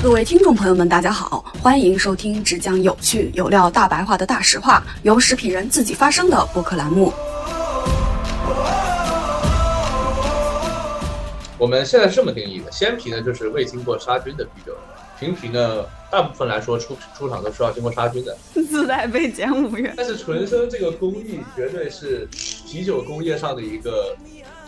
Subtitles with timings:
[0.00, 7.12] 各位听众朋友们，大家好，欢迎收听只讲有趣有料大白话的大实话，由食品人自己发声的播客栏目。
[11.58, 14.72] 我们现在是这么定义的：鲜啤呢，就是未经过杀菌的啤酒；
[15.18, 18.38] 瓶啤呢，大部分来说出出厂都是要经过杀菌的。
[18.54, 19.92] 自带被减五元。
[19.96, 22.28] 但是纯生这个工艺绝对是
[22.68, 24.16] 啤酒工业上的一个。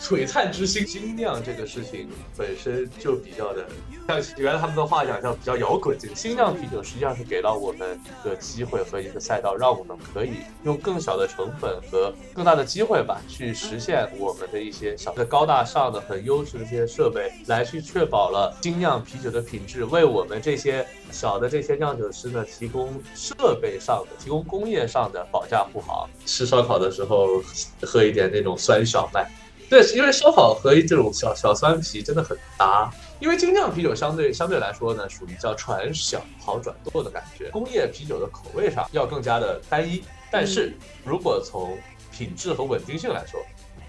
[0.01, 3.67] 璀璨之星，精酿这个事情本身就比较的，
[4.09, 5.97] 像原来他们的话讲叫比较摇滚。
[5.99, 10.33] 这个精酿啤酒实际上是给了我们一个机会和一个赛道，让我们可以
[10.65, 26.09] 用更小的成本和更大的机会吧，去实现我们的一些小的高大上的、很优质的这些设备，来去确保了精酿啤酒的品质，为我们这些小的这些酿酒师呢提供设备上的、提供工业上的保驾护航。
[26.25, 27.43] 吃烧烤的时候
[27.83, 29.31] 喝一点那种酸小麦。
[29.71, 32.93] 对，因为烧烤和这种小小酸啤真的很搭。
[33.21, 37.49] 因为精酿啤酒相对相对来说呢，属于叫船小好转舵的感觉。
[37.51, 41.79] 工业啤酒的口味上要更加的单一，但是如果从
[42.11, 43.41] 品质和稳定性来说，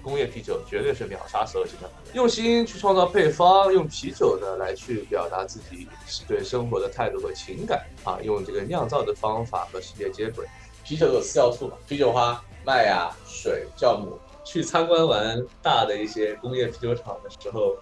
[0.03, 1.89] 工业啤酒绝对是秒杀所有精酿。
[2.13, 5.87] 用心去创造配方，用啤酒呢来去表达自己
[6.27, 10.45] 对生活的态度和情感啊，用这个酿造的方法和世界接轨。
[10.83, 14.19] 啤酒有四要素嘛，啤酒花、麦芽、水、酵母。
[14.51, 17.77] 去参观完大的一些工业啤酒厂的时候，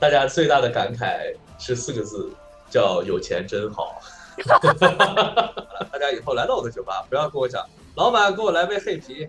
[0.00, 2.28] 大家最大的感慨是四个字，
[2.68, 4.02] 叫有钱真好。
[4.44, 9.28] 大家以后来到我的酒吧，不要跟我讲，老板给我来杯黑啤。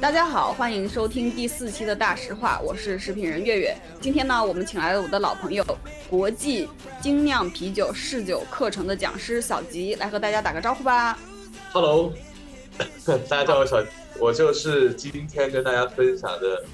[0.00, 3.76] 大家好，欢迎收听第四期的大实话，我是食品人月月。
[4.00, 5.64] 今天呢，我们请来了我的老朋友，
[6.08, 6.68] 国际
[7.00, 11.18] 精酿啤酒试酒课程的讲师小吉，来和大家打个招呼吧。
[11.72, 12.12] Hello。
[13.28, 13.82] 大家叫我小，
[14.18, 16.64] 我就是今天跟大家分享的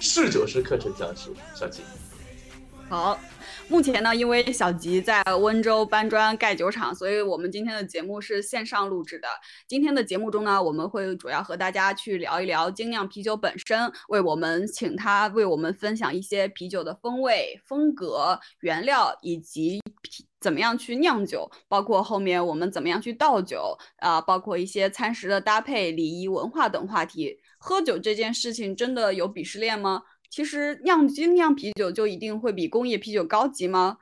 [0.00, 1.82] 试酒师课程讲师小吉。
[2.88, 3.18] 好，
[3.68, 9.28] 目前呢，因为小吉在温州搬砖盖酒厂，所以我们今天的节目是线上录制的。
[9.66, 19.80] 今天的节目中呢，我们会主要和大家去聊一聊精酿啤酒本身，为我们请他为我们分享一些啤酒的风味、风格、原料以及。
[20.46, 27.36] 怎么样去酿酒，包括后面我们怎么样去倒酒啊，包括一些餐食的搭配、礼仪文化等话题。
[27.58, 30.04] 喝酒这件事情真的有鄙视链吗？
[30.30, 33.96] 其实酿精酿啤酒就一定会比工业啤酒高级吗？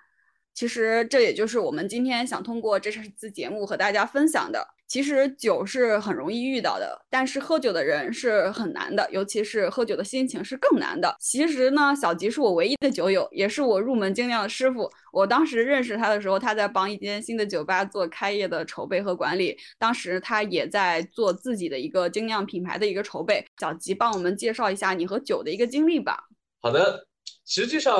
[0.52, 4.73] 其实这也就是我们今天想通过这次节目和大家分享的。
[4.86, 11.16] 其实酒是很容易遇到的，但是喝酒的人是很难的，尤其是喝酒的心情是更难的。
[11.18, 14.88] 其实呢，小吉是我唯一的酒友，也是我入门精酿的师傅。
[15.10, 23.44] 我当时认识他的时候，他在帮一间新的酒吧做开业的筹备和管理，当时他也在做自己的一个精酿品牌的一个筹备。
[23.58, 26.28] 小吉，帮我们介绍一下你和酒的一个经历吧。
[26.60, 27.06] 好的，
[27.46, 27.96] 实际上，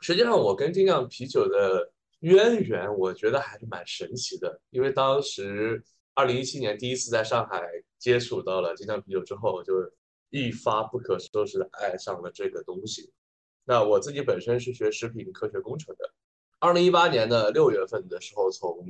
[0.00, 5.84] 实际上我跟精酿啤酒的渊源，我觉得还是蛮神奇的，因为当时。
[6.16, 7.62] 二零一七年第一次在上海
[7.98, 9.74] 接触到了精酿啤酒之后，就
[10.30, 13.12] 一发不可收拾的爱上了这个东西。
[13.66, 16.10] 那我自己本身是学食品科学工程的。
[16.58, 18.82] 二零一八年的六月份的时候，从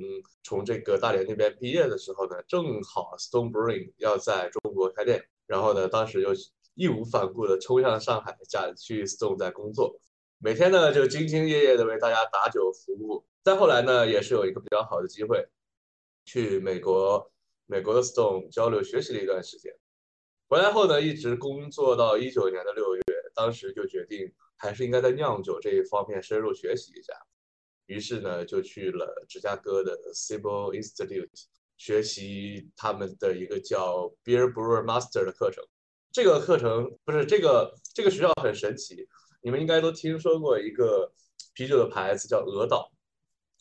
[0.44, 6.28] 从这个大连那边毕业的时候呢，正好 Stone Brewing 要在中国开店，然后呢，当时就
[6.74, 9.98] 义无反顾的冲向上海，加去 Stone 在工作，
[10.38, 13.26] 每天呢就兢兢业业的为大家打酒服务。
[13.42, 15.44] 再后来呢，也是有一个比较好的机会。
[16.26, 17.32] 去美国，
[17.66, 19.72] 美国的 Stone 交流学习了一段时间，
[20.48, 27.14] 回来后呢，一直工作到一九年的六月，当时就决定还是应该在酿酒这一方面深入学习一下，
[27.86, 31.30] 于是呢，就去了芝加哥的 Civil Institute
[31.76, 35.64] 学习他们的一个叫 Beer Brewer Master 的课程。
[36.10, 39.06] 这个课程不是这个这个学校很神奇，
[39.42, 41.12] 你们应该都听说过一个
[41.54, 42.90] 啤酒的牌子叫鹅岛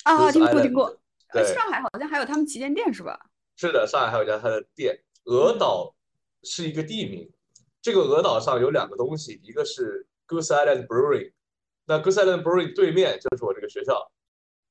[0.03, 0.97] 啊，听过听过。
[1.43, 3.19] 上海好像还有他们旗舰店是吧？
[3.57, 5.03] 是的，上海还有一家他的店。
[5.25, 5.95] 鹅岛
[6.43, 7.31] 是一个地名，
[7.81, 11.33] 这个鹅岛上有两个东西，一个是 Goose Island Brewing，
[11.85, 14.11] 那 Goose Island Brewing 对面就是我这个学校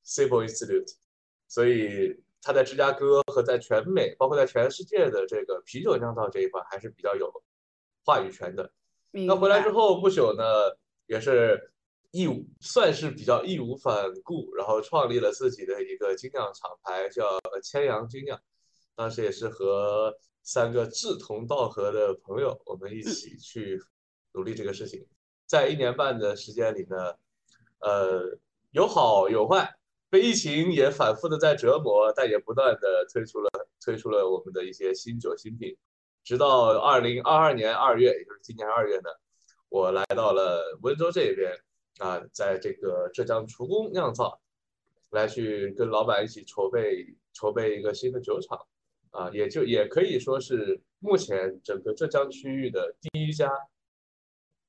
[0.07, 0.95] Civil Institute，
[1.49, 7.33] 所以他在芝加哥和在全美，包括在全世界的这个啤酒酿造这一块还是比较有
[8.05, 8.71] 话语权的。
[9.11, 10.45] 那回来之后不久呢，
[11.07, 11.73] 也是。
[12.15, 18.41] 义无算是比较义无反顾，然后创立了自己的一个精酿厂牌，叫千阳精酿。
[18.95, 20.15] 当时也是和
[20.45, 23.83] 三个志同道合的朋友，我们一起去
[24.33, 25.05] 努力这个事情。
[25.45, 26.97] 在一年半的时间里呢，
[27.81, 28.39] 呃，
[28.71, 29.75] 有好有坏，
[30.09, 33.51] 被疫情也反复的在折磨，但也不断的推出了
[33.85, 35.77] 推出了我们的一些新酒新品。
[36.23, 39.11] 直到二零二二年二月，也就是今年二月呢，
[39.69, 41.53] 我来到了温州这边。
[41.99, 44.41] 啊，在这个浙江厨工酿造，
[45.11, 48.59] 来去跟老板一起筹备筹备一个新的酒厂，
[49.11, 53.49] 啊，也就也可以说是目前整个浙江区域的第一家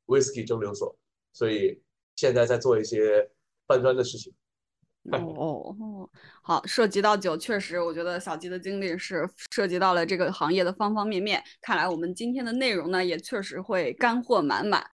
[0.06, 0.96] whisky 蒸馏所，
[1.34, 1.82] 所以
[2.16, 3.30] 现在在做一些
[3.66, 4.34] 搬砖的事情。
[5.12, 6.10] 哦哦哦，
[6.42, 11.44] 好，涉及到酒，确实，我觉得小吉的经历是涉及到了这个行业的方方面面。
[11.62, 14.95] 看来我们今天的内容呢，也确实会干货满满。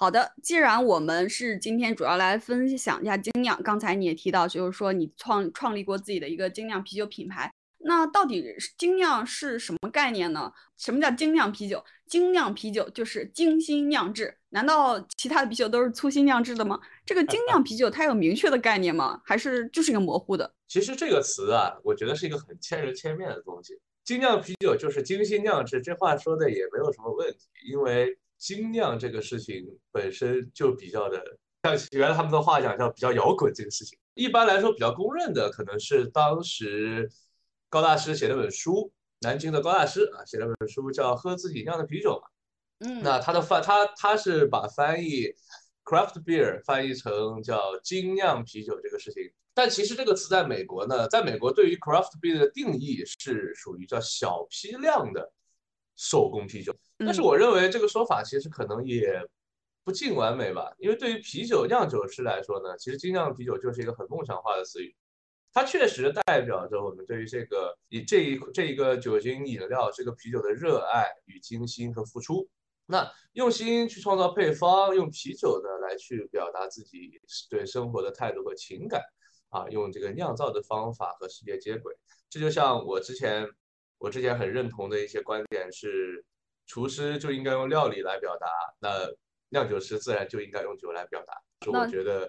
[0.00, 7.52] 好的，既然我们是今天主要来分享一下精酿，刚才你也提到，就是说你创创立过自己的一个精酿啤酒品牌。
[7.80, 8.42] 那到底
[8.78, 10.50] 精酿是什么概念呢？
[10.78, 11.84] 什么叫精酿啤酒？
[12.06, 14.34] 精酿啤酒就是精心酿制。
[14.48, 16.80] 难道其他的啤酒都是粗心酿制的吗？
[17.04, 19.20] 这个精酿啤酒它有明确的概念吗？
[19.22, 20.50] 还是就是一个模糊的？
[20.66, 23.78] 其实这个词啊，我觉得是一个很千人千面的东西。
[24.02, 31.22] 精酿啤酒就是精心酿制，这话说的也没有什么问题，因为精酿这个事情本身就比较的，
[31.62, 33.96] 像原来他们的话讲叫比较摇滚这个事情。
[34.14, 37.08] 一般来说比较公认的可能是当时。
[37.72, 42.26] 高大师写了本书，南京的高大师啊，写了本书叫《喝自己酿的啤酒》嘛。
[42.80, 45.32] 嗯，那他的翻他他是把翻译
[45.84, 49.22] craft beer 翻译成叫精酿啤酒这个事情。
[49.54, 55.30] 但其实这个词在美国呢，在美国对于 craft beer 的定义是属于叫小批量的
[55.96, 56.74] 手工啤酒。
[56.98, 59.22] 但是我认为这个说法其实可能也
[59.84, 64.94] 不尽完美吧，因为对于啤酒酿酒师来说呢，其实精酿啤酒就是一个很梦想化的词语。
[65.52, 72.48] 它确实代表着我们对于这个以这一这一个酒精饮料这个啤酒的热爱与精心和付出。
[72.86, 79.02] 那用心去创造配方，用啤酒呢来去表达自己对生活的态度和情感
[79.48, 81.96] 啊，用这个酿造的方法和世界接轨。
[82.28, 83.48] 这就像我之前
[84.00, 86.24] 我之前很认同的一些观点是，
[86.66, 88.48] 厨师就应该用料理来表达，
[88.80, 89.08] 那
[89.50, 91.34] 酿酒师自然就应该用酒来表达。
[91.60, 92.28] 就我觉得。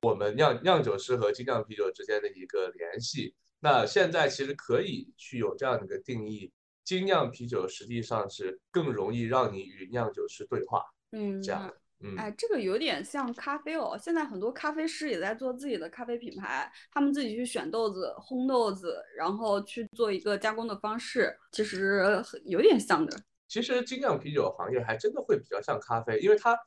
[0.00, 6.52] 我们酿酿酒师和精酿啤酒之间的一个联系，那现在其实可以去有这样的一个定义：
[6.84, 10.84] 精酿啤酒实际上是更容易让你与酿酒师对话。
[11.10, 11.74] 嗯，这样。
[12.00, 13.98] 嗯，哎，这个有点像咖啡哦。
[14.00, 23.20] 现在很多咖啡师也在做自己的咖啡品牌，他们自己去选豆子、烘豆子，然后去做一个加工的方式，其实有点像的。
[23.48, 26.58] 其实精酿啤酒行业还真的会比较像咖啡，因为它，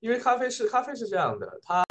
[0.00, 1.84] 因为咖啡是咖啡是这样的，它。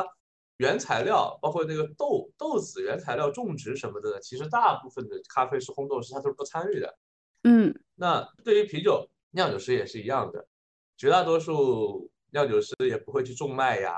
[0.60, 6.98] 原材料包括那个豆豆子原材料种植什么的，其实大部分的咖啡师、烘豆师他都是不参与的。
[7.44, 10.48] 嗯，那对于啤酒酿酒师也是一样的，
[10.96, 13.96] 绝大多数酿酒师也不会去种麦芽，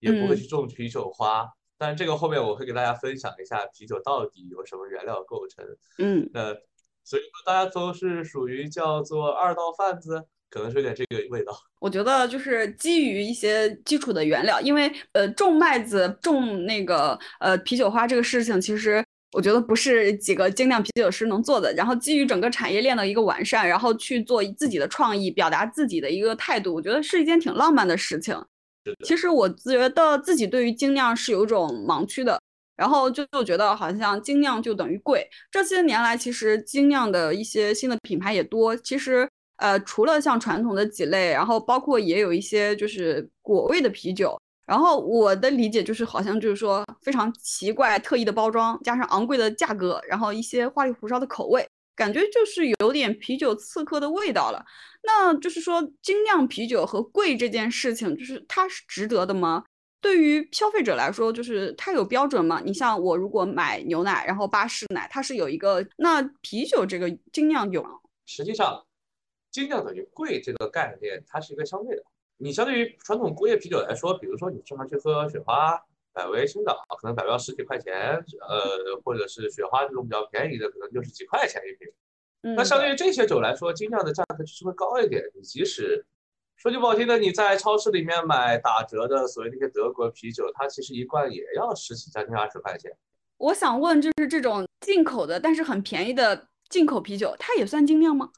[0.00, 1.46] 也不会去种啤酒花。
[1.78, 5.64] 但是这个后面我会给大家分享一下啤酒到底由什么原料构成。
[5.98, 6.54] 嗯，那
[7.04, 10.26] 所以说大家都是属于叫做二道贩子。
[10.48, 11.52] 可能是有点这个味道。
[11.80, 19.04] 我觉得就是基于一些基础的原料，因为呃种麦子、种那个呃啤酒花这个事情，其实
[19.36, 21.70] 我觉得不是几个精酿啤酒师能做的。
[21.74, 28.34] 然后基于整个产业链的一个完善，然后去做自己的创意，表达自己的一个态度，我觉得是一件挺浪漫的事情。
[29.04, 32.40] 其实我觉得自己对于精酿是有一种盲区的，
[32.76, 35.28] 然后就就觉得好像精酿就等于贵。
[35.50, 39.28] 这些年来，其实精酿的一些新的品牌也多，其实。
[39.58, 44.38] 呃，除了像传统的几类，然后包括也有一些就是果味的啤酒。
[44.66, 54.64] 然后我的理解就是，好像就是说非常奇怪、特异的包装，加上昂贵的价格，然后一些花里胡哨的口味，感觉就是有点啤酒刺客的味道了。
[55.02, 59.64] 那就是说，精酿啤酒和贵这件事情，就是它是值得的吗？
[60.00, 62.60] 对于消费者来说，就是它有标准吗？
[62.64, 67.84] 你像我如果买牛奶，然后巴氏奶，它是有一个，那啤酒这个精酿有？
[68.26, 68.84] 实际上。
[69.52, 72.02] 精酿等于贵这个概念，它是一个相对的。
[72.38, 75.80] 你相对于传统工业啤酒来说，比如说你经常去喝雪花、
[76.12, 77.94] 百威、青岛，可能百威要十几块钱，
[78.48, 81.92] 呃，或者是雪花这种比较便宜的，可能就是几块钱一瓶。
[82.54, 85.22] 那相对于这些酒来说，精酿的价格就是会高一点。
[85.34, 86.06] 你即使
[86.56, 92.92] 说句不好听的，你在超市里面买打折的所谓那些德国啤酒，它其实一罐也要十几、将近二十块钱。
[93.38, 98.30] 我想问，就是这种进口的但是很便宜的进口啤酒，它也算精酿吗？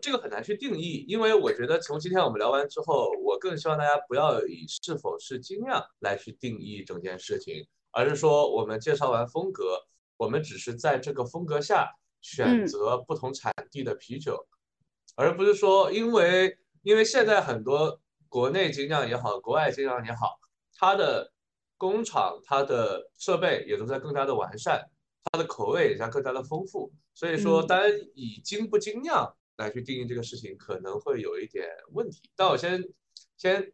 [0.00, 9.80] 这个很难去定义，因为我觉得从今天我们聊完之后，我更希望大家不要以是否是精酿来去定义整件事情，而是说我们介绍完风格，
[10.16, 14.46] 我们只是在这个风格下选择不同产地的啤酒，
[15.16, 20.38] 而不是说因为因为现在很多国内精酿也好，国外精酿也好，
[20.74, 21.32] 它的
[21.76, 24.88] 工厂、它的设备也都在更加的完善，
[25.24, 29.34] 它的口味也在更加的丰富，所以说单以精不精酿。
[29.60, 32.82] 来去定义这个事情可能会有一点问题，但我先
[33.36, 33.70] 先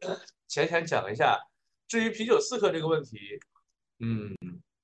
[0.48, 1.38] 浅浅讲一下，
[1.86, 3.16] 至于啤酒刺客这个问题，
[4.00, 4.34] 嗯，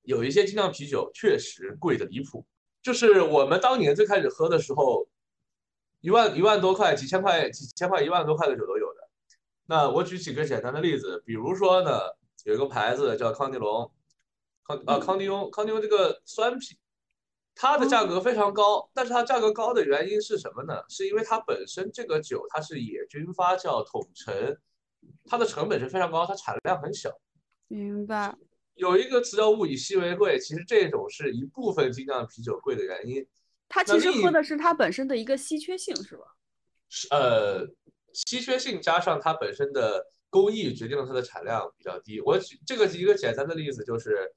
[0.03, 2.45] 有一些精酿啤酒确实贵的离谱。
[2.81, 5.07] 就是我们当年最开始喝的时候，
[5.99, 9.09] 一万一万多块、几千块、几千块、一万多块的酒都有的。
[9.65, 11.99] 那我举几个简单的例子，比如说呢，
[12.45, 13.91] 有一个牌子叫康尼龙，
[14.65, 16.77] 康啊康尼翁，康尼翁这个酸啤，
[17.55, 20.81] 它的价格非常高，但是它价格高的原因是什么呢？
[20.89, 24.57] 是因为它本身这个酒它是野菌发酵桶陈，
[25.25, 27.09] 它的成本是非常高，它产量很小。
[27.67, 28.35] 明白。
[28.75, 33.23] 有一个词叫物以稀为贵，其实这种是一部分精酿啤酒贵的原因。
[33.69, 36.25] 它其实喝的是它本身的一个稀缺性，是吧？
[36.89, 37.67] 是呃，
[38.13, 42.19] 稀缺性加上它本身的工艺决定了它的产量比较低。
[42.21, 44.31] 我举这个一个简单的例子就是，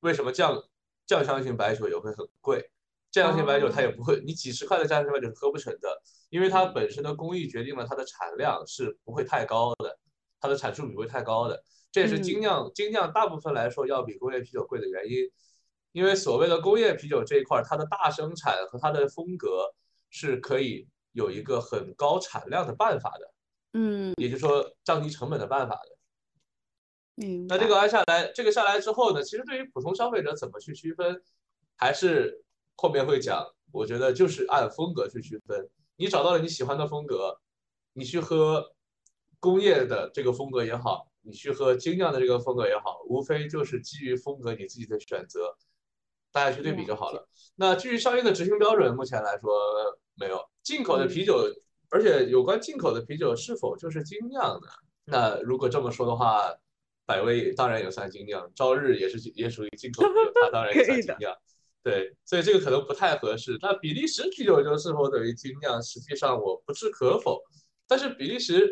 [0.00, 0.60] 为什么酱
[1.08, 2.70] 酱香型白酒也会很贵？
[3.10, 9.98] 酱香型白酒它也不会，你几十块的酱香型白酒是喝不成的，因为它本身的工艺决定了它的产量是不会太高的，
[10.38, 11.64] 它的产出比不会太高的。
[11.90, 15.16] 这也是精酿，精酿大部分来说要比工业啤酒贵的原因，
[15.92, 19.64] 因为所谓的工业啤酒这一块，它的大生产和它的风格
[20.10, 23.32] 是可以有一个很高产量的办法的，
[23.72, 25.97] 嗯，也就是说降低成本的办法的。
[27.20, 31.22] 嗯，那这个按下来，这个下来之后呢，其实对于普通消费者怎么去区分，
[31.76, 32.42] 还是
[32.76, 33.44] 后面会讲。
[33.70, 37.38] 我觉得就是按风格去区分，你找到了你喜欢的风格，
[37.92, 38.72] 你去喝
[39.38, 41.06] 工业的这个风格也好。
[41.20, 45.54] 你去喝精酿的这个风格也好，无非就是基于风格你自己的选择，
[46.32, 47.28] 大家去对比就好了。
[47.56, 49.50] 那至于商业的执行标准，目前来说
[50.14, 51.44] 没有进口的啤酒，
[51.90, 54.68] 而且有关进口的啤酒是否就是精酿的？
[55.04, 56.54] 那如果这么说的话，
[57.08, 61.34] 百威当然也算精酿，朝日也是也属于进口啤酒，它当然也算精 酿。
[61.82, 63.56] 对，所以这个可能不太合适。
[63.62, 65.82] 那比利时啤酒就是否等于精酿？
[65.82, 67.42] 实际上我不置可否，
[67.86, 68.70] 但是比利时。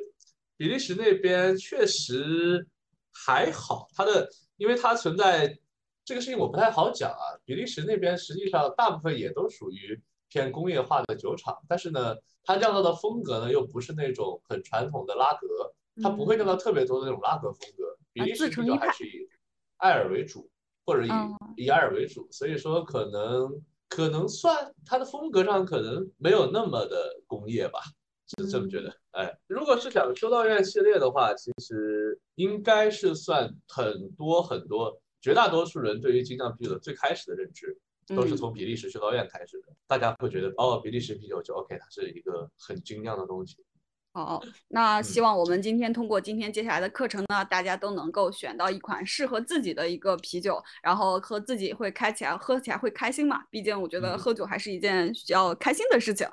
[0.58, 2.66] 比利时那边确实
[3.12, 4.26] 还好，它的
[4.56, 5.54] 因为它存在
[6.02, 7.36] 这个事情我不太好讲啊。
[7.44, 10.00] 比利时那边实际上大部分也都属于
[10.30, 17.95] 偏工业化的酒厂，但是呢，它酿造的风格呢又不是那种很传统的拉格，它不会酿造特别多的那种拉格风格。
[18.16, 19.28] 比利时啤酒还是以
[19.76, 20.48] 艾尔为主，
[20.86, 21.08] 或者以
[21.64, 27.78] 以艾尔为主，所以说可能可能算它的风格上可能没有那么的工业吧。
[28.38, 39.68] 是这么觉得，哎，如果是讲修道院系列的话，其实应该是算很多很多，绝大多数人对于精酿啤酒的最开始的认知，都是从比利时修道院开始的。
[39.86, 43.58] 大家会觉得，哦，比利时啤酒就 OK，它是一个很精酿的东西。
[44.24, 53.42] 好，那希望我们今天通过今天接下来的课程呢，大家都能够选到一款适合自己的一个啤酒，然后和自己会开起来喝起来会开心嘛。
[53.50, 56.26] 毕竟我觉得喝酒还是一件需要开心的事情。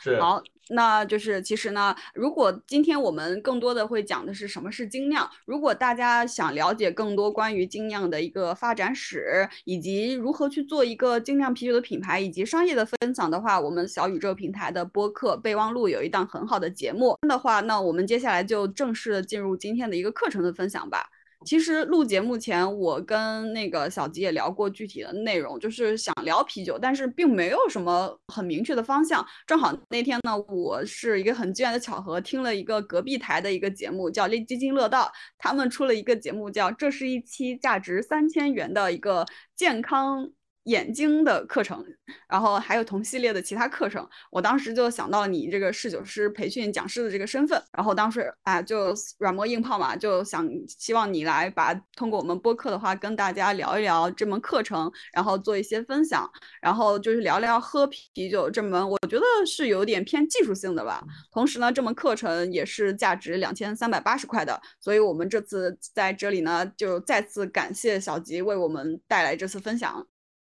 [0.00, 0.20] 是。
[0.20, 0.40] 好，
[0.70, 17.16] 那就是其实呢，如果今天我们更多的会讲的是什么是精酿，如果大家想了解更多关于精酿的一个发展史，以及如何去做一个精酿啤酒的品牌以及商业的分享的话，我们小宇宙平台的播客备忘录有一档很好的节目。
[17.28, 21.10] 的话，那我们接下来就正式的进入今天的一个课程的分享吧。
[21.44, 29.24] 其实录节目前，我跟那个小吉也聊过具体的内容，就是想聊啤酒，但是并没有什么很明确的方向。
[29.46, 35.04] 正好那天呢，我是一个很机缘的巧合，听了一个隔壁台的一个节目，叫《基金乐道》，
[35.38, 40.24] 他们出了一个节目，叫《这是一期价值三千元的一个健康》。
[40.64, 41.84] 眼睛的课程，
[42.28, 56.28] 然后还有同系列的其他课程，我当时就想到你这个侍酒师培训讲师的这个身份，然后当时啊就软磨硬泡嘛，就想希望你来把通过我们播客的话跟大家聊一聊这门课程，然后做一些分享，
[56.62, 61.04] 然后就是聊聊喝啤酒这门我觉得是有点偏技术性的吧。
[61.30, 70.06] 同时呢，这门课程也是价值两千三百八十块的，所以我们这次在这里呢就再次感谢小吉为我们带来这次分享。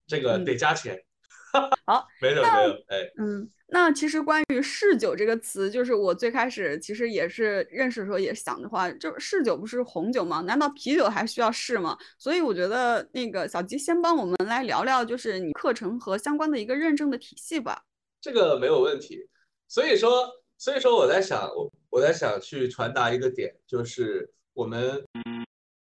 [0.07, 1.03] 这个得加钱，
[1.85, 10.41] 好， 没有没有，哎，嗯，那其实关于嗜酒这个词，就是我最开始其实也是认识的时候也想的话，就是嗜酒不是红酒吗？
[10.41, 11.97] 难道啤酒还需要试吗？
[12.17, 17.83] 所以我觉得那个小吉先帮我们来聊聊，就是你课程和相关的一个认证的体系吧。
[18.21, 19.27] 这个没有问题。
[19.67, 25.03] 所以说，所以说我在想，我我在想去传达一个点，就是我们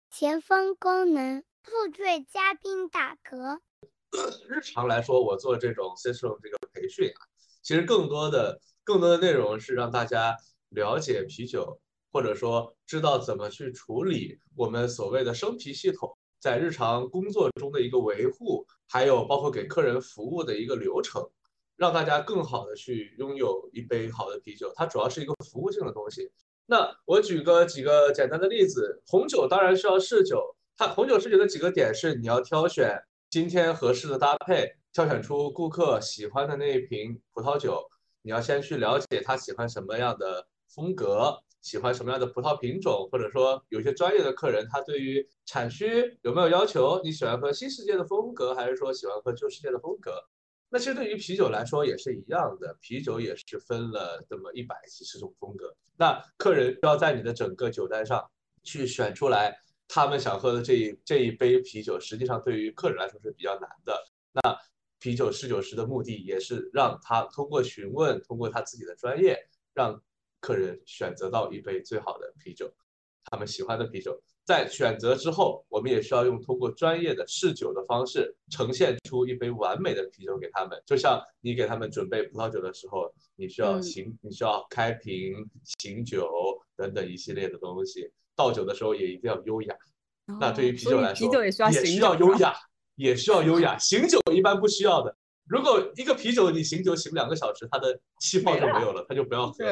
[0.10, 3.60] 前方功能负罪嘉宾打嗝。
[4.48, 7.22] 日常来说，我做这种 system 这个培训啊，
[7.62, 10.36] 其实更多的更多的内容是让大家
[10.70, 11.80] 了解啤酒，
[12.12, 21.30] 或者说知道怎么去处理我们所谓的生啤系统在日常工作中的一个维护，还有包括给客人服务的一个流程，
[21.76, 24.72] 让大家更好的去拥有一杯好的啤酒。
[24.76, 26.32] 它主要是一个服务性的东西。
[26.66, 33.00] 那我举个几个简单的例子，红酒当然是要试酒，它红酒试酒的几个点是你要挑选
[33.30, 37.88] 今天合适的搭配，挑选出顾客喜欢的那一瓶葡萄酒，
[38.24, 41.40] 你要先去了解他喜欢什么样的风格。
[41.62, 47.02] 喜欢什么样的葡萄品种，或者说有些专业的客人，他对于产区有没有要求？
[47.04, 50.14] 你喜欢喝新世界的风格，还是说喜欢喝旧世界的风格？
[50.70, 55.76] 那其实对于啤酒来说也是一样的，啤酒也是分了这么一百几十种风格。
[55.98, 58.26] 那客人要在你的整个酒单上
[58.64, 59.56] 去选出来
[59.90, 64.02] 他们想喝的这一这一杯啤酒，实际上对于客人来说是比较难的。
[64.32, 64.58] 那
[65.00, 69.38] 啤酒试酒师的目的也是让他通过询问，通过他自己的专业，
[69.74, 70.02] 让。
[70.42, 72.74] 客人选择到一杯最好的啤酒，
[73.26, 80.82] 他们喜欢的啤酒，在选择之后，我们也需要用通过专业的试酒的方式，呈现出一杯完美的啤酒给他们。
[80.86, 85.46] 就像你给他们准备葡萄酒的时候，你需要醒，你需要开瓶、
[85.78, 86.26] 醒酒
[86.78, 88.10] 等等一系列的东西。
[88.40, 89.76] 倒酒的时候也一定要优雅。
[90.40, 92.56] 那对于啤酒来说，啤酒也需要也需要优雅，
[92.96, 93.78] 也需要优雅。
[93.78, 95.14] 醒酒一般不需要的。
[95.46, 99.66] 如果一个啤酒你醒酒醒两个小时，它的气泡就没有了，它就不要喝。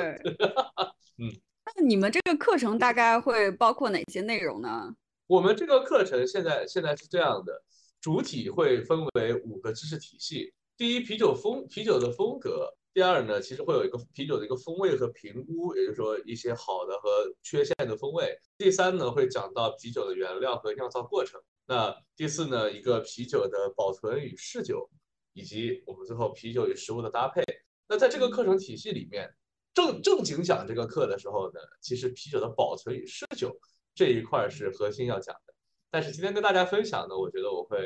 [1.19, 1.31] 嗯，
[1.65, 4.93] 那你们这个课程大概会包括哪些内容呢？
[5.27, 7.63] 我们这个课程现在现在是这样的，
[8.01, 10.51] 主体会分为五个知识体系。
[10.75, 18.35] 第一，啤酒风啤酒的风格；第二呢，其实会有一个啤酒的一个风味和评估，也就是说一些好的和缺陷的风味。
[18.57, 21.39] 第三呢，会讲到啤酒的原料和酿造过程。
[21.67, 24.89] 那第四呢，一个啤酒的保存与试酒。
[25.33, 27.43] 以及我们最后啤酒与食物的搭配。
[27.87, 29.31] 那在这个课程体系里面，
[29.71, 33.55] 正正经讲这个课的时候呢，其实啤酒的保存与试酒
[33.93, 35.53] 这一块是核心要讲的。
[35.91, 37.77] 但是今天跟大家分享呢，我觉得我会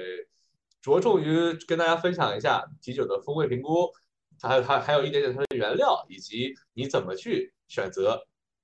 [0.81, 3.91] 着重于跟大家分享一下啤酒的风味评估，
[4.41, 8.19] 还有还还有一点点它的原料，以及你怎么去选择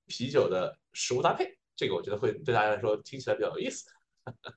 [0.08, 1.58] 啤酒的食物搭配。
[1.76, 3.86] 这个我觉得会对大家来说听起来比较有意思。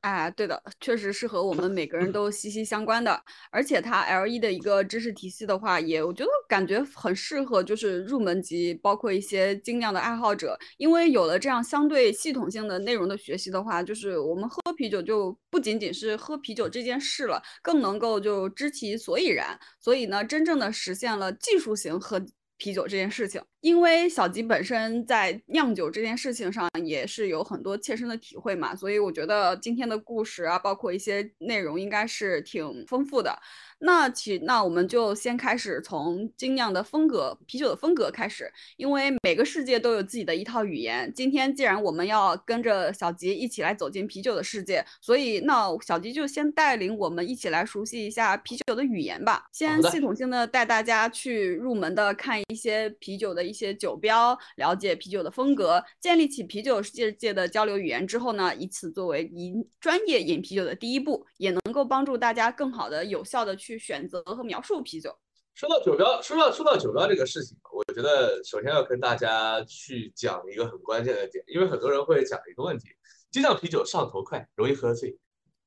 [0.03, 3.23] 哎，对的，确实是和我们每个人都息息相关的。
[3.51, 10.59] 而且它 L 一的一个知识体系的话，也我觉得感觉很适合，就是入门级，包括一些精酿的爱好者。
[10.79, 19.59] 因为有了这样相对系统性的内容的学习的话，就是我们喝啤酒就不仅仅是喝啤酒这件事了，更能够就知其所以然。
[19.79, 22.21] 所以呢，真正的实现了技术型喝。
[22.61, 33.35] 啤酒这件事情，因为小吉本身在酿酒这件事情上也是有很多切身的体会嘛，所以我觉得今天的故事啊，包括一些内容，应该是挺丰富的。
[33.83, 41.11] 那其那我们就先开始从精酿的风格、啤酒的风格开始，因为每个世界都有自己的一套语言。
[41.15, 49.47] 今天既然我们要跟着小吉一起来走进啤酒的世界，所以那小吉就先带领我们一起来熟悉一下啤酒的语言吧。
[49.51, 63.71] 先系统性的带大家去入门的看一些啤酒的一些酒标，了解啤酒的风格，建立起啤酒世界的交流语言之后呢，以此作为饮专业饮啤酒的第一步，也能够帮助大家更好的、有效的去。
[63.71, 65.17] 去选择和描述啤酒。
[65.55, 72.89] 说到酒标，说到说到酒标这个事情，我觉得首先要跟大家去讲一个很关键的点，因为很多人会讲一个问题：
[73.31, 75.17] 精酿啤酒上头快，容易喝醉。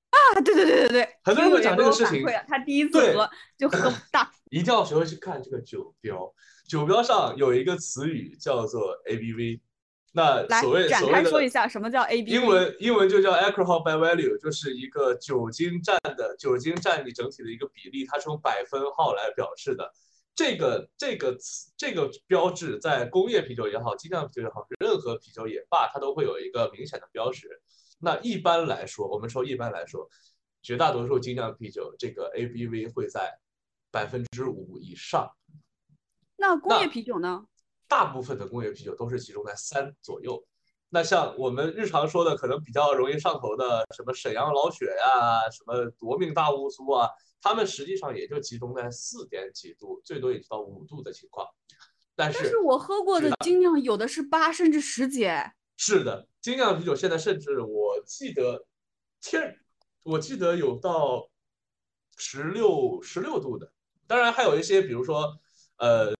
[0.09, 2.25] 啊，对对对对对，很多人会讲这个事情。
[2.45, 4.29] 他第一次喝就喝不大。
[4.51, 6.29] 一定要学会去看这个酒标，
[6.73, 9.61] 酒标上有一个词语叫做 ABV。
[10.11, 12.25] 那所谓展开说一下什么叫 ABV？
[12.25, 19.93] 英文英文就叫 Alcohol by Value，就是一个酒精占的酒精占你整体的一个比例，它是用百分号来表示的。
[20.33, 27.47] 这个这个词这个标志在工业啤酒也好，精酿啤酒也好，任何啤酒也罢，它都会有一个明显的标识。
[27.99, 30.09] 那一般来说，我们说一般来说，
[30.63, 33.31] 绝大多数精酿啤酒这个 A B V 会在
[33.91, 35.29] 百分之五以上。
[36.43, 37.45] 那工业啤酒呢？
[37.87, 40.43] 大部分的工业啤酒都是集中在三左右，
[40.89, 47.07] 那像我们日常说的，可能比较容易上头的，什么沈阳老雪呀，什么夺命大乌苏啊，
[47.39, 51.47] 他们实际上也就集中在四点几度，最多也就到五度的情况。
[52.13, 55.25] 但是，但是我喝过的精酿有的是八甚至十几。
[55.77, 58.65] 是的，精酿啤酒现在甚至我记得
[59.21, 59.57] 天，
[60.03, 61.29] 我记得有到
[62.17, 63.71] 十六十六度的，
[64.07, 65.39] 当然还有一些，比如说
[65.77, 66.13] 呃。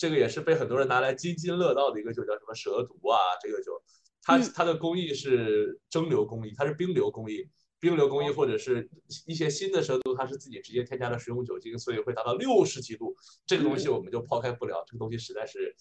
[0.00, 3.18] 这个也是被很多人拿来津津乐道的一个酒，叫什么蛇毒啊？
[3.38, 3.78] 这个酒，
[4.22, 7.46] 它它的工艺是蒸馏工艺，它是冰馏工艺，
[7.78, 8.88] 冰馏工艺或者是
[9.26, 13.14] 一些新的蛇毒，它是自己直接添加了食用酒精，所以会达到六十几度。
[13.44, 15.76] 这个东西我们就抛开不了，这个东西实在是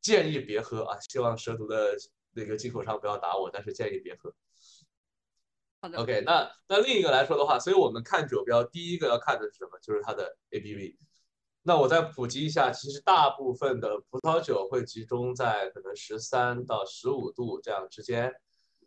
[0.00, 0.98] 建议别喝啊！
[1.00, 1.94] 希望蛇毒的
[2.32, 4.34] 那个进口商不要打我，但是建议别喝。
[5.82, 5.98] 好的。
[5.98, 9.78] OK，那那另一个来说的话，所以我们看酒标，第一个要看的是什么？
[9.82, 10.96] 就是它的 ABV。
[11.66, 18.32] 那我再普及一下，其实大部分的葡萄酒会集中在可能十三到十五度这样之间，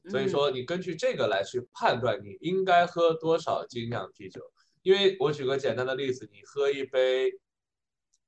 [0.09, 4.41] 所以说你根据这个来去判断你应该喝多少精酿啤酒。
[4.81, 7.29] 因为我举个简单的例子，你喝一杯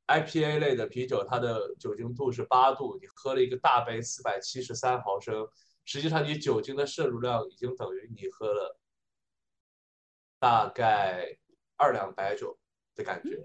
[0.07, 5.47] IPA 类的啤酒，它的酒精度是八度，你喝了一个大杯四百七十三毫升，
[5.85, 8.77] 实际上你酒精的摄入量已经等于你喝了
[10.39, 11.37] 大概
[11.77, 12.59] 二两白酒
[12.95, 13.41] 的感觉。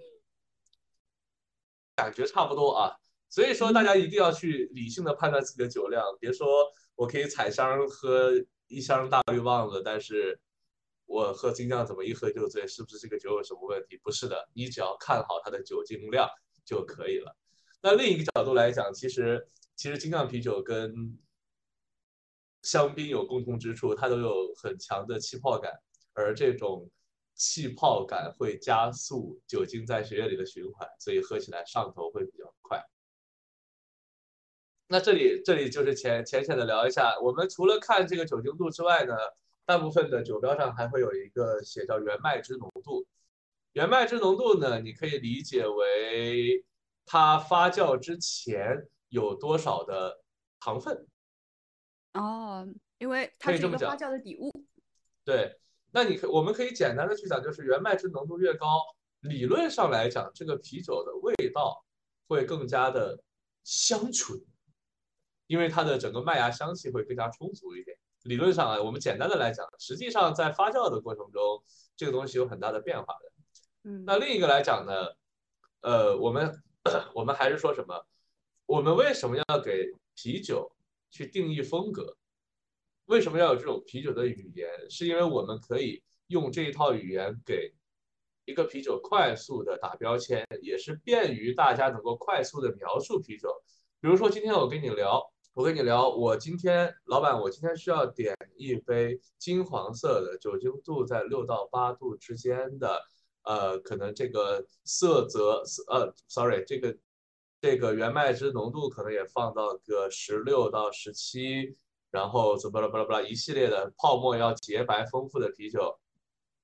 [1.97, 2.93] 感觉差不多啊，
[3.31, 6.47] 所以说大家一定要去理性的判断自己的酒量，别说
[6.95, 8.31] 我可以采箱喝
[8.69, 10.39] 一箱大绿棒子，但是
[11.07, 13.99] 我喝精酿怎么一喝就醉，是不是这个酒有什么问题？
[14.03, 16.29] 不是的，你只要看好它的酒精量
[16.67, 17.35] 就可以了。
[17.81, 21.19] 那另一个角度来讲，其实其实精酿啤酒跟
[22.63, 25.73] 香槟有共同之处，它都有很强的气泡感，
[26.13, 26.91] 而这种。
[27.37, 32.83] 气泡感会加速酒精在血液里的循环，所以喝起来上头会比较快。
[34.89, 39.15] 那这里这里就是浅浅浅的聊一下，我们除了看这个酒精度之外呢，
[39.65, 43.07] 大部分的酒标上还会有一个写叫原麦汁浓度。
[43.73, 46.65] 原麦汁浓度呢，你可以理解为
[47.05, 50.23] 它发酵之前有多少的
[50.59, 51.07] 糖分。
[52.15, 54.51] 哦，因为它是一个发酵的底物。
[55.23, 55.61] 对。
[55.97, 58.67] 那你可我们可以简单的去讲，就是原麦汁浓度越高，
[59.21, 61.83] 理论上来讲，这个啤酒的味道
[62.29, 63.19] 会更加的
[63.65, 64.39] 香醇，
[65.47, 67.97] 因为它的整个麦芽香气会更加充足一点。
[68.25, 71.65] 理论上啊，我们简单的来讲，实际上在发酵的过程中，
[71.97, 73.33] 这个东西有很大的变化的。
[73.85, 74.93] 嗯，那另一个来讲呢，
[75.81, 76.63] 呃，我们
[77.15, 78.05] 我们还是说什么？
[78.67, 80.71] 我们为什么要给啤酒
[81.09, 82.19] 去定义风格？
[83.07, 84.69] 为什么要有这种啤酒的语言？
[84.91, 87.73] 是因为我们可以用这一套语言给
[88.45, 93.49] 一个啤酒快速的打标签，也是便于大家能够快速的描述啤酒。
[94.01, 95.23] 比如说，今天我跟你聊，
[95.55, 103.01] 我跟你聊，我今天老板，我今天需要点一杯金黄色的，酒精度在六到八度之间的，
[103.45, 106.97] 呃，可能这个色泽，呃，sorry，这个
[107.61, 111.77] 这个原麦汁浓度可能也放到个十六到十七。
[112.11, 115.99] 然后怎么了巴拉巴拉一系列的泡沫要洁白丰富的啤酒，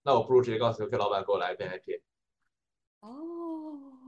[0.03, 2.01] 那我不如直接告诉 OK 老板给我来一杯 IPA。
[3.01, 3.13] 哦，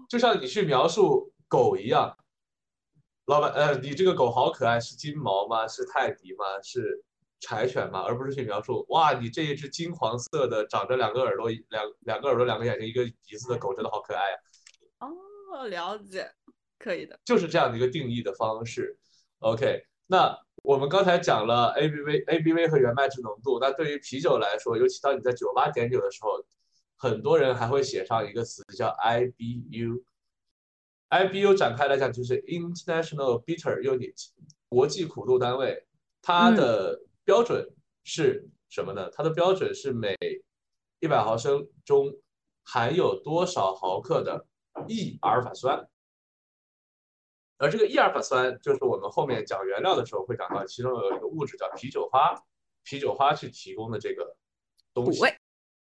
[0.09, 2.17] 就像你去描述狗一样，
[3.27, 5.67] 老板，呃，你这个狗好可爱，是金毛吗？
[5.67, 6.45] 是泰迪吗？
[6.63, 7.05] 是
[7.41, 8.03] 柴犬吗？
[8.03, 14.23] 而不是去描述，哇，你这一只金黄色的，长着两个耳朵、两两个耳朵、两个眼睛、一个鼻子的狗，真的好可爱
[14.99, 15.09] 啊！
[15.09, 16.33] 哦，了解，
[16.79, 18.97] 可以的，就是这样的一个定义的方式。
[19.41, 20.39] OK，那。
[20.65, 23.59] 我们刚才讲了 ABV、ABV 和原麦汁浓度。
[23.61, 26.43] 那对于啤酒来说，尤其当你在酒吧点酒的时候，
[26.97, 30.03] 很多人还会写上一个词叫 IBU。
[31.11, 34.31] IBU 展开来讲就是 International Bitter Unit，
[34.71, 35.87] 国际苦度单位。
[36.23, 37.69] 它的标准
[38.03, 39.11] 是什么呢？
[39.13, 40.17] 它的标准是每
[41.01, 42.11] 一百毫升中
[42.63, 44.47] 含有多少毫克的
[44.89, 45.87] E 阿尔法酸。
[47.57, 52.35] 而这个 E 阿尔法酸就是我们后面讲原料的时候会讲到，其中有一个物质叫啤酒花，
[52.83, 54.37] 啤酒花去提供的这个
[54.93, 55.39] 东西，苦味，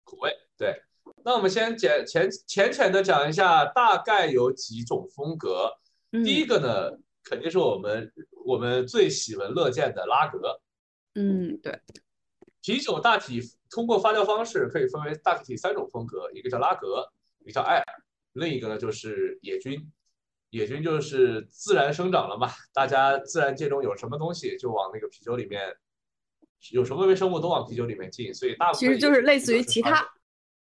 [0.05, 0.37] 苦味。
[0.57, 0.83] 对，
[1.25, 5.71] 那我们先简浅浅浅的讲一下，大概有几种风格。
[6.11, 8.11] 第一个呢，肯定是我们
[8.45, 10.61] 我们最喜闻乐见的拉格。
[11.15, 11.79] 嗯，对。
[12.63, 17.07] 啤酒大体通过发酵方式可以分为大体三种风格，一个叫拉格，
[17.41, 17.85] 一个叫艾尔，
[18.33, 19.79] 另一个呢就是野菌。
[20.51, 25.77] 野菌就是自然生长了嘛，大家自然界中有什么东西就往那个啤酒里面，
[26.73, 30.09] 有什么微生物都往啤酒里面进，所以大部分其实就是类似于其他，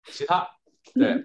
[0.07, 0.49] 其他
[0.95, 1.23] 对。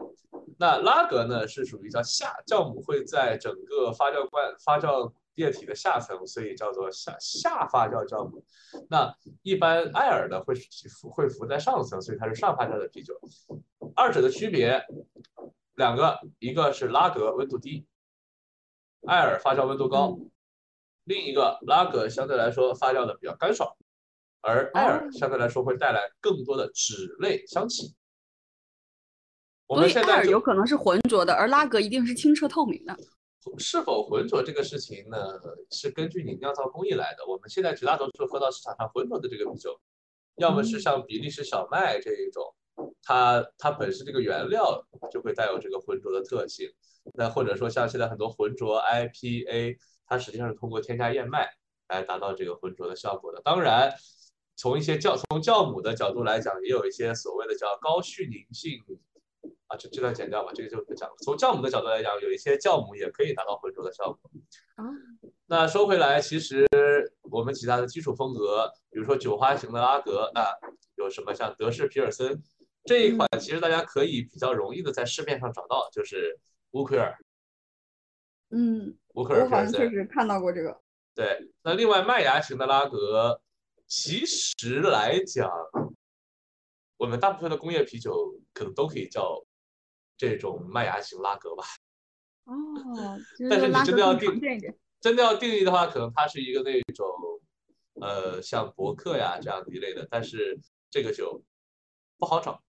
[0.58, 8.46] 那拉格呢是属于叫下酵母会在整个发酵罐发酵液体的下层，所以叫做下下发酵酵母。
[8.90, 10.54] 那一般艾尔呢会
[10.90, 13.20] 浮会浮在上层，所以它是上发酵的啤酒。
[13.96, 14.82] 二者的区别
[15.76, 17.86] 两个，一个是拉格温度低。
[19.08, 20.18] 艾尔发酵温度高，
[21.04, 23.70] 另一个拉格相对来说发酵的比较干爽，
[24.42, 27.96] 而艾尔相对来说会带来更多的脂类香气。
[29.68, 32.96] 我们现在有可能是浑浊的，而拉格一定是清澈透明的。
[33.60, 35.18] 是否浑浊这个事情呢，
[35.70, 37.26] 是根据你酿造工艺来的。
[37.28, 39.80] 我们现在绝大多数喝到市场上浑浊的这个啤酒，
[40.38, 42.56] 要么是像比利时小麦这一种，
[43.04, 46.68] 它它本身这个原料就会带有这个浑浊的特性。
[47.14, 51.48] 那或者说像现在很多浑浊 IPA，它实际上是通过添加燕麦
[51.88, 53.42] 来达到这个浑浊的效果的。
[53.44, 53.94] 当然，
[54.56, 58.82] 从一些酵从酵母的角度来讲，也有一些所谓的叫高絮凝性
[59.68, 61.16] 啊，这这段剪掉吧，这个就不讲了。
[61.24, 64.32] 从酵母的角度来讲，有一些酵母也可以达到浑浊的效果。
[64.76, 64.86] 啊，
[65.48, 66.68] 那说回来，其实
[67.32, 70.46] 我们其他的基础风格，比如说酒花型的拉格，那
[70.96, 72.42] 有什么像德式皮尔森
[72.86, 76.40] 这一款，其实大家可以比较容易的在市面上找到，就是
[76.76, 77.18] 乌奎尔。
[78.50, 79.72] 嗯，乌克尔我好像。
[79.72, 80.78] 确实看到过这个。
[81.14, 83.42] 对，那另外麦芽型的拉格，
[83.88, 85.50] 其实来讲，
[86.98, 89.42] 我们大部分的工业啤酒可能都可以叫
[90.18, 91.64] 这种麦芽型拉格吧。
[92.44, 92.54] 哦，
[93.50, 94.38] 但是你真的要定，
[95.00, 97.08] 真的要定义的话，可能它是一个那种，
[98.02, 100.60] 呃，像博客呀这样一类的，但是
[100.90, 101.42] 这个就
[102.18, 102.62] 不好找。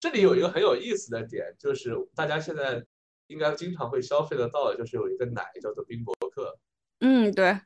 [0.00, 2.84] 这里有一个很有意思的点，就是大家现在
[3.28, 6.58] 应该经常会消费得到的，就是有一个奶叫做冰博克。
[7.00, 7.58] 嗯，对。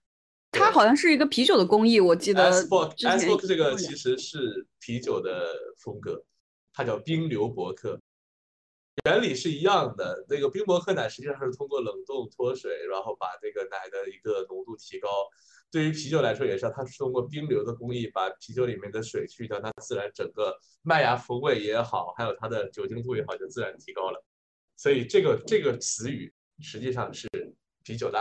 [0.55, 2.45] 它好像是一个啤酒的工艺，我记得。
[2.51, 6.23] S b o k S b o k 这个其实是啤酒的风格，
[6.75, 7.99] 它叫冰流博克，
[9.07, 10.27] 原理是一样的。
[10.29, 15.09] 那个冰博克奶实际上是通过冷冻脱水，然后把这个奶的一个浓度提高。
[15.71, 24.23] 对于啤酒来说也是，它是通过冰流的工艺把啤酒里面的水去掉，它自然整个麦芽风味也好，还有它的酒精度也好，就自然提高了。
[24.83, 27.29] 所以这个这个词语实际上是
[27.85, 28.21] 啤酒的。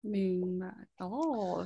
[0.00, 1.64] 明白哦，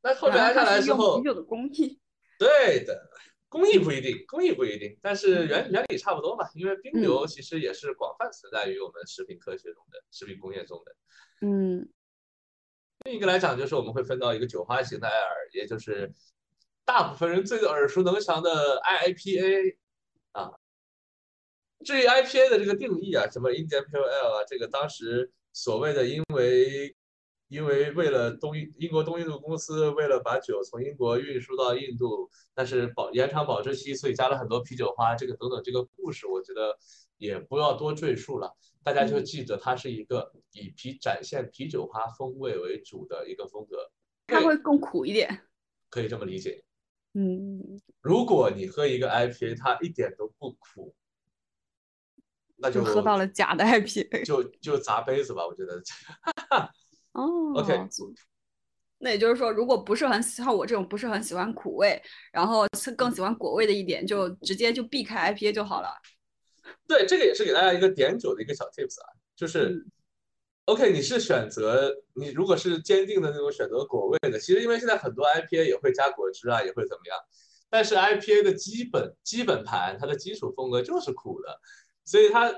[0.00, 2.00] 那后面来下来之后，啤酒的工艺，
[2.40, 3.10] 对的，
[3.50, 6.48] 工艺不一定，工艺不一定，但是原原理差不多嘛。
[6.54, 10.96] 因为冰流其实也是广泛存在于我们食品科学中的、食品工业中的。
[11.46, 11.86] 嗯，
[13.04, 16.10] 另一个来讲，就是我们会分到一个酒花型的艾尔，也就是
[16.86, 19.81] 大部分人最耳熟能详的 IPA 啊。
[21.82, 26.94] 至于 IPA 的这个定义啊，什么 Indian Pale Ale 啊，这个当时所谓的因为。
[27.48, 36.74] 因为为了东印英国东印度公司为了把酒从英国运输到印度，但是保延长保质期，所以加了很多啤酒花，这个等等这个故事，我觉得
[37.18, 43.90] 也不要多赘述了，大家就记得它是一个以啤展现啤酒花风味为主的一个风格，
[44.28, 45.42] 它会更苦一点，
[45.90, 46.64] 可以这么理解。
[47.12, 50.94] 嗯，如果你喝一个 IPA，它一点都不苦，
[52.62, 55.82] 那就喝到了假的 IPA， 就就砸杯子吧，我觉得。
[57.12, 57.78] 哦，OK，
[58.98, 62.00] 那也就是说，如果不是很像我这种不是很喜欢苦味，
[62.32, 62.64] 然后
[62.96, 65.88] 更喜欢果味的一点，就直接就避开 IPA 就好了。
[66.86, 69.84] 对，这个也是给大家一个点酒的一个小 tips 啊，就是
[70.66, 77.18] ，OK，你是选择你如果是坚定的那种选择果味的，其实因为现在很多 IPA 也会加果汁啊，也会怎么样，
[77.68, 81.60] 但是 IPA 的基本基本盘它的基础风格就是苦的，
[82.04, 82.52] 所以它。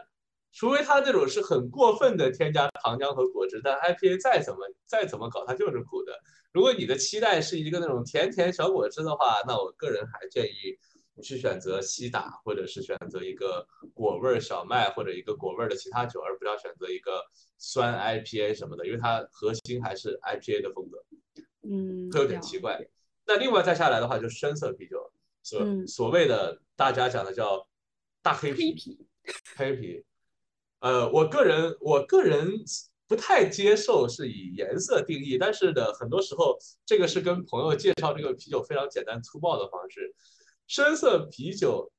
[0.57, 6.17] 除非它这种是很过分的添加糖浆和果汁，但 IPA 再怎么再怎么搞，它就是苦的。
[6.53, 10.79] 如果你的期待是一个那种甜甜小果汁的话，那我个人还建议
[11.17, 17.21] 你去选择西打，或者是选择一个果味小麦或者一个果味的其他酒，而不要选择一个
[17.59, 21.05] 酸 IPA 什么的，因为它核心还是 IPA 的风格，
[21.69, 22.81] 嗯，会有点奇怪。
[23.27, 25.11] 那另外再下来的话，就是深色啤酒，
[25.43, 27.67] 所所谓的大家讲的叫
[28.23, 29.05] 大黑啤，
[29.57, 30.05] 黑啤。
[30.81, 32.51] 呃，我个人我个人
[33.07, 40.15] 不太接受是以颜色定义，但是呢，很多时候这个是跟朋友介绍这个啤酒非常简单粗暴的方式。
[40.67, 41.91] 深色啤酒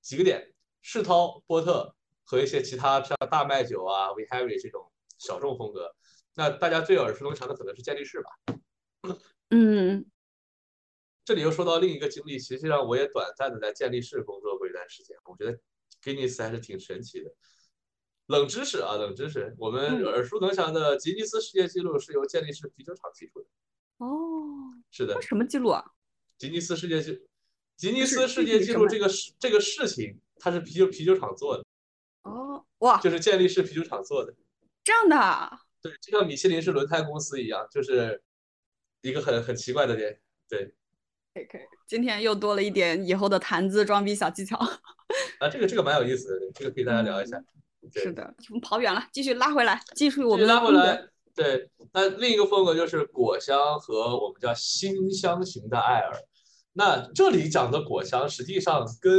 [0.00, 5.94] 几个点：世涛、波特和一些其他像大麦酒啊、We Have It 这种小众风格。
[6.34, 9.16] 那大家最耳熟能详的可能是健力士吧？
[9.50, 10.04] 嗯，
[11.24, 15.58] 这里又说到另一个经历，实际上我也短暂的在健力士工作过一段时间，我觉得
[16.02, 17.30] Guinness 还是挺神奇的。
[18.26, 23.46] 冷知识啊，冷知识，我们耳熟能详的吉尼斯世界纪录是由健力士啤酒厂提出的。
[23.98, 25.20] 哦，是的。
[25.22, 25.84] 什么记录啊？
[26.36, 27.26] 吉尼斯世界纪，
[27.76, 31.64] 吉尼斯世界纪录这个事这个事情，它是啤酒啤酒厂做的。
[32.22, 34.34] 哦，哇，就是健力士啤酒厂做的。
[34.84, 35.58] 这样的。
[35.80, 38.22] 对，就像米其林是轮胎公司一样，就是
[39.00, 40.20] 一个很很奇怪的点。
[40.48, 40.74] 对。
[41.34, 44.56] 可以可以，今天又多了一点以后的谈资装逼小技巧。
[44.56, 47.40] 啊，这个这个蛮有意思的，这个可以大家聊一下。
[47.94, 51.00] 是的，我们跑远了，继续拉回来，继续我们拉回来。
[51.34, 56.12] 对，那另一个风格就是果香和我们叫新香型的艾尔。
[56.72, 59.12] 那这里讲的果香，实际上跟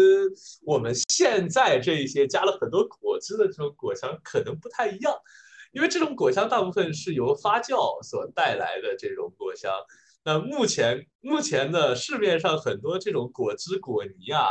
[0.66, 5.14] 我们现在这一些加了很多果汁的这种果香可能不太一样，
[5.72, 9.72] 因为这种果香大部分是由发酵所带来的这种果香。
[10.24, 14.48] 那目前目前的市面上很多这种果汁果泥啊。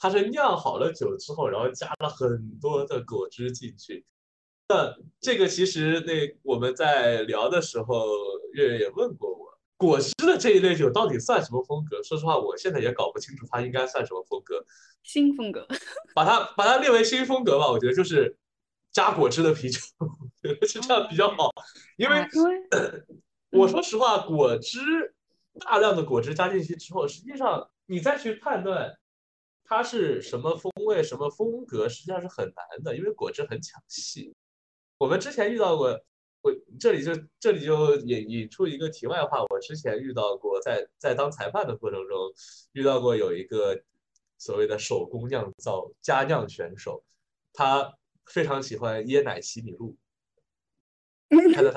[0.00, 4.06] 它是酿好了酒之后，然后加了很多的果汁进去。
[4.68, 8.06] 那这个其实那我们在聊的时候，
[8.52, 12.00] 月月也问过我，果汁的这一类酒到底算什么风格？
[12.04, 14.64] 说实话，我现在也搞不清楚它应该算什么风格。
[15.02, 15.66] 新风格，
[16.14, 18.36] 把它把它列为新风格吧，我觉得就是
[18.92, 21.50] 加果汁的啤酒，我觉得是这样比较好。
[21.96, 22.54] 因为啊因为
[23.50, 24.78] 我说实话，果汁
[25.60, 28.98] 大量的果汁加进去之后，实际上你再去判断
[29.64, 34.34] 它是什么风味、什么风格，实际上是很难的，因为果汁很抢戏。
[34.98, 35.88] 我们之前遇到过，
[36.42, 42.18] 我这里就这里就引引出一个题外话，我之前遇到过，在在当裁判的过程中，
[42.72, 43.80] 遇到过有一个
[44.36, 47.02] 所谓的手工酿造佳酿选手，
[47.52, 47.94] 他
[48.26, 49.96] 非常喜欢椰奶西米露，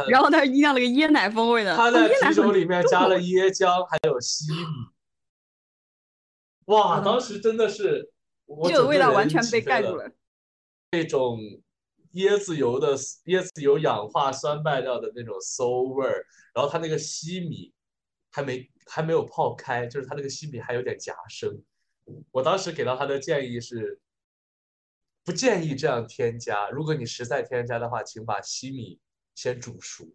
[0.08, 4.58] 然后他酿了个椰奶风味的，他在啤酒里面加了椰浆，还有西米。
[6.66, 8.12] 哇，嗯当时真的是，
[8.46, 9.62] 我这个味道完全被。
[9.62, 10.10] 盖住了。
[10.92, 11.40] 那种
[12.14, 17.74] 椰子油的椰子油氧化酸败掉的那种馊味儿，然后它那个西米
[18.32, 21.62] 还没还没有泡开，就是它那个西米还有点夹生。
[22.32, 24.00] 我当时给到他的建议是，
[25.24, 26.70] 不建议这样添加。
[26.70, 29.00] 如果你实在添加的话，请把西米
[29.42, 30.06] 先煮熟。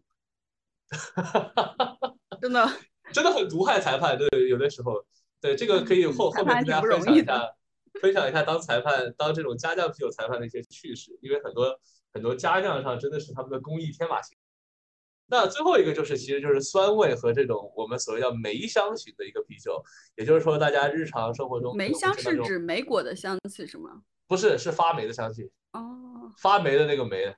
[2.41, 2.65] 真的，
[3.13, 5.05] 真的很毒害裁判，对，有的时候，
[5.41, 7.53] 对这个可以后后面跟大家分享一下，
[8.01, 11.77] 分享一下当裁判当这种家酿啤酒裁判的一些趣事，因为很多
[12.15, 14.39] 很多家酿上真的是他们的工艺天马行。
[15.27, 19.83] 那最后一个就是，其实就是酸味和这种我们所谓叫梅香型的一个啤酒，
[20.15, 24.03] 也就是说大家日常生活中梅香是指梅果的香气是吗？
[24.29, 27.35] 不是是发霉的香气，哦，发霉的那个霉，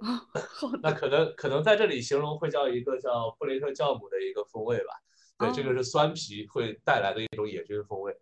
[0.32, 4.94] 好的，那可能可能在这里形容会叫一个叫布雷特酵母的一个风味吧。
[5.38, 8.16] 对，这个哦是酸啤会带来的一种野菌风味。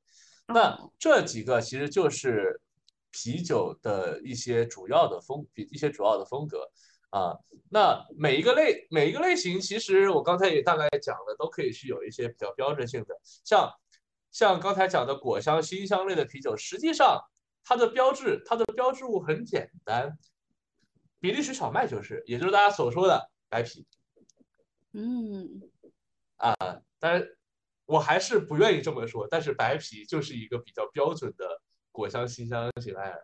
[0.49, 2.61] 那哦这几个其实就是
[3.11, 6.71] 啤酒的一些主要的风，一些主要的风格
[7.11, 7.37] 啊。
[7.71, 13.73] 那每一个类每一个类型，其实我刚才也大概讲了，都可以是有一些比较标志性的，像
[14.31, 17.21] 像刚才讲的果香、辛香类的啤酒，实际上
[17.65, 20.17] 它的标志它的标志物很简单，
[21.27, 23.85] 比利时小麦就是，也就是大家所说的白啤。
[24.93, 25.61] 嗯，
[26.37, 26.55] 啊
[27.01, 27.27] 当然，
[27.85, 31.61] 我还是不愿意这么说，但是白啤就是一个比较标准的
[31.91, 33.21] 果香、辛香型艾尔，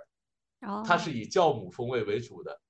[0.58, 2.60] 然它是以酵母风味为主的。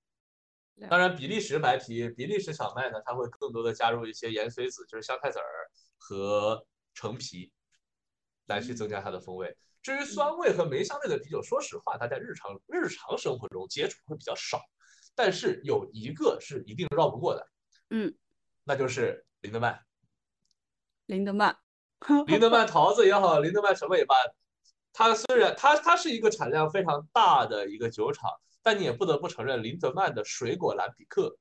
[0.91, 5.47] 当然，比利时白啤、比利时小麦呢，它会更多的加入一些盐水子，就是香菜籽儿
[5.97, 7.51] 和橙皮，
[8.49, 9.57] 来去增加它的风味。
[9.81, 14.61] 至于酸味和梅香类的啤酒，说实话，大家日常日常生活中接触会比较少，
[15.15, 17.47] 但是有一个是一定绕不过的，
[17.91, 18.15] 嗯，
[18.65, 19.81] 那就是林德曼。
[21.07, 21.59] 林德曼，
[22.27, 24.15] 林德曼桃子也好，林德曼什么也罢，
[24.93, 28.31] 它虽然它它是一个产量非常大的一个酒厂，
[28.63, 31.37] 但你也不得不承认，林德曼的水果蓝比克，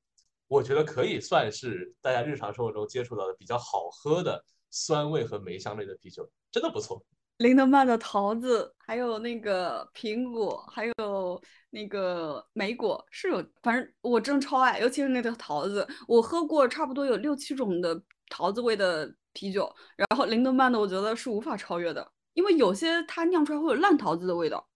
[0.48, 7.02] 我觉得可以算是大家日常生活中接触到的比较好喝的酸味和梅香类的啤酒，真的不错。
[7.42, 24.68] 林德曼的桃子，还有那个苹果，还有那个莓果，是有，反正我真超爱，尤其是那个桃子，我喝过差不多有六七种的桃子味的啤酒，然后林德曼的我觉得是无法超越的，因为有些它酿出来会有烂桃子的味道，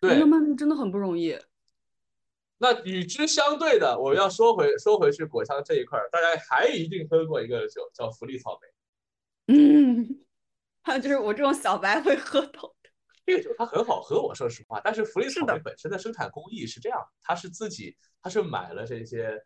[0.00, 1.36] 林德，曼真的很不容易。
[2.58, 8.68] 那与之相对的，我要说回说回去果香这一块儿，大家还一定喝过一个酒叫福利草莓。
[9.54, 10.20] 嗯，
[10.82, 12.90] 还 有就是我这种小白会喝到的，
[13.24, 19.40] 这个酒它很好喝，我说实话，但是福利是的草莓本身的生产工艺是这样，它是自己，它是买了这些，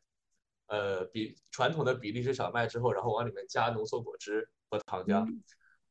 [0.66, 5.24] 呃，比传统的比利时小麦之后，然后往里面加浓缩果汁和糖浆。
[5.24, 5.42] 嗯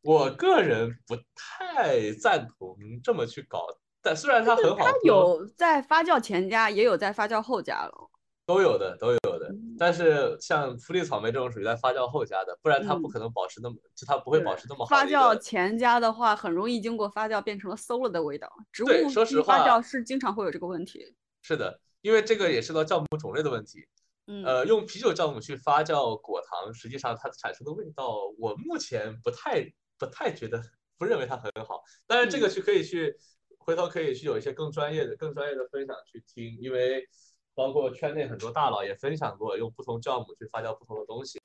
[0.01, 3.65] 我个人不太赞同这么去搞，
[4.03, 8.11] 但虽然它很好它喝，有在发酵前加，也有在发酵后加了。
[8.45, 9.49] 都有的，都有的。
[9.49, 18.49] 嗯但是像福利草莓这种属于在发酵后加的，不然它不嗯可能保持那么，就它不会保持那么好发酵前加的话，很容易经过发酵变成了馊了的味道。
[18.71, 21.13] 植物对说实话发话酵是经常会有这个问题。
[21.41, 23.85] 是的，因为这个也涉及到酵母种类的问题。
[24.27, 29.61] 嗯，呃，用啤酒酵母去发酵果糖，实际上它产生的味道，我目前不太
[29.99, 30.63] 不太觉得，
[30.97, 31.83] 不认为它很好。
[32.07, 33.13] 但是，这个嗯去可以去，
[33.57, 37.05] 回头可以去有一些更专业的、更专业的分享去听，因为
[37.55, 41.39] 包括圈内很多大佬也分享过用不同酵母去发酵不同的东西，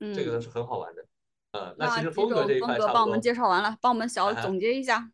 [0.00, 1.06] 嗯，这个都是很好玩的。
[1.52, 3.20] 嗯，那其实风格这一块风格帮我们。
[3.20, 5.10] 介绍完了，帮我们小哎总结一下。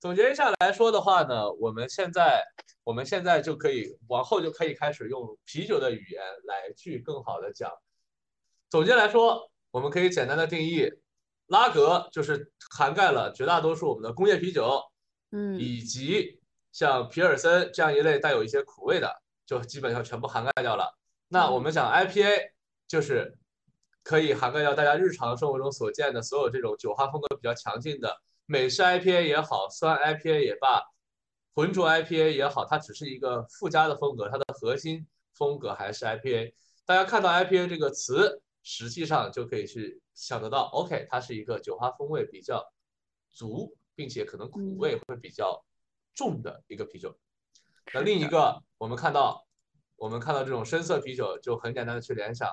[0.00, 2.42] 总结一下来说的话呢，我们现在
[2.82, 7.70] 我们现在就可以往后就可以开始用啤酒的语言来去更好的讲。
[8.68, 10.90] 总结来说，我们可以简单的定义，
[11.46, 14.82] 拉格就是涵盖了绝大多数我们的工业啤酒，
[15.30, 16.40] 嗯以及
[16.72, 19.21] 像皮尔森这样一类带有一些苦味的，
[19.52, 20.96] 就基本上全部涵盖掉了。
[21.28, 22.52] 那我们讲 IPA
[22.88, 23.36] 就是
[24.02, 30.80] 可以涵盖到大家日常生活中所见的所有这种酒花风格比较强劲的美式 IPA 也好，酸 IPA 也罢，
[31.54, 36.54] 浑浊 IPA 也好，它只是一个附加的风格，它的核心风格还是 IPA。
[36.86, 42.72] 大家看到 IPA 这个词，实际上就可以去想得到，OK，它是一个酒花风味比较
[43.30, 45.62] 足，并且可能苦味会比较
[46.14, 47.14] 重的一个啤酒。
[47.92, 49.46] 那另一个，我们看到，
[49.96, 52.48] 我们看到这种深色啤酒，就很简单的去联想，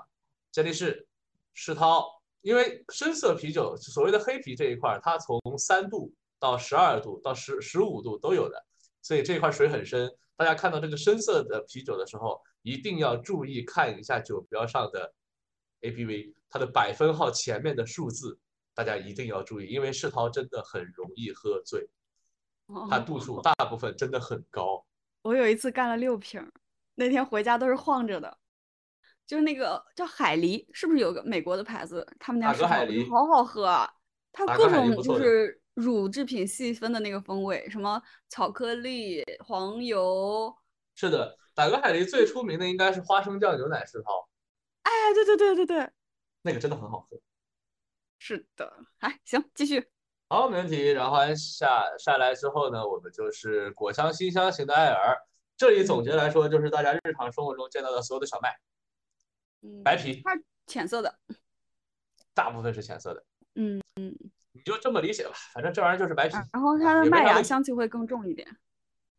[0.51, 1.07] 健力士、
[1.53, 2.05] 世涛，
[2.41, 8.65] 因为深色啤酒所谓的黑啤这一块，它从三度到十二度到十十五度都有的，
[9.01, 10.09] 所以这一块水很深。
[10.35, 15.13] 大家看到这个深色的啤酒的时候，一定要注意看一下酒标上的
[15.81, 18.39] ABV，它的百分号前面的数字，
[18.73, 21.89] 大家一定要注意，因为世涛真的很容易喝醉，
[22.89, 24.85] 它度数 大部分真的很高。
[25.21, 26.45] 我有一次干了六瓶，
[26.95, 28.37] 那天回家都是晃着的，
[29.27, 32.07] 就是那个叫海狸，是不是有个美国的牌子？
[32.19, 33.91] 他们家是海狸，好好喝啊！
[34.31, 40.55] 它各种就是乳制品细分的那个风味，什么巧克力、黄油。
[40.95, 44.29] 是的，打个海狸最出名的应该是花生酱牛奶世涛。
[44.83, 45.89] 哎，对对对对对，
[46.41, 47.19] 那个真的很好喝。
[48.17, 49.89] 是的，哎，行，继续。
[50.31, 50.91] 好，没问题。
[50.91, 55.17] 然后下下来之后呢，我们就是果香辛香型的艾尔。
[55.57, 58.55] 这里总结来说，就是大家日常生活中见到的所有的小麦，
[59.63, 61.15] 嗯，白皮，它浅色的，
[62.35, 63.23] 大部分是浅色的。
[63.55, 64.15] 嗯嗯，
[64.51, 66.35] 你就这么理解吧，反正这玩意儿就是白啤。
[66.53, 68.47] 然后它的麦芽香气会更重一点。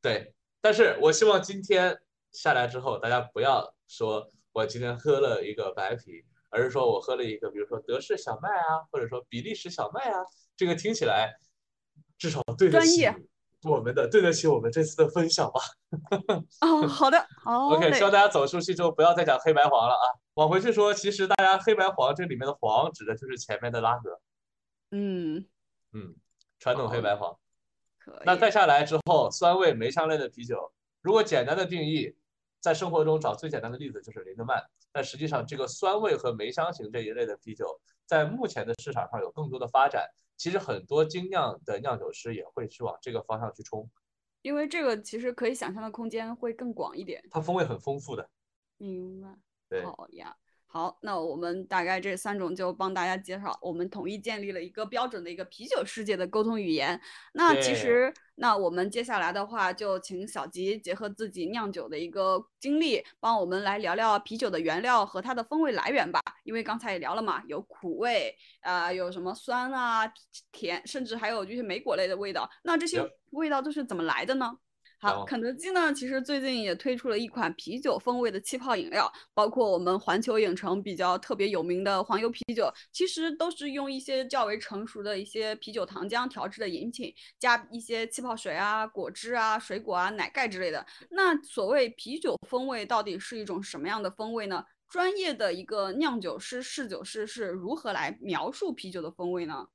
[0.00, 2.00] 对，但是我希望今天
[2.30, 10.24] 下来之后，大家不要说我今天喝了一个白啤，而是说我喝了一个，比如说德式小麦啊，或者说比利时小麦啊。
[10.60, 11.34] 这个听起来
[12.18, 13.08] 至少对得起
[13.62, 15.60] 我们的，对得起我们这次的分享吧。
[16.60, 17.68] 哦，好的，好。
[17.68, 20.04] OK，希望大家走出去之后不要再讲黑白黄了啊。
[20.34, 24.20] 往回去说，其实大家黑白黄这里面的黄指的就是前面的拉格。
[24.90, 25.46] 嗯
[25.94, 26.14] 嗯，
[26.58, 27.34] 传统黑白黄。
[28.26, 32.14] 那再下来之后，酸味梅香类的啤酒，如果简单的定义，
[32.60, 34.62] 在生活中找最简单的例子就是林德曼。
[34.92, 40.06] 但实际上，这个酸味和梅香型这一类的啤酒，在目前的市场上有更多的发展。
[40.40, 43.90] 其实很多精酿的酿酒师也会去往这个方向去冲，
[44.40, 48.26] 因为这个其实可以想象的空间会更广一点，它风味很丰富的。
[48.78, 49.28] 明白。
[49.68, 49.84] 对。
[49.84, 50.34] 好呀。
[50.72, 57.00] 好，那我们大概这三种就帮大家介绍，我们统一建立了一个标准的一个啤酒世界的沟通语言。
[57.32, 66.20] 那其实，那我们接下来的话，就请小吉结合自己酿酒的一个经历，帮我们来聊聊啤酒的原料和它的风味来源吧。
[66.44, 70.06] 因为刚才也聊了嘛，有苦味，啊，有什么酸啊、
[70.52, 72.48] 甜，甚至还有就是莓果类的味道。
[72.62, 74.56] 那这些味道都是怎么来的呢？
[75.02, 90.84] 好，肯德基呢，其实最近也推出了一款啤酒风味的气泡饮料，包括我们环球影城比较特别有名的黄油啤酒，其实都是用一些较为成熟的一些啤酒糖浆调制的饮品，加一些气泡水啊、果汁啊、水果啊、奶盖之类的。
[91.10, 94.62] 那所谓啤酒风味到底是一种什么样的风味呢？
[94.86, 99.66] 专业的一个酿酒师、侍酒师是如何来描述啤酒的风味呢？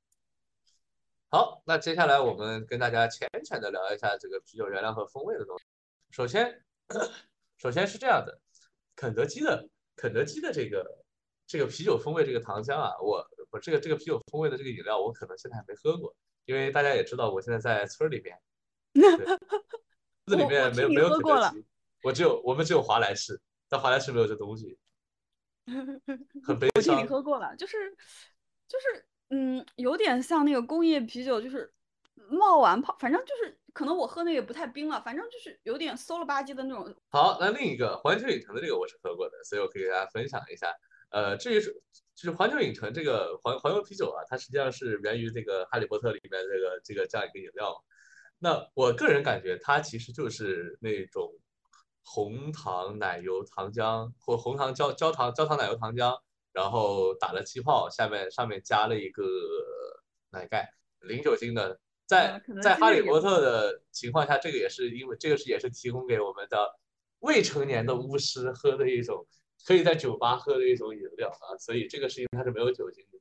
[1.28, 5.64] 好，那接下来我们跟大家浅浅的聊一下这个啤酒原料和风味的东西。
[6.10, 6.62] 首先，
[7.58, 8.40] 首先是这样的，
[8.94, 11.04] 肯德基的肯德基的这个
[11.44, 16.14] 这个啤酒风味这个糖浆啊，我我这个这个啤酒风味的这个饮料，我可能现在还没喝过，
[16.44, 18.40] 因为大家也知道我现在在村里面，
[20.26, 21.66] 村里面没有没有肯德基，
[22.04, 24.78] 我只有我们只有华莱士，但华莱士没有这东西，
[26.46, 26.94] 很悲伤。
[26.94, 27.90] 我听你喝过了，就是
[28.68, 29.04] 就是。
[29.28, 31.72] 嗯，有点像那个工业啤酒，就是
[32.30, 36.94] 冒完泡，反正就是可能我喝那个不太冰了，反正就是有点馊了吧唧的那种。
[37.08, 40.72] 好，那另一个环球影城的这个我是喝过的，所以我可以给大家分享一下。
[41.10, 41.72] 呃，至于是
[42.14, 47.74] 就是环球影城这个环环球啤酒啊，它实际上是源于这个《哈利波特》里面这个这个这样一个饮料。
[48.38, 51.32] 那我个人感觉它其实就是那种
[52.04, 56.16] 红糖奶油糖浆或红糖焦焦糖焦糖奶油糖浆。
[56.56, 59.22] 然后打了气泡，下面上面加了一个
[60.30, 60.66] 奶盖，
[61.00, 61.78] 零酒精的。
[62.06, 66.56] 在在哈利波特的情况下，这个也是因为这个是也是提供给我们的
[67.18, 69.26] 未成年的巫师喝的一种，
[69.66, 71.58] 可以在酒吧喝的一种饮料啊。
[71.58, 73.18] 所以这个是因为它是没有酒精的。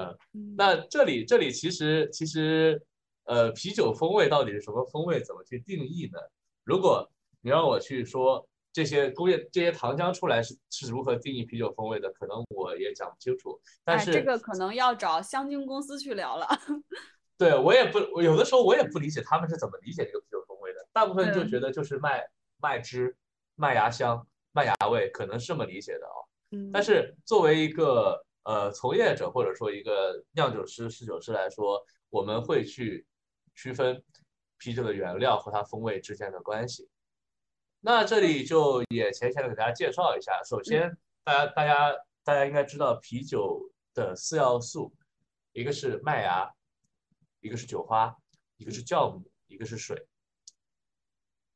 [0.00, 2.80] 嗯，那这里这里其实其实
[3.24, 5.20] 呃啤酒风味到底是什么风味？
[5.20, 6.20] 怎么去定义呢？
[6.62, 7.10] 如果
[7.40, 8.48] 你让我去说。
[8.78, 12.08] 这些工业这些糖浆出来是是如何定义啤酒风味的？
[12.12, 13.60] 可能我也讲不清楚。
[13.82, 16.46] 但是这个可能要找香精公司去聊了。
[17.36, 20.88] 对我也不，有的时候我也不理解他们是怎么理解这个啤酒风味的。
[20.92, 22.24] 大部分就觉得就是麦
[22.62, 23.16] 麦汁、
[23.56, 26.14] 麦芽香、麦芽味，可能是这么理解的啊。
[26.52, 26.70] 嗯。
[26.70, 33.04] 但是作为一个呃从业者或者说一个酿酒师、侍酒师来说，我们会去
[33.56, 34.00] 区分
[34.56, 36.88] 啤酒的原料和它风味之间的关系。
[37.80, 40.42] 那这里就也浅浅的给大家介绍一下。
[40.42, 41.92] 首先，大家大家
[42.24, 44.92] 大家应该知道啤酒的四要素，
[45.52, 46.52] 一个是麦芽，
[47.40, 48.16] 一个是酒花，
[48.56, 50.06] 一个是酵母，一个是水。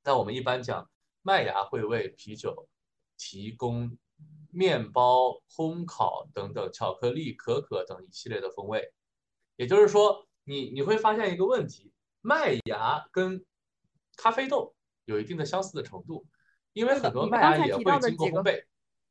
[0.05, 0.89] 那我们一般讲，
[1.23, 2.69] 麦芽会为啤酒
[3.17, 3.99] 提供
[4.51, 8.93] 面包、烘烤等等巧克力、可可等一系列的风味。
[9.57, 13.45] 也就是说，你你会发现一个问题，麦芽跟
[14.17, 14.75] 咖啡豆
[15.05, 16.25] 有一定的相似的程度，
[16.73, 18.65] 因为很多麦芽也会经过烘焙。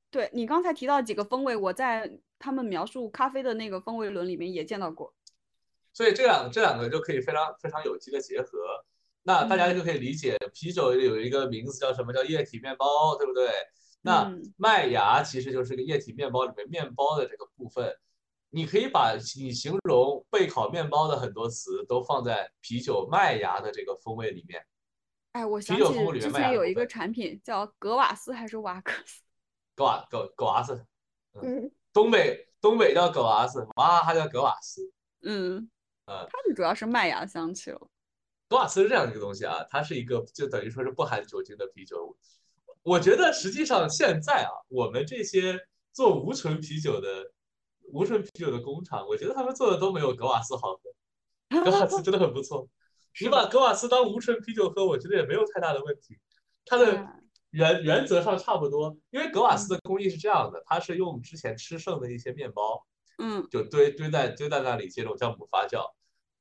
[0.09, 5.13] 对你刚才提到几个风味，我在他们描述咖啡的那个风味轮里面也见到过。
[5.93, 8.59] 所以这两这两个就可以非常非常有机的结合。
[9.23, 13.49] 那大家就可以理解，啤酒有一个名字叫什么叫液体面包，对不对？
[14.01, 17.95] 那麦芽其实就是个液体面包里面面包的这个部分。
[18.49, 24.65] 你可以把你形容焙烤面包的很多词都放在啤酒麦芽的这个风味里面。
[25.31, 29.21] 哎，我想起之前有一个产品叫格瓦斯还是瓦克斯？
[29.75, 30.85] 格瓦格格瓦斯，
[31.41, 34.91] 嗯，东北东北叫格瓦斯，哇，它叫格瓦斯。
[35.21, 35.69] 嗯，
[36.05, 37.79] 呃，它的主要是麦芽香气了。
[38.49, 42.17] 格瓦斯是这样一个东西啊，它是一个就等于说是不含酒精的啤酒。
[42.83, 45.57] 我觉得实际上现在啊，我们这些
[45.93, 47.31] 做无醇啤酒的
[47.93, 51.63] 无醇啤酒的工厂，我觉得他们做的都没有格瓦斯好喝。
[51.63, 52.67] 格瓦斯真的很不错，
[53.19, 56.17] 你把格瓦斯当无醇啤酒喝，我觉得也没有太大的问题。
[56.65, 57.05] 它的
[57.49, 62.85] 原原则上差不多，因为格瓦斯的工艺是这样的，它是用之前吃剩的一些面包，
[63.17, 65.91] 嗯，就堆堆在堆在那里接着酵母发酵。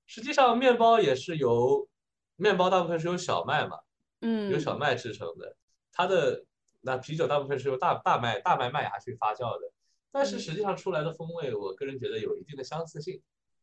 [0.06, 1.88] 实际上面包也是由
[2.36, 3.78] 面包大部分是由小麦嘛，
[4.20, 5.56] 嗯，由小麦制成的。
[5.92, 6.44] 它的
[6.80, 9.72] 那啤酒大部分是由大大麦大麦麦芽去发酵的，
[10.12, 13.20] 但是实际上出来的风味，我个人觉得有一定的相似性。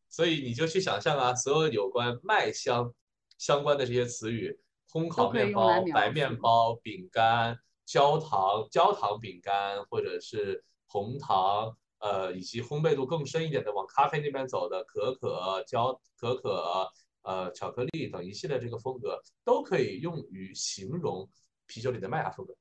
[0.09, 2.93] 所以你就去想象啊，所有有关麦香
[3.37, 4.59] 相关的这些词语，
[4.91, 16.89] 烘烤面包、白面包、饼干、焦糖、焦糖饼干，或者是红糖，呃，以及烘焙度更深一点的往咖啡那边走的可可、焦可可。
[17.23, 21.29] 呃，巧克力等一系列这个风格都可以用于形容
[21.65, 22.55] 啤酒里的麦芽风格，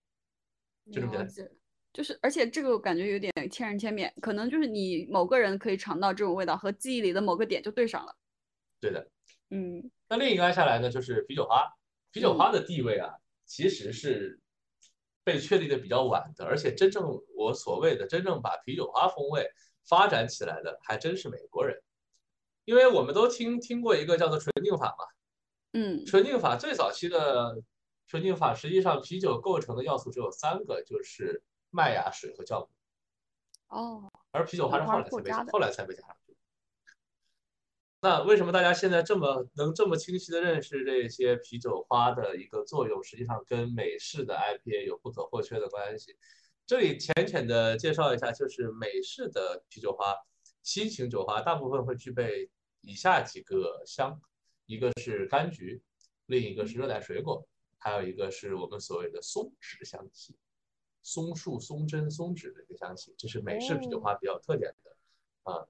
[0.90, 1.56] 就这么简单。
[1.96, 8.14] 就是，而且这个感觉有点千人千面，可能就是你某个人可以尝到这种味道，和记忆里的某个点就对上了。
[8.78, 9.08] 对的，
[9.48, 9.90] 嗯。
[10.06, 11.66] 那另一个按下来呢，就是啤酒花。
[12.12, 13.14] 啤酒花的地位啊，
[13.46, 14.38] 其实是
[15.24, 19.48] 被确立的比较晚的，而且真正我所谓的真正把啤酒花风味
[19.88, 21.80] 发展起来的，还真是美国人。
[22.66, 25.04] 因为我们都听听过一个叫做纯净法嘛，
[25.72, 27.56] 嗯，纯净法最早期的
[28.06, 31.42] 纯净法，实际上啤酒构成的要素只有三个，就是
[31.76, 32.70] 麦芽、水和酵母。
[33.68, 36.34] 哦，而啤酒花是后来才被后来才被加上去。
[38.00, 43.04] 那为什么大家现在这么能这么清晰的认识这些啤酒花的一个作用？
[43.04, 46.16] 实际上跟美式的 IPA 有不可或缺的关系。
[46.66, 50.14] 这里浅浅的介绍一下，就是美式的啤酒花，
[50.62, 52.50] 新型酒花大部分会具备。
[52.82, 54.20] 以下几个香，
[54.66, 55.82] 一个是柑橘，
[56.26, 57.44] 另一个是热带水果，
[57.78, 60.36] 还有一个是我们所谓的松脂香气，
[61.06, 65.68] 松树、松针、松脂的一个香气，这是美式啤酒花比较特点的啊。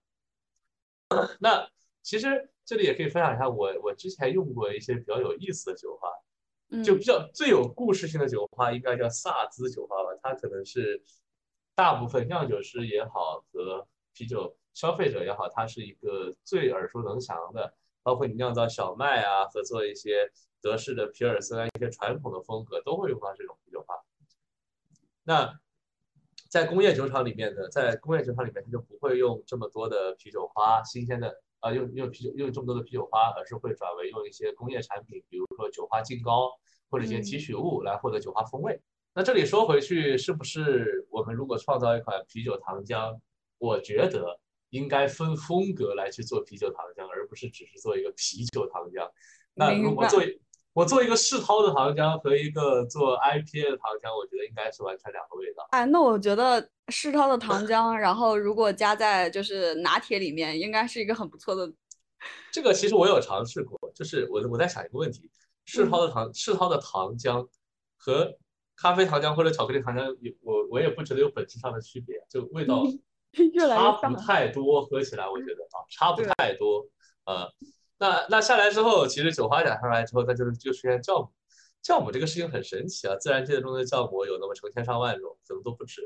[1.38, 1.68] 那
[2.02, 11.04] 其实这里也可以分享一下，我我之前用过一些比较有意思的酒花，就比较最有故事性的酒花应该叫萨兹酒花吧，它可能是
[11.74, 14.56] 大部分酿酒师也好和啤酒。
[14.72, 17.72] 消费者也好，它是一个最耳熟能详的，
[18.02, 20.30] 包括你酿造小麦啊，和做一些
[20.60, 23.56] 德式的皮尔森啊，一些传统的风格都会用到这种。
[25.26, 25.58] 那
[26.48, 36.50] 在工业酒厂里面呢，在工业酒厂里面，它就不会用这么多的啤酒花，新鲜的啊，用用啤酒用这么多的啤酒花，而是会转为用一些工业产品，比如说酒花浸膏
[36.88, 38.80] 或者一些提取物来获得酒花风味。
[39.12, 43.18] 那这里说回去，是不是我们如果创造一款啤酒糖浆，
[43.58, 44.40] 我觉得。
[44.70, 49.08] 应该分风格来去做啤酒糖浆，而不是只是做一个啤酒糖浆。
[49.54, 50.20] 那如果做
[50.76, 55.66] 我做一个世涛的糖浆和一个做 IPA 的糖浆，我觉得应该是完全两个味道。
[55.70, 61.72] 哎，那我觉得世涛的糖浆，然后如果加在就是拿铁里面，应该是一个很不错的。
[62.52, 65.30] 这个其实我有尝试过，就是我我在想一个问题：
[65.64, 67.48] 世涛的糖世涛的糖浆
[67.96, 68.36] 和
[68.76, 72.84] 咖啡糖浆或者巧克力糖浆，有我我也不觉得有本质上的区别，就味道。
[73.68, 76.86] 差不太多，喝起来我觉得啊，差不太多。
[77.24, 77.50] 呃，
[77.98, 81.30] 那那下来之后，其实酒花加上来之后，它就是就出现酵母。
[81.82, 86.02] 酵母这个事情很神奇啊，自然界中的酵母有那么成千上万种，可能都不止。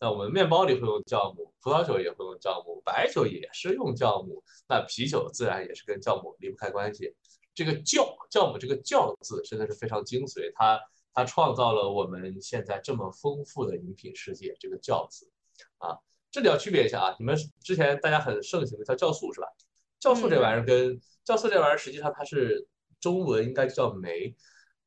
[0.00, 7.14] 那我们面包里会用酵母，葡萄酒也会用酵，母，白酒也是用酵母，那啤酒自然也是跟酵母离不开关系。
[7.54, 10.80] 这个酵酵母这个酵字真的是非常精髓，它
[11.14, 14.56] 它创造了我们现在这么丰富的饮品世界。
[14.58, 15.30] 这个酵字
[15.78, 15.98] 啊，
[16.30, 19.46] 这里要区别一下啊，你们之前大家很盛行的叫酵素是吧？
[20.00, 22.66] 酵素这玩意儿跟酵素这玩意儿实际上它是
[23.00, 24.34] 中文应该叫酶。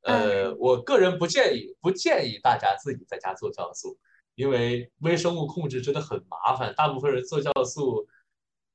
[0.02, 3.98] 呃，我个人不建议不建议大家自己在家做酵素，
[4.36, 6.74] 因为微生物控制真的很麻烦。
[6.76, 8.06] 大部分人做酵素，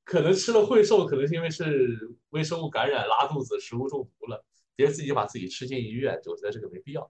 [0.03, 4.43] 可能吃了会瘦，可能是因为是微生物感染、拉肚子、食物中毒了，
[4.75, 7.07] 别自己把自己吃进医院，我觉得这个没必要。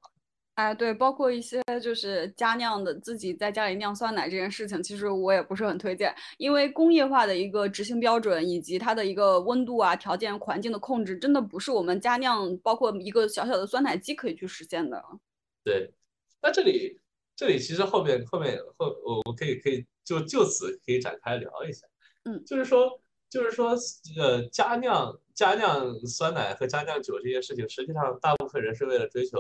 [0.60, 15.02] 哎，对，包括一些就是家酿的，自己在家里酿酸奶这件事情，其实我也不是很推荐，因为工业化的一个执行标准以及它的一个温度啊、条件环境的控制，真的不是我们家酿，包括一个小小的酸奶机可以去实现的。
[15.64, 15.94] 对，
[16.42, 17.00] 那这里
[17.38, 21.88] 这里其实后面后面后我我可以可以就就此可以展开聊一下，
[22.26, 23.00] 嗯，就是说
[23.30, 23.78] 就是说
[24.18, 29.38] 呃家酿家酿酸奶和家酿酒这些事情，实际上大部分人是为了追求。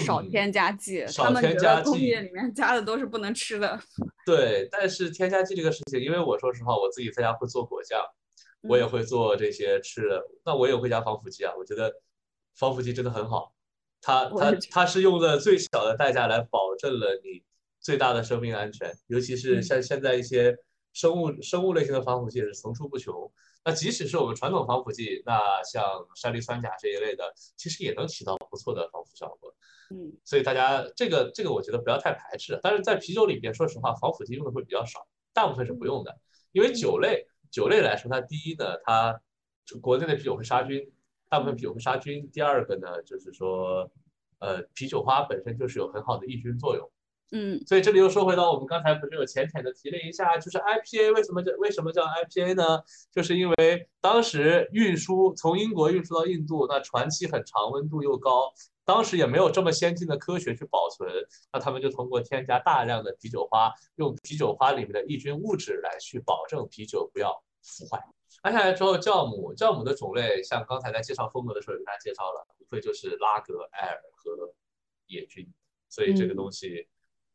[0.00, 3.78] 少添加剂，少添加剂，工业里面加的都是不能吃的。
[4.26, 8.00] 对，但是添加剂这个事情，因为我说实话，我自己在家会做果酱，
[8.62, 11.54] 我也会做这些吃的，那我也会加防腐剂啊。
[11.56, 11.92] 我觉得
[12.56, 13.54] 防腐剂真的很好，
[14.00, 17.44] 它它它是用的最小的代价来保证了你
[17.80, 20.56] 最大的生命安全，尤其是像现在一些
[20.92, 23.32] 生物生物类型的防腐剂是层出不穷。
[23.64, 25.84] 那即使是我们传统防腐剂，那像
[26.14, 29.54] 山梨酸钾这一类的，其实也能起到不错的防腐效果。
[29.90, 32.58] 嗯，所以大家这个这个我觉得不要太排斥。
[32.62, 36.18] 但是在啤酒里边，说实话，防腐剂用的会比较少，大部分是不用的。
[36.52, 39.20] 因为酒类酒类来说，它第一呢，它
[39.80, 40.90] 国内的啤酒会杀菌，
[41.28, 42.30] 大部分啤酒会杀菌。
[42.30, 43.90] 第二个呢，就是说，
[44.38, 46.90] 呃，啤酒花本身就是有很好的抑菌作用。
[47.30, 52.82] 嗯，所以这里又说回到我们刚才不是有浅浅的提了一下，就是 IPA 为什么叫为什么叫 IPA 呢？
[53.12, 58.52] 就是因为当时运输从英国运输到印度，那船期很长，温度又高。
[58.84, 61.06] 当时也没有这么先进的科学去保存，
[61.52, 67.30] 那他们就通过添加大量的啤酒花，用啤酒花里面的抑菌物质来去保证啤酒不要
[67.62, 68.02] 腐坏。
[68.42, 74.54] 接下来之后，酵母，酵母的种类，像刚才在介绍风格的时候也跟大家介绍了，无非就是拉格、艾尔和
[75.08, 75.46] 野菌。
[75.90, 76.88] 所以这个东西，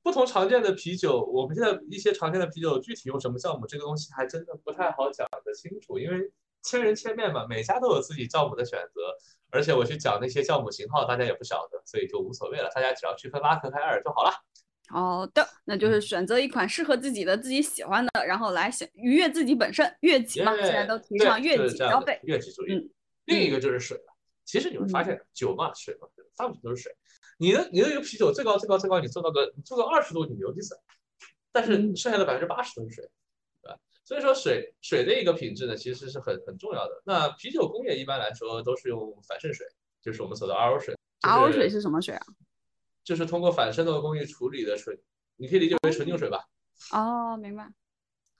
[0.03, 6.29] 不同常见的啤酒，我们现在一些常见的啤酒具体用什么酵母，这个东西还真的不太好讲得清楚，因为
[6.61, 9.01] 千人千面嘛，每家都有自己酵母的选择。
[9.49, 12.69] 而且我去讲那些酵母型号，大家也不晓得，所以就无所谓了。
[12.73, 14.31] 大家只要区分拉克和艾尔就好了。
[14.89, 19.95] 好的，那就是选择一款适合自己的、自己喜欢的，然后来想愉悦自己本身。
[20.01, 22.19] 悦己嘛，现在都提倡悦己消费。
[22.23, 22.91] 悦己主义。
[23.25, 24.13] 另一个就是水了。
[24.43, 26.95] 其实你会发现，酒嘛，水嘛，大部分都是水。
[27.37, 30.75] 你的你的一个啤酒最高最高最高，你做到个你做到二十度，你牛逼死。
[31.51, 33.09] 但是剩下的百分之八十都是水。
[33.61, 37.01] 对吧所以说水水的一个品质呢，其实是很很重要的。
[37.05, 39.65] 那啤酒工业一般来说都是用反渗水，
[40.01, 40.95] 就是我们说的 RO 水。
[41.21, 42.25] RO 水是什么水啊？
[43.03, 44.99] 就是通过反渗透工艺处理的水，
[45.37, 46.45] 你可以理解为纯净水吧。
[46.91, 47.71] 哦，明白。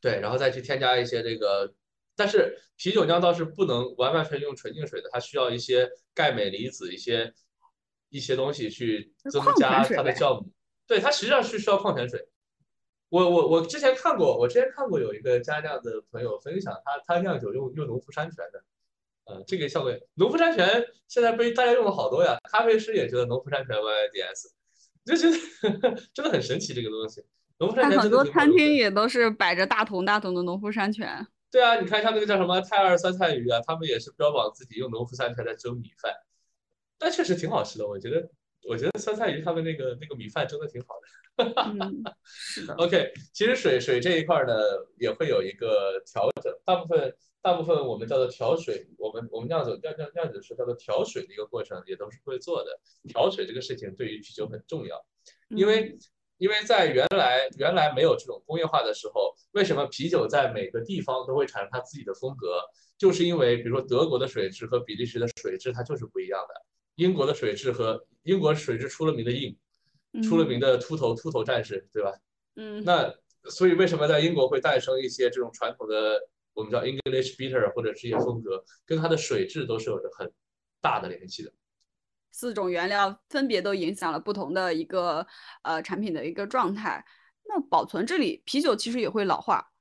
[0.02, 1.74] 对，然后再去添加一些这个，
[2.16, 7.34] 但是啤酒酿造是不能完完全用纯净水的，它需要一些钙镁离子一些
[8.14, 10.48] 一些东西去增加它的酵母。
[10.86, 12.24] 对，它实际上是需要矿泉水。
[13.10, 18.64] 我我我之前看过，我之前看过有一个家酿的朋友分享，他他酿酒用用农夫山泉的，
[19.26, 24.52] 呃，这个效果，农夫山泉现在被大家用了好多呀，咖啡师也觉得农夫山泉 YYDS，
[25.06, 25.30] 就觉
[25.82, 27.24] 得 真的很神奇这个东西。
[27.58, 31.26] 农夫山泉很多餐厅也都是摆着大桶大桶的农夫山泉。
[31.52, 36.12] 对啊，你看像那个叫什么泰二酸菜鱼啊，他们也是标榜自己用农夫山泉在蒸米饭，
[37.04, 38.28] 但确实挺好吃的，我觉得。
[38.66, 40.96] 我觉得酸菜鱼他们那个那个米饭蒸的挺好
[41.36, 42.74] 的，是的。
[42.80, 44.54] OK，其实水水这一块呢
[44.98, 52.80] 也会有一个调整，大部分大部分我们叫做调水，我们我们酿酒酿酿酿酒师叫做调水的一个过程也都是会做的。
[53.10, 55.06] 调水这个事情对于啤酒很重要，
[55.50, 55.98] 因为
[56.38, 62.62] 因为在原来原来没有这种工业化的时候，为什么啤酒在每个地方都会产生它自己的风格？
[62.98, 66.54] 就是因为比如说德国的水质和比利时的水质它就是不一样的。
[66.96, 69.58] 英国的水质和英国水质出了名的硬，
[70.24, 72.12] 出了名的秃头秃头战士，对吧？
[72.56, 73.14] 嗯，那
[73.50, 76.22] 所以为什么在英国会诞生一些这种传统的
[76.54, 80.32] 我们叫 English bitter 或者这些风格，跟它的水质都是有着很
[80.80, 81.52] 大的联系的。
[82.32, 85.26] 四种原料分别都影响了不同的一个
[85.64, 87.04] 呃产品的一个状态。
[87.46, 89.73] 那保存这里，啤酒其实也会老化。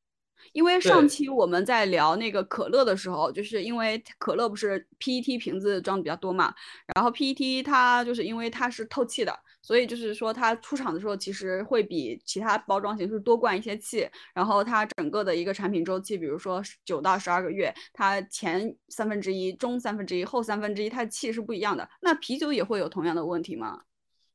[0.53, 6.55] 因为上期我们在聊那个可乐的时候，就是因为可乐不是 PET 瓶子装的比较多嘛，
[6.95, 21.89] 然后 PET 它就是因为它是透气的，所以就是说它出厂的时候其实会比其他包装形式多灌一些气，然后它整个的一个产品周期，比如说九到十二个月，它前三分之一、中三分之一、后三分之一，它的气是不一样的。
[22.01, 23.83] 那啤酒也会有同样的问题吗？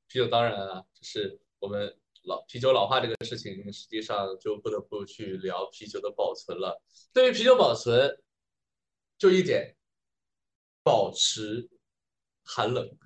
[0.07, 1.95] 啤酒当然啊，就是我们
[2.27, 6.81] 老啤酒老化这个事情，实际上就不得不去聊啤酒的保存了。
[7.13, 8.19] 对于啤酒保存，
[9.17, 9.75] 就一点，
[10.83, 11.69] 保持
[12.43, 12.97] 寒冷，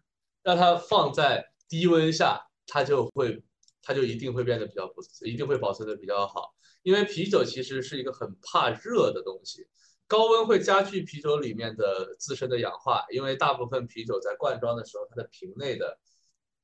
[0.41, 3.43] 让它放在低温下，它就会，
[3.83, 6.55] 它就一定会变得比较不，一定会保存的比较好。
[6.81, 9.67] 因为啤酒其实是一个很怕热的东西，
[10.07, 15.99] 高温会加剧啤酒里面的自身的氧化，因为大部分啤酒在灌装的时候，它的瓶内的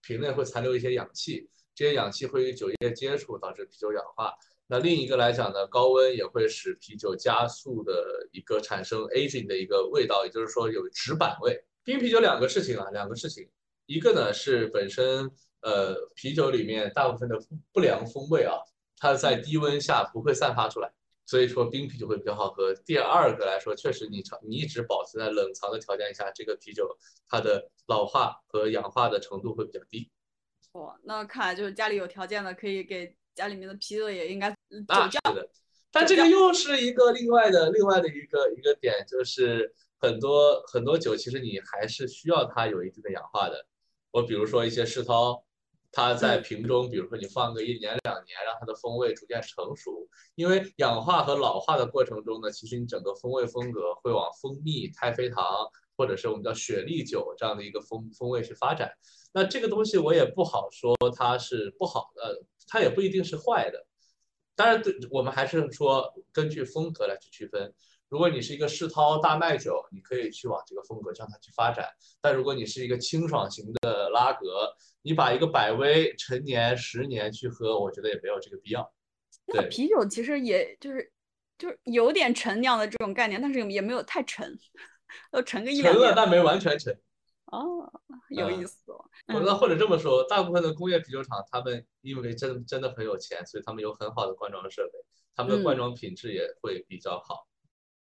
[0.02, 1.48] 瓶内会残留一些氧气，
[1.78, 4.34] 这些氧气会与酒液接触，导致啤酒氧化。
[4.66, 11.64] 那另一个来讲呢，高温也会使啤酒加速的一个产生 aging 的一个味道，也就是说有纸板味。
[11.84, 13.48] 冰啤酒两个事情啊，两个事情，
[13.86, 15.30] 一个呢是本身
[15.62, 17.38] 呃啤酒里面大部分的
[17.72, 18.58] 不良风味啊，
[18.98, 20.92] 它在低温下不会散发出来，
[21.28, 22.74] 所以说冰啤酒会比较好喝。
[22.74, 26.98] 第二个来说，确实你长你一直保持在冷藏的条件下，这个啤酒
[27.30, 30.10] 它的老化和氧化的程度会比较低。
[30.72, 33.16] 哦，那看来就是家里有条件的可以给。
[33.38, 34.50] 家里面的啤酒也应该
[34.88, 35.48] 啊，是的，
[35.92, 43.68] 但这个又是一个另外的另外的一个一个点，就是很多很多酒其实你还是需要它有一定的氧化的。
[44.10, 45.46] 我比如说一些世涛，
[45.92, 55.46] 它在瓶中，比如说你放个一年两年，让它的风味逐渐成熟，因为氧化和老化的过程中呢，其实你整个风味风格会往蜂蜜、太妃糖
[55.96, 58.92] 或者是我们叫雪莉酒这样的一个风风味去发展。
[59.38, 62.44] 那这个东西我也不好说它是不好的。
[62.70, 63.88] 它也不一定是坏的，
[64.54, 67.74] 当然，对我们还是说根据风格来去区分。
[68.10, 71.86] 如果你是一个世涛大麦酒，你可以去往这个风格让它去发展；
[72.20, 74.70] 但如果你是一个清爽型的拉格，
[75.02, 78.94] 你把一个百威陈年十年去喝，我觉得也没有这个必要。
[79.46, 81.10] 那，啤酒其实也就是
[81.58, 84.60] 就是有点陈酿的这种概念，但是也没有太陈，
[85.32, 86.02] 要陈个一两年。
[86.02, 87.00] 陈了，但没完全陈。
[87.52, 87.92] 哦，
[88.30, 89.04] 有意思哦。
[89.34, 95.00] 我那或者这么说，大部分的工业啤酒厂，他们因为真真的很有钱，所以他们有很好的灌装设备，
[95.36, 97.48] 他们的灌装品质也会比较好。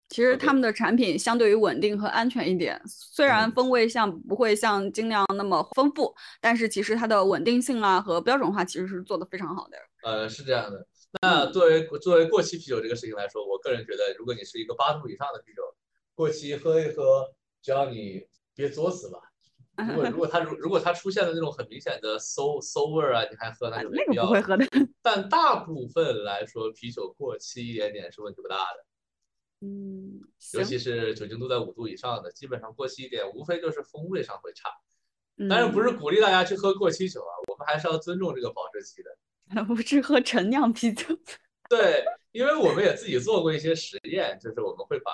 [0.10, 9.78] 其实他们的产品相对于稳定和安全一点，虽然风味像不会像精酿那么丰富，但是其实它的稳定性啊和标准化其实是做的非常好的。
[10.04, 10.88] 呃，是这样的。
[11.22, 15.64] 那作为作为过期啤酒这个事情来说，我个人觉得，如果你是一个八度以上的啤酒，
[16.14, 17.34] 过期喝一喝，
[17.64, 19.18] 只要你别作死吧。
[19.78, 24.26] 如果 如果它如如果它出现了那种很明显的馊馊味儿啊，你还喝那就没必要。
[24.26, 24.66] 不会喝的。
[25.02, 29.68] 但大部分来说，啤酒过期一点点是问题不大的。
[29.68, 30.22] 嗯。
[30.54, 34.70] 尤其是酒精度在五度以上的，基本上过期一点，无非就是风味上会差。
[35.50, 39.64] 当然不是鼓励大家去喝过期酒啊，我们还是要尊重这个保质期的。
[39.66, 41.06] 不是喝陈酿啤酒。
[41.70, 45.12] 对，因为我们也自己做过一些实验，就是我们会把。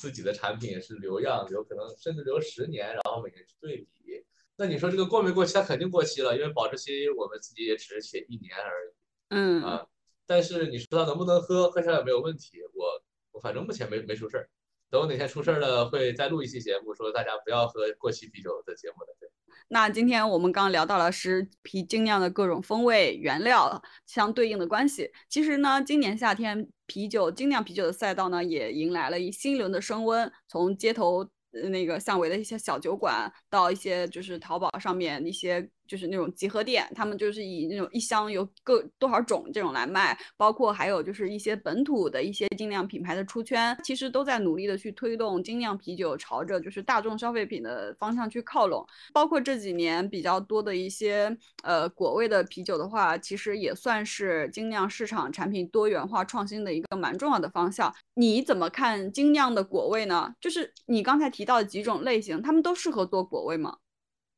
[0.00, 4.24] 自己的产品是留样，留可能甚至留十年，然后每年去对比。
[4.56, 5.52] 那你说这个过没过期？
[5.52, 8.92] 它肯定过期了，因为保质期我们自己也只是写一年而已。
[9.28, 9.86] 嗯啊，
[10.26, 11.70] 但是你说它能不能喝？
[11.70, 12.62] 喝下来没有问题。
[12.72, 14.48] 我我反正目前没没出事儿。
[14.90, 19.30] 等我哪天出事儿了，会再录一期节目，说大家不要喝过期啤酒的节目的。
[19.68, 25.08] 那今天我们刚聊到了是啤精酿的各种风味原料相对应的关系。
[25.28, 31.24] 其实呢，今年夏天啤酒精酿啤酒的赛道呢，也迎来了一新一轮的升温，从街头
[31.70, 35.70] 那个巷尾的一些小酒馆，到一些就是淘宝上面一些。
[35.90, 48.86] 就是那种集合店，他们就是以那种一箱有各多少种这种来卖，包括还有就是一些本土的一些精酿品牌的出圈，其实都在努力的去推动精酿啤酒朝着就是大众消费品的方向去靠拢。
[49.12, 57.92] 包括这几年比较多的一些呃果味的啤酒的话，其实也算是精酿市场产品多元化创新的一个蛮重要的方向。
[58.14, 60.32] 你怎么看精酿的果味呢？
[60.40, 63.76] 就是你刚才提到的几种类型，他们都适合做果味吗？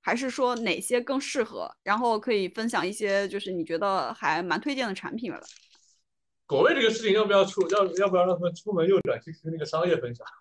[0.05, 1.73] 还是说哪些更适合？
[1.85, 5.41] 然后可以分享一些，就是你觉得还蛮推荐的产品了。
[6.45, 7.67] 果味这个事情要不要出？
[7.71, 10.27] 要要不要让他们出门右转去听那个商业分享？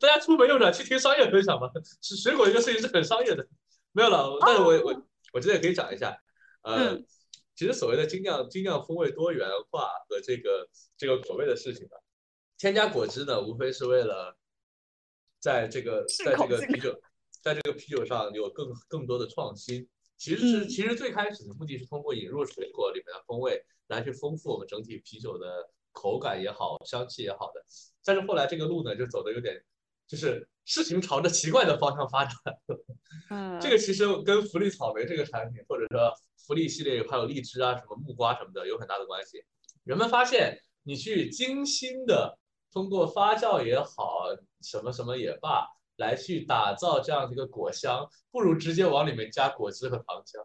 [0.00, 1.70] 大家出门右转去听商业分享吧。
[2.02, 3.46] 是水果这个事情是很商业的，
[3.92, 4.36] 没有了。
[4.42, 6.16] 但是我我我觉得也可以讲一下。
[6.62, 6.96] 呃，
[7.56, 11.96] 其实所谓的精酿精酿风味多元化和这个这个果味的事情啊，
[12.58, 14.36] 添加果汁呢，无非是为了。
[15.44, 16.98] 在这个在这个啤酒，
[17.42, 19.86] 在这个啤酒上有更更多的创新，
[20.16, 27.62] 其实是其实最开始的目的是通过引入水果里面的风味来去丰富我们整体啤酒的口感也好，香气也好的。
[28.02, 29.62] 但是后来这个路呢就走的有点
[30.06, 32.34] 就是事情朝着奇怪的方向发展。
[33.28, 36.10] 嗯，这个其实跟福利草莓这个产品，或者说
[36.46, 39.44] 福利系列还有荔枝啊、什么木瓜什么的有很大的关系。
[39.82, 42.38] 人们发现，你去精心的
[42.74, 44.24] 通过发酵也好，
[44.60, 45.64] 什么什么也罢，
[45.98, 50.44] 来去打造这样的一个果香，不如直接往里面加果汁和糖浆。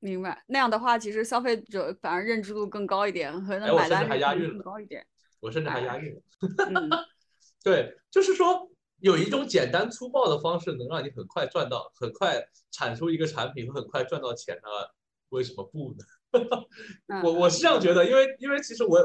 [0.00, 0.42] 明白。
[0.48, 5.06] 那样的话，其实消费者反而认知度更高一点，可哎我甚至能买单率更还押韵了高一点。
[5.40, 6.22] 我甚至还押韵了。
[6.70, 6.90] 嗯，
[7.62, 8.68] 对，就是说
[9.00, 14.68] 有一种简单粗暴的方式，能让你很快赚到，很快产出一个产品和很快赚到钱呢？
[15.28, 16.04] 为什么不呢？
[17.08, 18.98] 嗯我我是这样觉得，因为因为其实我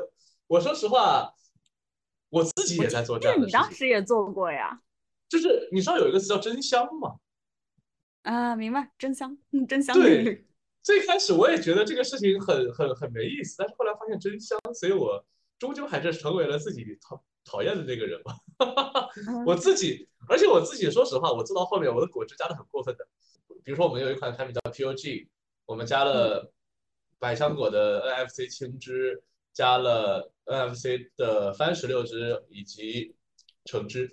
[0.47, 1.29] 我说实话，
[2.29, 3.77] 我自己也在做这这你当样的事情。
[3.77, 4.81] 时也做过呀？
[5.29, 7.17] 就是你知道有一个词叫真香吗？
[8.23, 10.45] 啊，明白，真香，嗯，真香对。
[10.83, 15.25] 最开始我也觉得这个事情很很很没意思，但是后来发现真香，所以我
[15.59, 18.37] 终究还是成为了自己讨讨厌的那个人吧。
[19.45, 23.05] 我自己，而且我自己说实话，我做到后面我的果汁加的很过分的。
[23.65, 25.27] 比如说我们有一款产品叫 POG，
[25.65, 26.53] 我们加了
[27.19, 29.21] 百香果的 NFC 青汁，
[29.57, 33.15] 加了 NFC 的番石榴汁以及
[33.65, 34.07] 橙汁，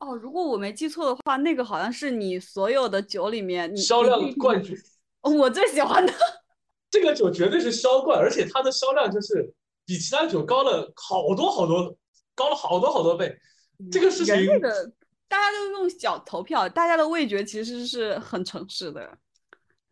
[0.00, 4.76] 哦，如果我没记错的话，那个好像是你所有的酒里面你销量冠军。
[5.22, 6.12] 我最喜欢的。
[6.90, 9.54] 这个酒绝对是销冠，而且它的销量就是
[9.86, 11.96] 比其他酒高了好多好多，
[12.34, 13.38] 高了好多好多倍。
[13.92, 14.92] 这个事情人类的，
[15.28, 19.18] 大家都用脚投票，大家的味觉其实是很诚实的，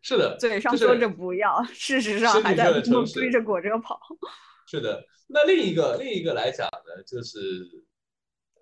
[0.01, 3.97] 是的，嘴上说着不要，事实上还在追着果汁跑。
[4.67, 5.03] 是的。
[5.27, 7.39] 那另一个另一个来讲呢，就是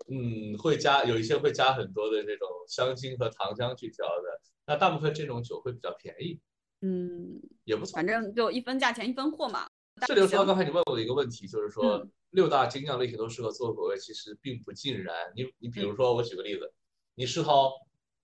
[0.07, 4.41] 嗯，会加有一些会加很多的这种香精和糖浆去调的。
[4.65, 6.39] 那大部分这种酒会比较便宜，
[6.81, 8.07] 嗯，也不错反。
[8.07, 9.67] 正就一分价钱一分货嘛。
[10.07, 15.15] 这就说到刚才你问我的一个问题，就是说、嗯六大精酿类型都适合做口味，其实并不尽然。
[15.37, 16.69] 你你比如说，我举个例子，
[17.13, 17.71] 你世涛，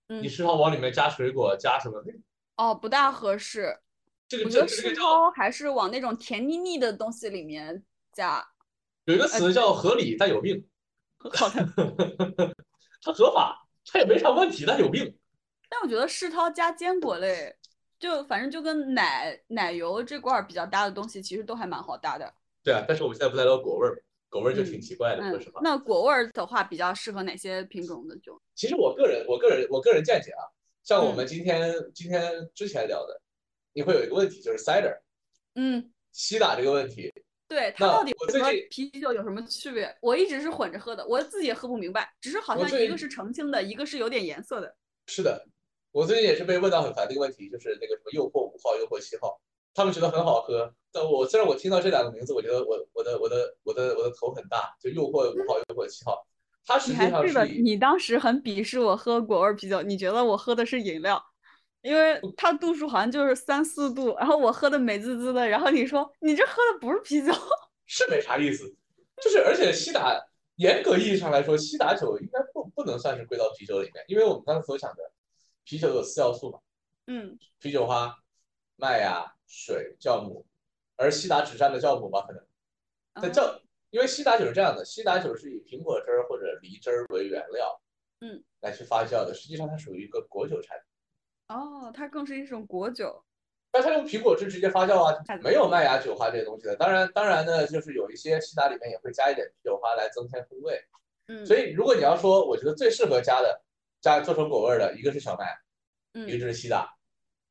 [0.08, 2.04] 嗯你世涛往里面加水果，加什么？
[2.56, 3.74] 哦，不大合适。
[4.32, 7.82] 这个我觉得世涛还是往那种甜腻腻的东西里面
[8.14, 8.42] 加。
[9.04, 10.66] 有一个词叫合理但有病，
[11.34, 11.66] 好的，
[13.02, 15.14] 它合法，它也没啥问题，但有病。
[15.68, 17.54] 但我觉得世涛加坚果类，
[18.00, 22.32] 就反正就跟奶奶油这块儿比较搭的东西，其实都还蛮好搭的。
[22.64, 28.40] 对啊，但是我们现在不在聊果味儿，果味儿就挺嗯奇怪的，说嗯实话。，那果味儿的话，比较适合哪些品种的酒？
[28.54, 30.48] 其实我个人，我个人，我个人见解啊，
[30.84, 33.20] 像我嗯们今天、今天之前聊的，
[33.72, 34.96] 你会有一个问题，就是 cider
[35.54, 37.12] 嗯，西打这个问题。
[37.48, 38.26] 对它到底和
[38.70, 39.94] 啤酒有什么区别？
[40.00, 44.74] 我一直是混着喝的，我自己也喝不明白，只是好像一个是澄清的，一个是有点颜色的。
[45.06, 45.46] 是的，
[45.90, 49.38] 我最近也是被问到很烦的一个问题，就是那个什么诱惑五号、诱惑七号，
[49.74, 56.26] 他们觉得很好喝，但我虽然我听到这两个名字，我觉得我我的我的我的我的头很大，就诱惑五号、诱惑七号，
[56.64, 61.22] 它实你际上是以你当时很鄙视我喝果味儿啤酒，你觉得我喝的是饮料，
[61.82, 67.32] 因为它度数好像就是三四度，然后我喝的美滋滋的，然后你说你这喝的不是啤酒，
[67.86, 68.72] 是没啥意思，
[69.20, 70.18] 就是而且西打
[70.56, 75.12] 严格意义上来说，西打酒应该不不能算是归到啤酒里面，因为我们刚才所讲的
[75.64, 76.58] 啤酒有四要素嘛，
[77.08, 78.16] 嗯啤酒花、
[78.76, 80.46] 麦芽、水、酵母，
[80.96, 82.42] 而西打只占了酵母吧，可能。
[83.20, 83.60] 在嗯酵，
[83.90, 87.82] 因为西打酒是这样的，西打酒是以苹果汁儿或者梨汁儿为原料，
[88.20, 90.91] 嗯，来去发酵的，实际上它属于一个果酒产品。
[91.52, 93.22] 哦，它更是一种果酒，
[93.70, 96.74] 但它用苹果汁直接发酵啊，没有麦芽酒花这些东西的。
[96.76, 100.80] 当然，当然呢，就是有一些西打里面也会加一点啤酒花来增添风味。
[101.28, 103.62] 嗯，所以，如果你要说，我觉得最适合加的，
[104.00, 105.46] 加做成果味儿的，一个是小麦，
[106.26, 106.94] 一个嗯就是西打，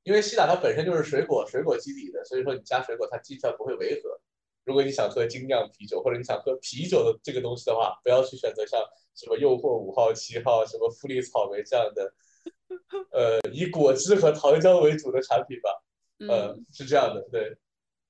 [0.03, 4.19] 因为西打它本身就是水果水果基底的，所以说你加水果它基调不会违和。
[4.63, 8.79] 如果你想喝精酿啤酒，或者你想喝啤酒的这个东西的话，不要去选择像
[9.15, 12.13] 什么诱惑五号、七号、什么富丽草莓这样的，
[13.11, 15.69] 呃，以果汁和糖浆为主的产品吧。
[16.27, 17.57] 呃嗯，，是这样的，对，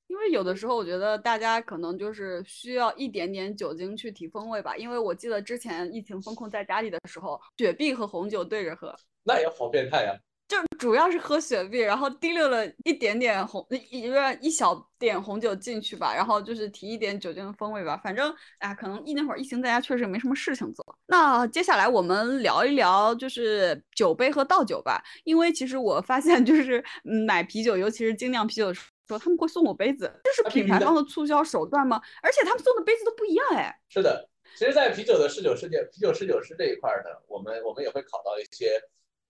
[0.08, 8.94] 因为有的时候我觉得大家可能就是需要一点点酒精去提风味吧，因为我记得之前疫情封控在家里的时候，雪碧和红酒对着喝。
[9.24, 10.14] 那也好变态呀、
[10.52, 17.96] 就是主要是喝雪碧，然后滴溜了一点点红，一一一小点红酒进去吧，然后就是提一点酒精的风味吧。
[18.04, 20.86] 反正哎，可能一那会儿疫情在家确实没什么事情做。
[21.08, 32.02] 那接下来我们聊一聊就是酒杯和倒酒吧，因为其实我发现就是嗯买啤酒，尤其是精酿啤酒的时候，他们会送我杯子，这是品牌方的促销手段吗？
[32.22, 33.74] 而且他们送的杯子都不一样哎。
[33.88, 34.28] 是的，
[34.58, 38.82] 其实，在啤酒的侍酒世界，啤酒侍酒师这一块儿呢，我们我们也会考到一些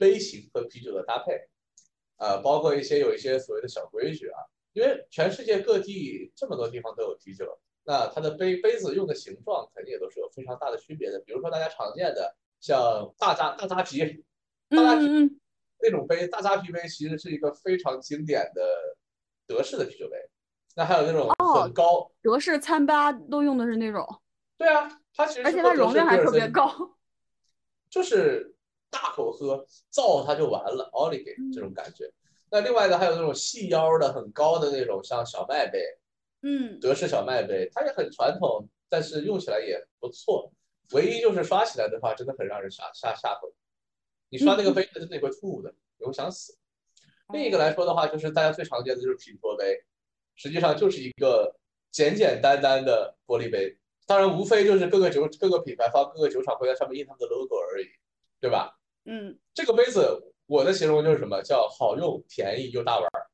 [0.02, 1.39] 杯型和啤酒的搭配，
[2.18, 4.39] 呃，包括一些有一些所谓的小规矩啊，
[4.74, 7.45] 因为全世界各地这么多地方都有啤酒，
[7.84, 11.20] 那它的杯杯子用的形状肯定也都是有非常大的区别的。
[11.20, 14.24] 比如说大家常见的像大扎大扎啤，
[14.70, 15.06] 大扎啤
[15.84, 18.97] 那种杯，大扎啤杯其实是一个非常经典的
[19.45, 20.18] 德式的啤酒杯。
[20.76, 24.04] 那还有那种哦很高，德式餐吧都用的是那种，
[24.58, 26.97] 对啊，它其实而且它容量还特别高。
[27.89, 28.51] 就是
[28.92, 32.12] 大口喝，造它就完了 o l i g 这种感觉。
[32.52, 35.82] 那另外呢，还有那种细腰的很高的那种，像小麦杯，
[36.44, 40.52] 嗯，德式小麦杯，它也很传统，但是用起来也不错。
[40.92, 43.50] 唯一就是刷起来的话，真的很让人下下下头。
[44.30, 46.58] 你刷那个杯子真的会吐的，你会想死。
[47.34, 49.82] 另一个来说的话，就是大家最常见的就是品托杯，
[50.36, 51.56] 实际上就是一个
[51.89, 57.86] 简简单单的玻璃杯，当然无非就是各个酒各个品牌方各个酒厂会在上面印他们的 logo 而已，
[58.42, 58.78] 对吧？
[59.06, 63.28] 嗯这个杯子我的形容就是什么叫好用、便宜又大碗儿，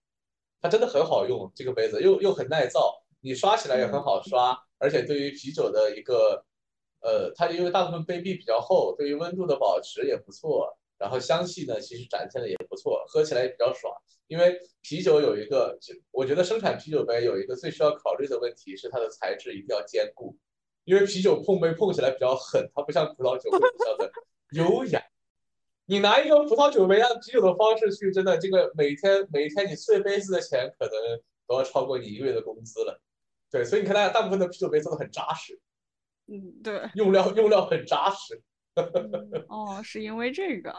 [0.61, 6.45] 它真的很好用，这个杯子又又很耐造，你刷起来也很好刷，而且对于啤酒的一个
[7.01, 13.93] 呃，它因为大部分杯壁比较厚，对于温度的保持也不错，然后香气呢其实展现的也不错，喝起来也比较爽。
[14.27, 20.35] 因为啤酒有一个，就我觉得生产啤酒杯有一个最需要考虑的问题是它的材质一定要坚固，
[20.83, 24.11] 因为啤酒碰杯碰起来比较狠，它不像葡萄酒会比较的
[24.51, 25.01] 优雅。
[25.89, 30.93] 你拿一个葡萄酒杯按啤酒的方式去，真的这个每天每天你碎杯子的钱可能
[31.47, 33.01] 都要超过你一个月的工资了。
[33.49, 35.57] 对，所以你看大家大部分的啤酒杯做的很扎实，
[36.27, 38.41] 嗯，对，用料用料很扎实。
[39.47, 40.75] 哦，是因为这个，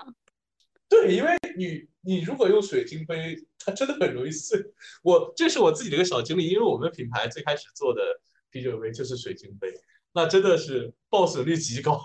[0.91, 4.63] 对，因为你你如果用水晶杯，它真的很容易碎。
[5.03, 8.03] 我这是我自己的一个小经历，因为我们品牌最开始做的
[8.51, 9.73] 啤酒杯就是水晶杯，
[10.13, 11.99] 那真的是爆损率极高。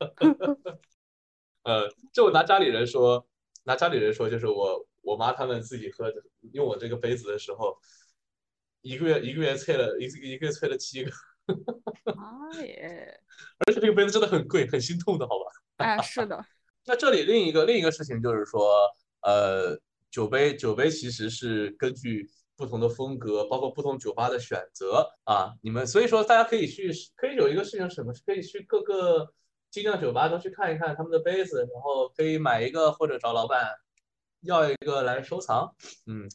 [1.62, 3.26] 呃，就我拿家里人说，
[3.64, 7.76] 拿家里人说，就是我我妈他们自己喝的，用我这个杯子的时候，
[8.82, 11.10] 一个月一个月萃了一一个月萃了七个，
[12.14, 13.20] 妈耶，
[13.66, 15.50] 而且这个杯子真的很贵，很心痛的，好吧？
[15.76, 16.44] 哎，是的，
[16.86, 18.88] 那这里另一个另一个事情就是说，
[19.22, 19.78] 呃，
[20.10, 29.32] 酒杯酒杯其实是根据不同的风格，包括不同酒吧的选择啊，你们所以说大家可以去可以有一个事情是什么，可以去各个
[29.70, 33.66] 尽量酒吧都去看一看他们的杯子，然后可以买一个或者找老板
[34.42, 35.74] 要一个来收藏。
[36.06, 36.28] 嗯，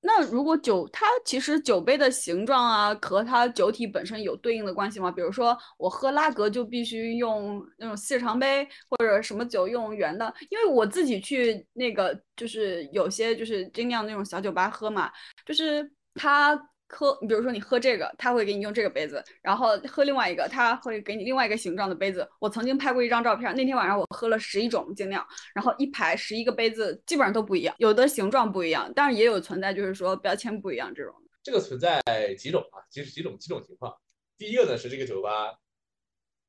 [0.00, 5.10] 那如果酒，它其实酒杯的形状啊，和它酒体本身有对应的关系吗？
[5.10, 10.32] 比如说我喝拉格就必须用那种细长杯，或者什么酒用圆的。
[10.50, 15.10] 因为我自己去那个就是有些就是精酿那种小酒吧喝嘛，
[15.46, 16.56] 就是它
[16.92, 22.28] 喝，你比如说你喝这个，他会给你用这个杯子，然后喝另外一个，他会给你另外一个形状的杯子。
[22.38, 31.14] 我曾经拍过一张照片，那天晚上我喝了十一种精酿，然后一排十一个杯子，基本上都不一样，有的形状不一样，但是也有存在就是说标签不一样这种。
[31.42, 32.00] 这个存在
[32.38, 33.92] 几种啊，其实几种几种情况。
[34.38, 35.54] 第一个呢是这个酒吧，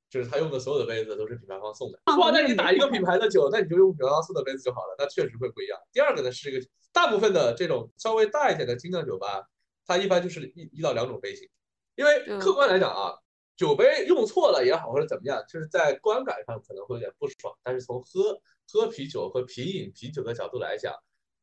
[0.10, 2.00] 就是他用的所有的杯子都是品牌方送的。
[2.18, 5.80] 哇，那你打一个品牌的酒，那你就用品牌方送的杯子就好了，那确实会不一样。
[5.91, 9.48] 第二个呢是这个大部分的这种稍微大一点的精酿酒吧，
[9.86, 11.48] 它一般就是一一到两种杯型，
[11.96, 13.14] 因为客观来讲啊，
[13.56, 18.40] 酒杯用错了也好或者怎么样，就是在观感上可能会有点不爽，但是从喝
[18.72, 20.94] 喝啤酒和品饮啤酒的角度来讲，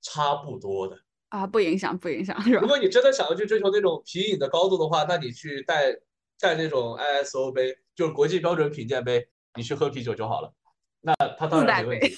[0.03, 0.99] 差不多的。
[1.28, 2.66] 啊，不影响，不影响，是吧如？
[2.66, 5.93] 果你真的想要去追求那种品饮的高度的话，那你去带
[6.41, 10.53] 带那种 ISO 杯，就是国际标准品鉴杯，你去喝啤酒就好了。
[11.01, 12.16] 那它当然没问题。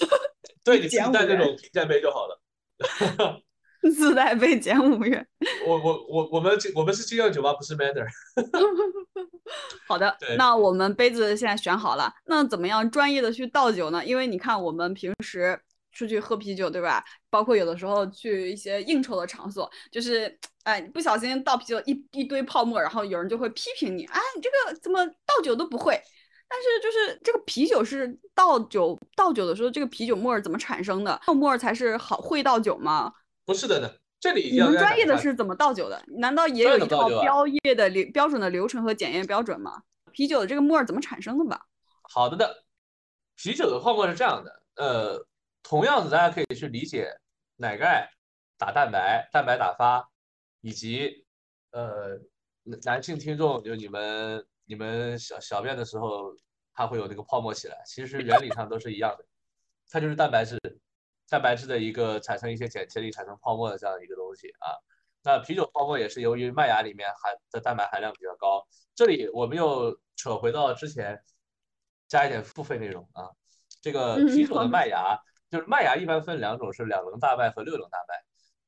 [0.63, 2.41] 对你自己带那种品鉴杯就好了。
[3.95, 5.25] 自带杯减五元。
[5.67, 8.05] 我我我我们我们是精酿酒吧，不是 Manner。
[9.87, 14.03] 好的，那我们杯子现在选好了，那怎么样专业的去倒酒呢？
[14.05, 15.59] 因为你看我们平时
[15.91, 17.03] 出去喝啤酒，对吧？
[17.29, 26.01] 包括有的时候去一些应酬的场所，就是哎不小心倒啤酒一一堆泡沫，然后有人就会批评你，哎你这个怎么倒酒都不会。
[26.47, 31.19] 但是就是这个啤酒是倒酒倒酒的时候，这个啤酒沫儿怎么产生的？
[31.23, 33.11] 泡沫儿才是好会倒酒吗？
[33.45, 36.03] 不是的呢，这里你们专业的是怎么倒酒的？
[36.07, 39.83] 难道也有一套啊标业的流标准的流程和检验标准吗？
[40.11, 41.65] 啤酒的这个沫儿怎么产生的吧？
[42.03, 42.63] 好的的，
[43.35, 45.27] 啤酒的泡沫是这样的，呃，
[45.63, 47.09] 同样的大家可以去理解
[47.57, 48.09] 奶盖
[48.57, 50.07] 打蛋白、蛋白打发，
[50.61, 51.25] 以及
[51.71, 52.19] 呃
[52.83, 56.33] 男性听众就你们你们小小便的时候，
[56.73, 59.25] 它会有那个泡沫起来，其实原理上都是一样的，
[59.89, 60.57] 它就是蛋白质。
[61.29, 64.75] 蛋白质的一个产生一些碱切力产生泡沫的这样一个东西啊，
[65.23, 68.67] 那啤酒泡沫也是由于麦芽里面含的蛋白含量比较高。
[68.93, 71.23] 这里我们又扯回到之前，
[72.07, 73.31] 加一点付费内容啊。
[73.81, 75.17] 这个啤酒的麦芽，
[75.49, 78.15] 就是麦芽一般分两种，是两棱大麦和六棱大麦。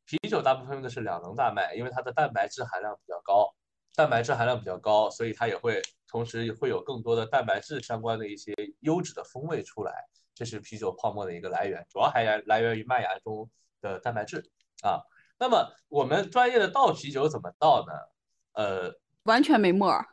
[0.06, 3.54] 啤酒大部分用的是两棱大麦，因为它的蛋白质含量比较高，
[3.96, 9.94] 蛋白质含量比较高，所以它也会同时会有更多的蛋白质相关的一些优质的风味出来。
[10.36, 13.50] 这是啤酒泡沫的一个来源，主要还来来源于麦芽中
[13.82, 14.52] 的蛋白质
[14.84, 15.02] 啊。
[15.40, 17.94] 那么我们专业的倒啤酒怎么倒呢？
[18.52, 20.06] 呃，完全没沫儿。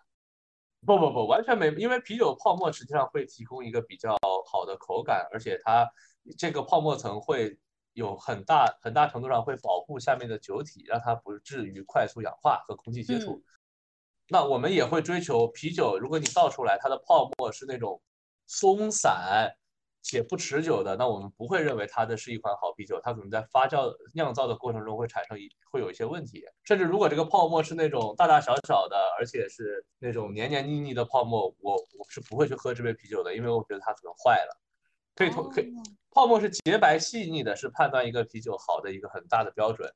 [0.86, 4.16] 不不不，完全没，因为啤酒泡沫实际上会提供一个比较
[4.50, 5.88] 好的口感，而且它
[6.38, 7.58] 这个泡沫层会
[7.92, 13.42] 有很大很大程度上会保护下面的酒体，让它不至于快速氧化和空气接触。
[14.28, 18.00] 那我们也会追求啤酒，如果你倒出来它的泡沫是那种
[18.46, 19.52] 松散。
[20.03, 34.59] 且不持久的，那我们不会认为它的是一款好啤酒，它可能在发酵酿造的过程中会产生一会有一些问题，甚至如果这个泡沫是那种大大小小的，而且是那种黏黏腻腻的泡沫，我我是不会去喝这杯啤酒的，因为我觉得它可能坏了。
[35.14, 35.72] 可以同可以，
[36.11, 39.92] 泡沫是洁白细腻的，是判断一个啤酒好的一个很大的标准。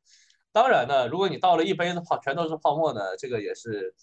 [0.52, 3.94] 当然呢，如果你倒了一杯的泡全都是泡沫呢，这个也是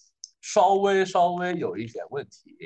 [0.42, 2.58] 稍微稍微有一点问题。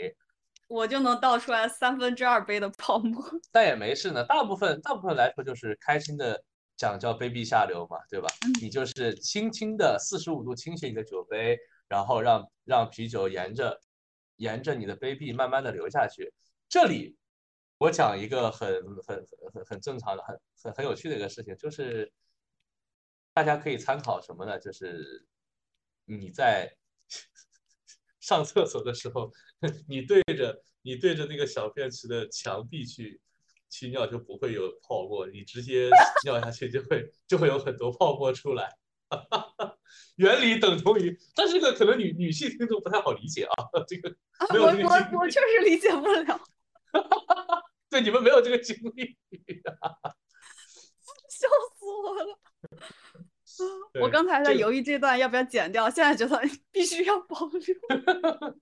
[0.67, 4.23] 我就能倒出来三分之二杯的泡沫，但也没事呢。
[4.25, 6.43] 大部分大部分来说就是开心的，
[6.75, 8.27] 讲叫杯壁下流嘛，对吧？
[8.61, 11.57] 你就是轻轻的四十五度倾斜你的酒杯，
[11.87, 13.79] 然后让让啤酒沿着
[14.35, 16.33] 沿着你的杯壁慢慢的流下去。
[16.67, 17.17] 这里
[17.77, 18.69] 我讲一个很
[19.07, 22.11] 很很很正常的、很很很有趣的一个事情，就是
[23.33, 24.59] 大家可以参考什么呢？
[24.59, 25.25] 就是
[26.03, 26.75] 你在。
[28.27, 29.31] 上厕所的时候，
[29.87, 33.21] 你对着你对着那个小便池的墙壁去
[33.69, 35.25] 去尿，就不会有泡沫。
[35.27, 35.89] 你直接
[36.25, 38.69] 尿下去就会就会有很多泡沫出来。
[40.17, 43.53] 原理等同于，但是这个可能女女性听众不太好理解啊。
[43.87, 44.13] 这个
[44.49, 46.41] 我我我确实理解不了。
[47.89, 49.17] 对，你们没有这个经历。
[51.29, 51.47] 笑
[51.77, 52.37] 死我了。
[54.01, 56.41] 我刚才在犹豫这段要不要剪掉，现在觉得
[56.71, 58.59] 必须要保留。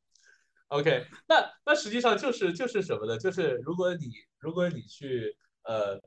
[0.69, 3.17] OK，那那实际上就是就是什么呢？
[3.17, 6.01] 就是如果你如果你去呃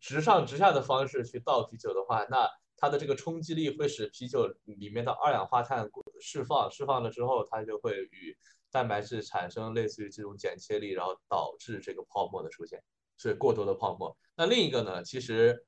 [0.00, 5.88] 直上直下的方式去倒啤酒的话，那它的这个冲击力会使啤酒里面的二氧化碳
[6.20, 8.36] 释放，释放了之后，它就会与
[8.70, 12.82] 蛋白质产生类似于这种剪切力，然后导致这个泡沫的出现，
[13.16, 14.16] 所以过多的泡沫。
[14.34, 15.64] 那另一个呢，其实。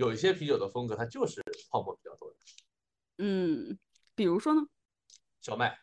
[0.00, 2.36] 有一些啤酒的风格，它就是泡沫比较多的。
[3.18, 3.78] 嗯，
[4.14, 4.62] 比如说呢？
[5.42, 5.78] 小麦，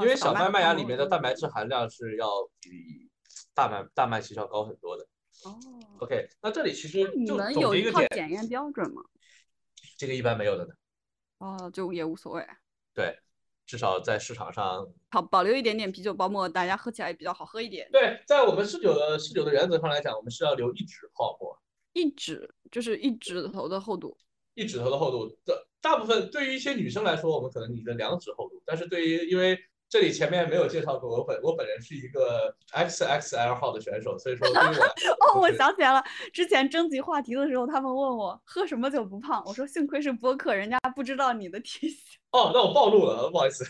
[0.00, 2.28] 因为小麦麦芽里面的蛋白质含量是要
[2.58, 3.08] 比
[3.54, 5.06] 大麦大麦其实要高很多的。
[5.44, 5.56] 哦。
[6.00, 9.00] OK，那这里其实你们有一套检验标准吗？
[9.96, 10.74] 这个一般没有的呢。
[11.38, 12.44] 哦，就也无所谓。
[12.92, 13.16] 对，
[13.64, 17.88] 至少在市场上，好保留一点点啤酒泡沫，大家喝起来也比较好喝一点。
[17.92, 21.56] 对，在我们试酒的试酒的原则上来讲，我们是要留一指泡沫。
[21.92, 24.16] 一指就是一指头的厚度，
[24.54, 36.00] 一指头的厚度的大部分对于一些女生来说，我们可能你的两指厚度，但是对于因为这里前面没有介绍过，我本我本人是一个 XXL 号的选手，所以说哦，我想起来了，
[36.32, 41.98] 之前征集话题的时候，他们问我喝什么酒不胖，我说幸亏是播客，人家不知道你的体型。
[42.30, 43.64] 哦，那我暴露了，不好意思。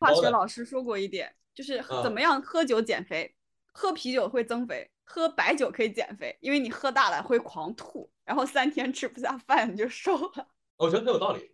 [0.00, 3.32] 化学老师说过一点，就是怎么样喝酒减肥，
[3.72, 4.90] 喝啤酒会增肥。
[5.12, 10.46] 喝白酒可以减肥，因为你喝大了会狂吐，然后三天吃不下饭你就瘦了。
[10.78, 11.50] 我觉得很有道理。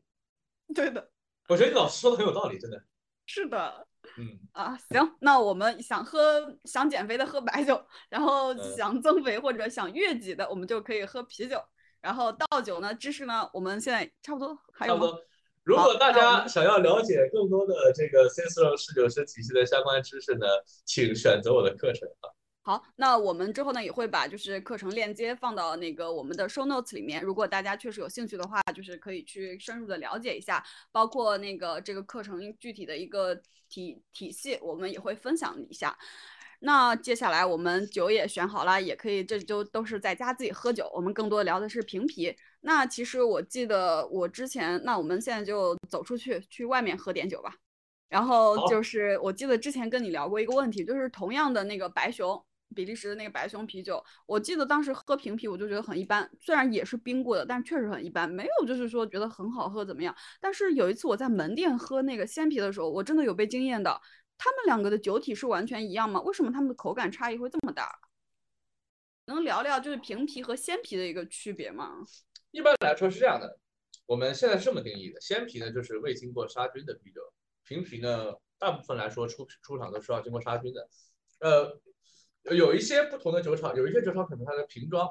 [0.75, 1.11] 对的，
[1.49, 2.85] 我觉得你老师说的很有道理，真的。
[3.25, 3.87] 是的。
[4.19, 11.59] 嗯啊，行，那我们想喝想减肥的喝白酒，然后想增肥或者想越级的，我们就可以喝啤酒。
[12.03, 15.19] 然后倒酒呢，知识呢，我们现在差不多还有差不多。
[15.65, 20.47] 如果大家想要了解更多的这个 C 四六侍酒师体系的相关知识呢，
[20.85, 22.36] 请选择我的课程啊。
[22.67, 27.23] 好，那我们之后呢也会把就是课程链接放到那个我们的 show notes 里面。
[27.23, 30.61] 如果大家确实有兴趣的话，就是可以去深入的了解一下，
[30.91, 35.97] 包括那个这个课程具体的一个体体系，我们也会分享一下。
[36.59, 40.91] 那接下来我们酒也选好了，也可以，这就都是在家自己喝酒。
[40.93, 42.35] 我们更多聊的是平皮。
[42.63, 47.55] 那其实我记得我之前，那我们现在就走出去，去外面喝点酒吧。
[48.09, 52.45] 然后就是我记得之前跟你聊过一个问题，就是同样的那个白熊。
[52.75, 60.15] 比利时的那个白熊啤酒，我记得当时喝瓶啤我就觉得很一般，虽然也是冰过的，但确实很一般，没有就是说觉得很好喝怎么样。
[60.41, 64.01] 但是有一次我在门店喝那个鲜啤的时候，我真的有被惊艳到。
[64.39, 66.21] 他们两个的酒体是完全一样吗？
[66.21, 67.99] 为什么他们的口感差异会这么大？
[69.25, 72.05] 能聊聊就是瓶啤和鲜啤的一个区别吗？
[72.51, 73.59] 一般来说是这样的，
[74.05, 77.21] 我们现在是这么定义的：鲜啤呢就是未经过杀菌的啤酒，
[77.65, 80.89] 瓶啤呢大部分来说出出厂都是要经过杀菌的，
[81.41, 81.81] 呃。
[82.55, 85.09] 有一些不同的酒厂，有一些酒厂可能它的瓶装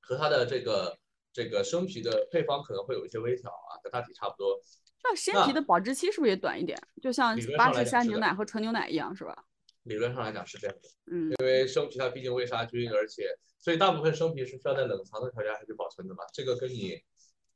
[0.00, 0.98] 和它的这个
[1.32, 4.60] 这个生啤的配方可能会有一些微调啊，但大体差不多。
[5.04, 6.76] 那鲜啤的保质期是不是也短一点？
[7.00, 9.44] 就像巴氏上来讲是的鲜牛奶和纯牛奶一样，是吧？
[9.84, 13.24] 理论上来讲是这样的，嗯因为生啤它毕竟未杀菌，而且
[13.58, 16.24] 所以大部分生啤是需要在冷藏的条件下去保存的嘛。
[16.34, 17.00] 这个跟你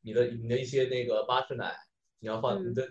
[0.01, 1.75] 你的你的一些那个巴氏奶，
[2.21, 2.89] 你要放嗯你的，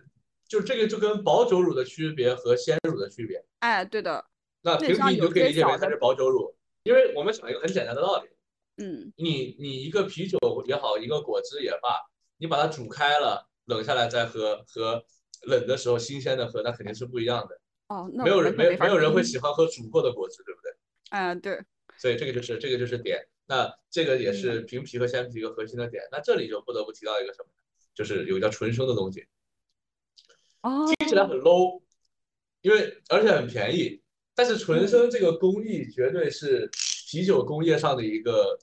[0.48, 3.44] 就这个就跟保酒乳的区别和鲜乳的区别。
[3.60, 4.24] 哎，对的，
[4.62, 8.30] 那平啤你就可以理解为它是保酒乳，因为我们讲一个很简单的道理，
[8.84, 12.00] 嗯你你一个啤酒也好，一个果汁也罢，
[12.38, 15.04] 你把它煮开了，冷下来再喝，和
[15.44, 17.60] 冷的时候新鲜的喝，那肯定是不一样的。
[17.88, 20.72] 哦，那没有人没法没没有人会喜欢喝煮过的果汁，对不对？
[21.10, 21.62] 啊，对，
[21.98, 23.28] 所以这个就是这个就是点。
[23.48, 26.02] 那这个也嗯是平皮和鲜皮一个核心的点。
[26.12, 27.50] 那这里就不得不提到一个什么？
[27.94, 29.28] 就是有一个叫纯生的东西，
[30.62, 31.82] 哦，听起来很 low，
[32.62, 34.01] 因为而且很便宜，
[34.42, 36.68] 但是纯生这个工艺绝对是
[37.12, 38.58] 啤酒工业上的一个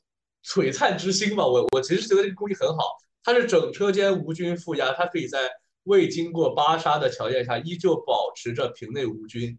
[0.45, 1.47] 璀璨之星吧。
[1.47, 2.83] 我我其实觉得这个工艺很好，
[3.23, 5.49] 它是整车间无菌负压，它可以在
[5.85, 9.57] 未经过巴沙的条件下依旧保持着瓶内无菌，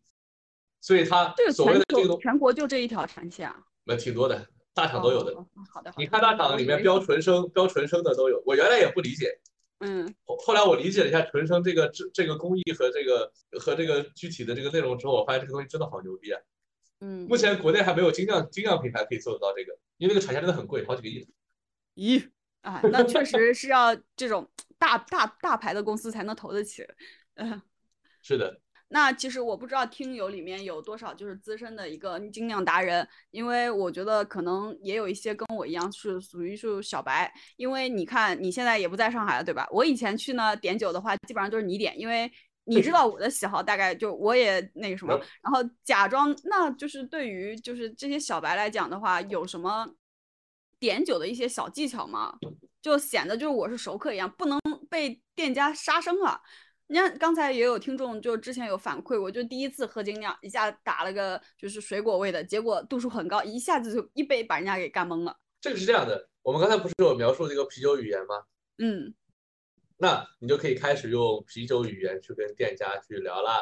[0.81, 3.55] 所以它这个所谓的这个全国就这一条产线啊，
[3.85, 5.33] 那挺多的，大厂都有的。
[5.71, 9.39] 好的，好的你看大厂里面标，纯生、标纯生的都有，我原来也不理解，
[9.79, 16.41] 嗯后后来我理解了一下纯生这个这这个工艺和这个和这个具体的这个内容之后，我发现这个东西真的好牛逼啊！
[16.99, 21.27] 嗯，目前国内还没有精酿精酿品牌可以做得到这个，因为那个产线真的很贵，好几个亿。
[21.95, 22.29] 咦，
[22.61, 26.85] 啊，那确实是要这种大大大牌的公司才能投得起，
[27.35, 27.61] 嗯。
[28.21, 28.59] 是的，
[28.91, 39.67] 那其实我不知道听友里面有多少就是资深的一个精酿达人，因为我觉得可能也有一些跟我一样是属于是小白，因为你看你现在也不在上海了，对吧？
[39.71, 42.31] 我以前去呢点酒的话，基本上都是你点，因为
[42.63, 49.87] 你知道我的喜好，大概就我也那个什么嗯，然后假装那就是对于就是这些小白来讲的话，有什么
[50.79, 52.35] 点酒的一些小技巧吗？
[52.81, 54.59] 就显得就是我是熟客一样，不能
[54.89, 56.41] 被店家杀生啊。
[56.91, 65.37] 你看刚才也有听众就之前有反馈，我就第一次喝精酿，一下打了个就是水果味的，结果度数很高，一下子就一杯把人家给干懵了。
[65.61, 68.43] 这个是这样的，我们刚才不是有描述这个啤酒语言吗？
[68.79, 69.13] 嗯
[69.97, 73.61] 那你就可以开始用啤酒语言去跟店家去聊啦，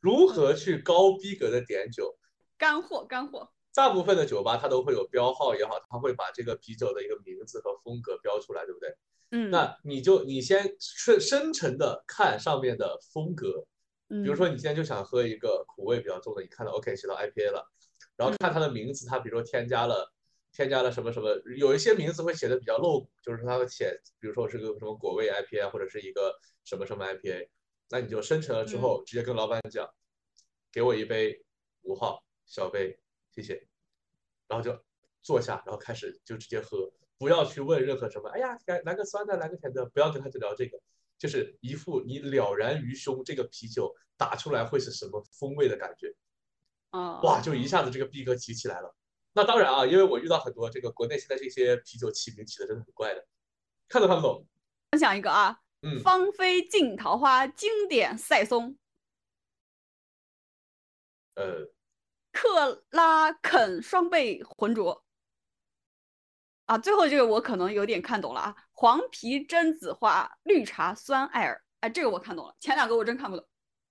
[0.00, 2.16] 如何去高逼格的点酒。
[2.56, 3.50] 干货干货。
[3.78, 8.92] 大部分的酒吧它都会有标号也好，它会把这个啤酒的一个名字和风格标出来，对不对？
[9.30, 13.64] 嗯，那你就你先深深沉的看上面的风格，
[14.08, 17.70] 比比如说你现在就想喝一个苦味比较重的，你看到 OK 写到 IPA 了，
[18.16, 20.12] 然后看它的名字，它比如说添加了
[20.52, 27.48] 添加了什么什么，有一些名字会写的比较露骨，就是它会写，比如说是个什么果味 IPA 或者是一个什么什么 IPA，
[27.90, 29.88] 那你就深沉了之后，直接跟老板讲，
[30.72, 31.40] 给我一杯
[31.82, 32.98] 五号小杯，
[33.30, 33.67] 谢谢，
[34.48, 34.76] 然后就
[35.22, 40.80] 坐下，然后开始就直接喝，不要去问任何什么，哎呀，来来个酸的，来个甜的，不要跟他去聊这个，
[41.18, 46.14] 就是一副你了然于胸，这个啤酒打出来会是什么风味的感觉，
[46.90, 48.94] 啊，哇，就一下子这个逼格提起来了。
[49.34, 53.26] 那当然啊，因为我遇到很多这个国内现在这些啤酒起名起的真的很怪的，
[53.88, 54.46] 看都看不懂。
[54.90, 58.78] 分享一个啊，嗯，芳菲尽桃花经典赛松，
[61.34, 61.70] 呃，
[62.38, 65.04] 克拉肯双倍浑浊。
[66.66, 73.44] 啊，最后这个我可能有点看懂了啊，黄皮榛子花绿茶酸艾尔，哎，这个我看懂了，前两个我真看不懂。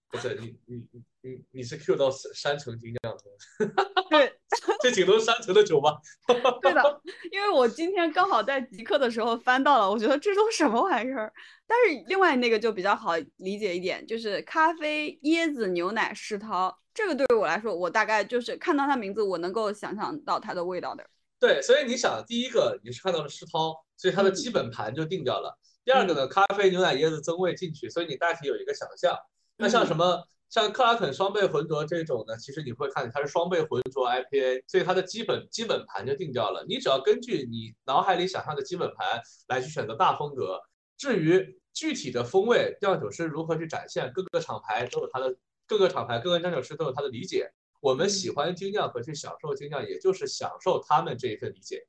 [0.10, 4.40] 不是你你你你你是 Q 到山山城精酿的，对，
[4.80, 5.98] 这挺多山城的酒吧？
[6.62, 7.02] 对的，
[7.34, 11.34] 因为我今天刚好在极客的时候翻到了，我觉得这都什么玩意儿？
[11.68, 21.08] 但是另外那个就比较好理解一点，就是咖啡、椰子、牛奶、世涛，这个对于我来说，我大概就是看到它名字，我能够想象到它的味道的。
[21.40, 25.56] 对，所以你想，第一个你是看到了世涛，所以它的嗯基本盘就定掉了。
[25.86, 29.16] 第二个呢，咖啡、牛奶、椰子增味进去，所以你大体有一个想象。
[29.58, 36.66] 那像什嗯么像克拉肯双倍浑浊这种呢，其实你会看它是双倍浑浊 IPA，所以它的基本基本盘就定掉了。
[36.68, 40.60] 你只要根据你脑海里想象的基本盘来去选择大风格。
[40.98, 45.36] 至于具体的风味，酿酒师如何去展现，各个厂牌都有它的
[45.68, 47.52] 各个厂牌各个酿酒师都有他的理解。
[47.80, 51.86] 我们喜欢精酿和去享受精酿，也就是享受他们这一份理解。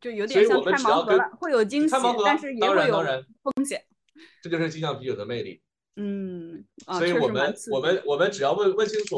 [0.00, 1.94] 就有所以点像我们只要跟开盲盒了，会有惊喜
[2.24, 3.84] 但是也有然当然风险。
[4.42, 5.60] 这就是精酿啤酒的魅力。
[5.96, 9.16] 嗯，啊，所以我们我们我们只要问问清楚，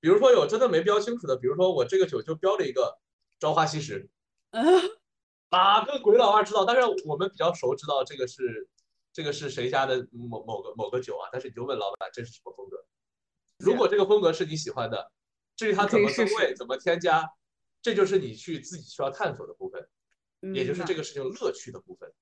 [0.00, 2.98] 比如说有真的没标清楚的，比如说我这个酒就标了一个
[3.38, 4.08] 朝花夕拾，
[5.50, 6.64] 哪个鬼老二知道？
[6.64, 8.68] 但是我们比较熟，知道这个是
[9.12, 11.28] 这个是谁家的某某个某个酒啊。
[11.30, 12.84] 但是你就问老板这是什么风格？
[13.58, 15.10] 如果这个风格是你喜欢的，
[15.56, 17.28] 至于它怎么以试试增味、怎么添加，
[17.82, 19.88] 这就是你去自己需要探索的部分，
[20.54, 21.02] 也就是这个。
[21.02, 22.12] 事情乐趣的部分。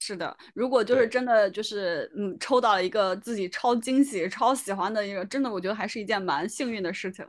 [0.00, 7.24] 是的，如果就是真的就是嗯抽到了一个自己超惊喜、超喜欢的一个，真的我觉得还是一件蛮幸运的事情。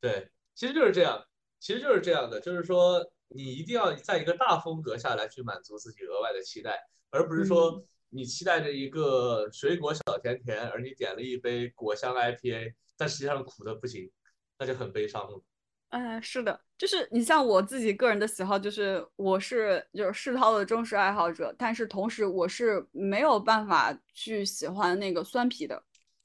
[0.00, 1.22] 对，其实就是这样，
[1.60, 6.78] 其实就是这样的，就是说你一定要在一个大风格下来去满足自己额外的期待，
[7.10, 14.10] 而不是说你期待着一个水果小甜甜，而你点了一杯果香 IPA，但实际上苦的不行，
[14.58, 15.42] 那就很悲伤了。
[15.90, 25.80] 哎，是的，就是你像我自己个人的喜好，就是我是就是世涛的忠实爱好者，但是同时我是没有办法去喜欢那个酸啤的。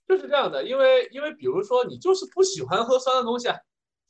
[0.08, 3.56] 就是这样的，因为因为比如说你就是不喜欢喝酸的东西啊，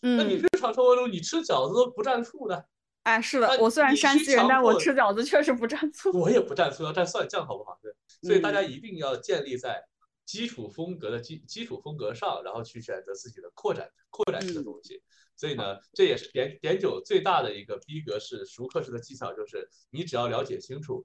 [0.01, 2.65] 那你嗯，日常生活中你吃饺子都不蘸醋的，
[3.03, 6.17] 哎，是的，我虽然山西人，但我吃饺子确实不蘸醋。
[6.17, 7.77] 我也不蘸醋，要蘸蒜酱，好不好？
[7.81, 9.83] 对，所以大家嗯一定要建立在
[10.29, 15.01] 基础风格的基基础风格上，然后去选择自己的扩展扩展式的嗯东西。
[15.35, 21.03] 所以呢，这也是点点酒最大的一个逼格是熟客式的技巧，就是你只要了解清楚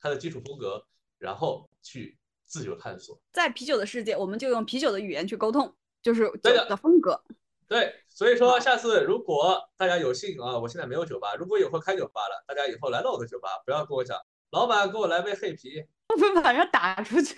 [0.00, 0.86] 它的基础风格，
[1.18, 2.16] 然后去
[2.46, 3.20] 自由探索。
[3.30, 7.22] 在啤酒的世界，我们就用啤酒的语言去沟通，就是酒的的风格。
[7.68, 14.18] 对，所以说下次如果大家有幸啊，我现在没有酒吧，如果以后开酒吧了，大家以后来到我的酒吧，不要跟我讲，
[14.52, 17.36] 老板给我来杯黑啤，会 不会把人打出去？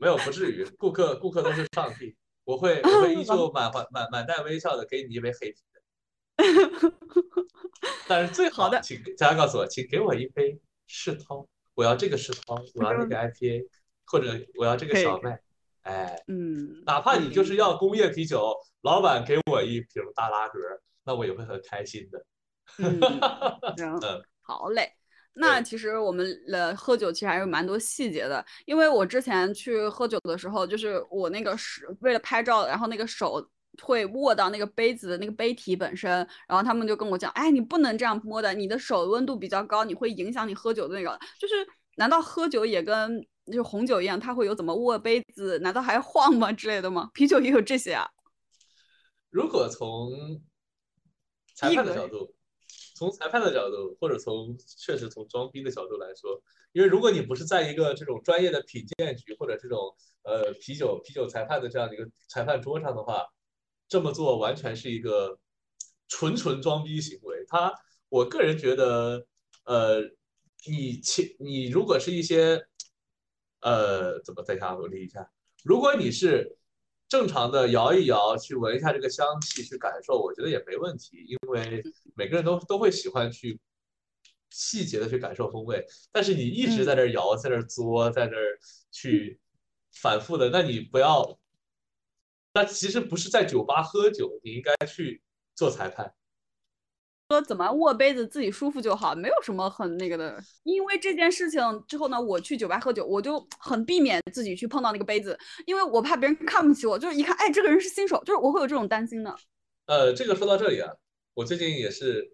[0.00, 5.80] 没有，不至于，顾客顾客都是上帝，我会 我会依旧满怀满满带微笑的给你一杯黑啤的。
[8.08, 13.68] 但是最好好的请大家告诉我，请给我一杯世涛，我要这个世涛，我要那个 IPA，
[14.06, 15.38] 或者我要这个小麦，
[15.82, 20.58] 哎，嗯，哪怕你就是嗯要工业啤酒，老板给我一瓶大拉格，
[21.04, 22.24] 那我也会很开心的。
[22.78, 22.98] 嗯，
[24.40, 24.94] 好嘞。
[25.34, 33.48] 那其实我们呃喝酒其实还有蛮多细节的，因为我之前去喝酒的时候，就是我那个是为了拍照，然后那个手
[33.82, 36.10] 会握到那个杯子的那个杯体本身，
[36.46, 41.18] 然后他们就跟我讲，哎，你不能这样摸的，你的手温度比较高，你会影响你喝酒的那个。
[41.38, 41.54] 就是
[41.96, 45.58] 难道喝酒也跟就是红酒一样，它会有怎么握杯子？
[45.60, 47.08] 难道还晃吗之类的吗？
[47.14, 48.08] 啤酒也有这些啊？
[49.30, 50.10] 如果从
[51.54, 52.34] 裁判的角度，
[53.00, 56.38] 从裁判的角度，或者从确实从装逼的角度来说，
[56.72, 59.78] 因为如果你不是在一个这种专业的品鉴局或者这种
[60.22, 63.24] 呃啤酒啤酒裁判的这样的一个裁判桌上的话，
[63.88, 65.38] 这么做完全是一个
[66.08, 67.42] 纯纯装逼行为。
[67.48, 67.72] 他，
[68.10, 69.26] 我个人觉得，
[69.64, 70.02] 呃，
[70.68, 72.62] 你其你如果是一些，
[73.62, 75.26] 呃，怎么等一下我理一下，
[75.64, 76.58] 如果你是
[77.10, 81.82] 正常的摇一摇，去闻一下这个香气，去感受，我觉得也没问题，因为
[82.14, 83.58] 每个人都都会喜欢去
[84.48, 85.84] 细节的去感受风味。
[86.12, 88.36] 但是你一直在那摇，在那作，在那
[88.92, 89.40] 去
[89.92, 91.36] 反复的，那你不要，
[92.54, 95.20] 那其实不是在酒吧喝酒，你应该去
[95.56, 96.14] 做裁判。
[97.30, 100.42] 说怎么握杯子自己舒服就好，没有什么很那个的。
[100.64, 109.32] 因为这件事情之后呢，我去酒吧喝酒，我就很避免自己去碰到那个杯子，因为我怕别人看不起我，就是一看，哎，这个人是新手，就是我会有这种担心的。
[109.86, 110.92] 呃，这个说到这里啊，
[111.34, 112.32] 我最近也是，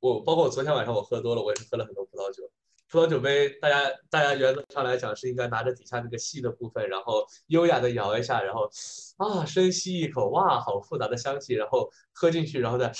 [0.00, 2.42] 我包括我昨天晚上我喝多了，我也是喝了很多葡萄酒。
[2.90, 8.68] 葡萄酒杯，大家大家原则上来讲是应该拿着底下那个细的部分，然后优雅的摇一下，然后
[9.18, 12.92] 啊深吸一口，哇，好复杂的香气，然后喝进去，然后再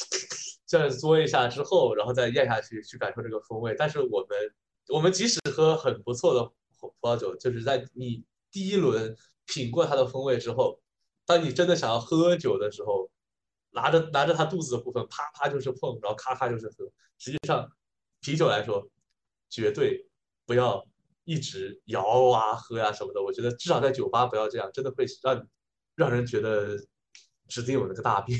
[0.73, 3.75] 这样嘬一下之后，然后再咽下去，去感受这个风味。
[3.77, 4.55] 但是我们
[4.89, 6.51] 我们即使喝很不错的
[6.81, 10.81] 葡萄酒，就是在你第一轮品过它的风味之后，
[11.27, 13.11] 当你真的想要喝酒的时候，
[13.73, 16.91] 拿着拿着它肚子的部分，啪啪就是碰，然后咔咔就是喝。
[17.19, 17.71] 实际上，
[18.23, 18.89] 啤酒来说，
[19.51, 20.09] 绝对
[20.47, 20.83] 不要
[21.25, 23.23] 一直摇啊喝呀、什么的。
[23.23, 25.47] 我觉得至少在酒吧不要这样，真的会让
[25.97, 26.79] 让人觉得
[27.47, 28.39] 指定有那个大病。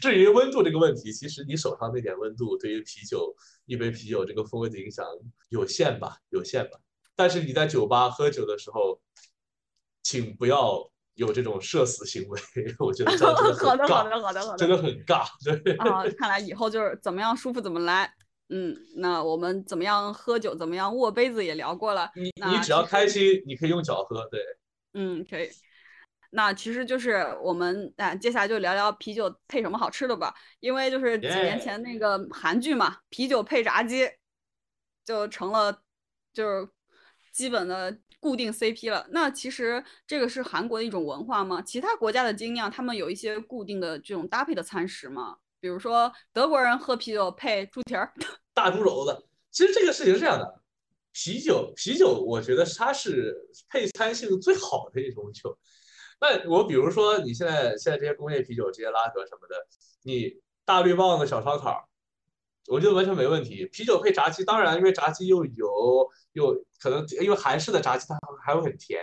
[0.00, 3.34] 至于温度这个问题，其实你手上那点温度对于啤酒
[3.66, 5.04] 一杯啤酒这个风味的影响
[5.48, 6.78] 有限吧，有限吧。
[7.16, 9.00] 但是你在酒吧喝酒的时候，
[10.02, 12.40] 请不要有这种社死行为，
[12.78, 14.76] 我觉得真的 很好的，好尬，的，好的，好真的。
[14.78, 15.26] 很尬。
[15.62, 18.10] 对，啊，看来以后就是怎么样舒服怎么来。
[18.48, 22.10] 嗯，那我们怎么样喝酒，怎么样握杯子也聊过了。
[22.16, 24.26] 你你只要开心，你可以用脚喝。
[24.30, 24.40] 对，
[24.94, 25.48] 嗯，可以。
[26.30, 30.34] 那其实就是我们啊，接下来就聊聊啤酒配什么好吃的吧。
[30.60, 34.08] 因为就是几年前那个韩剧嘛，啤酒配炸鸡，
[35.04, 35.82] 就成了
[36.32, 36.68] 就是
[37.32, 39.06] 基本的固定 CP 了。
[39.10, 41.60] 那其实这个是韩国的一种文化吗？
[41.62, 45.38] 其他国家的精酿他们有一些固定的这种搭配的餐食吗？
[45.58, 48.12] 比如说德国人喝啤酒配猪蹄儿，
[48.54, 49.26] 大猪肘子。
[49.50, 50.62] 其实这个事情是这样的，
[51.12, 53.34] 啤酒啤酒，我觉得它是
[53.68, 55.58] 配餐性最好的一种酒。
[56.20, 59.56] 那我比如说你现在现在这些工业啤酒、这些拉格什么的，
[60.02, 60.34] 你
[60.64, 61.88] 大绿棒子小烧烤，
[62.68, 63.66] 我觉得完全没问题。
[63.72, 69.02] 啤酒配炸鸡，当然因为炸鸡又油又可能因为韩式的炸鸡它还会很甜，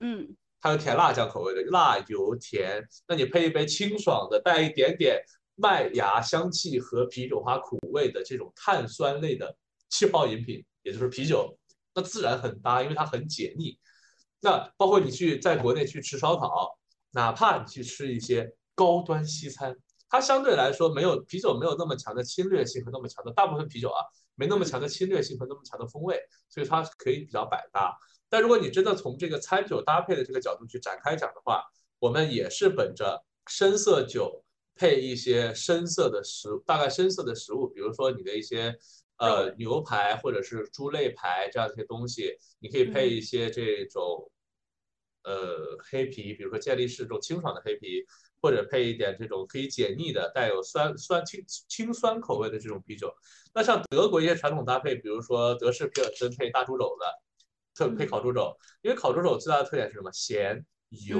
[0.00, 2.86] 嗯，它有甜辣酱口味的，辣油甜。
[3.08, 5.20] 那你配一杯清爽的，带一点点
[5.56, 9.56] 麦芽香气和啤酒花苦味的这种碳酸类的
[9.88, 11.58] 气泡饮品，也就是啤酒，
[11.92, 13.76] 那自然很搭，因为它很解腻。
[14.44, 16.76] 那包括你去在国内去吃烧烤，
[17.12, 19.76] 哪怕你去吃一些高端西餐，
[20.08, 24.02] 它相对来说没有啤酒没有那么强的侵略性和那么强的大部分啤酒啊，
[24.34, 27.96] 没那么强的侵略性和那么强的风味，所以它可以比较百搭。
[28.28, 31.62] 但如果你真的从这个餐酒搭配的这个角度去展开讲的话，
[32.00, 34.44] 我们也是本着深色酒
[34.74, 38.76] 配一些深色的食，大概深色的食物，比如说你的一些。
[39.18, 44.28] 呃，牛排或者是猪肋排这样一些东西，你可以配一些这种，
[45.24, 48.04] 呃，黑啤，比如说健力士这种清爽的黑啤，
[48.40, 53.12] 或者配一点这种可以解腻的、带有酸酸清清酸口味的这种啤酒。
[53.54, 57.04] 那像德国一些传统搭配，比如说德式皮尔森配大猪肘子，
[57.74, 60.10] 特配烤猪肘，因为烤猪肘最大的特点是什么？
[60.12, 60.64] 咸、
[61.06, 61.18] 油、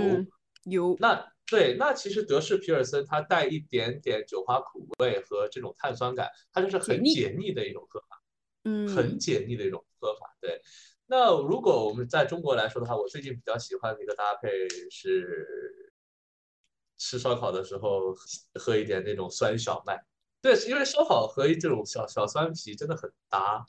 [0.64, 0.96] 油。
[0.98, 8.22] 那对，那其实德式皮尔森它带一点点酒花苦味和这种碳酸感，它就是很解腻的一种喝法，
[8.64, 10.34] 嗯，很解腻的一种喝法。
[10.40, 10.60] 对，
[11.12, 14.48] 那如果我们在中国来说的话，我最近比较喜欢的一个搭配
[14.90, 15.92] 是
[16.96, 18.14] 吃烧烤的时候
[18.54, 20.02] 喝一点那种酸小麦。
[20.40, 23.62] 对，因为烧烤和这种小小酸啤真的很搭，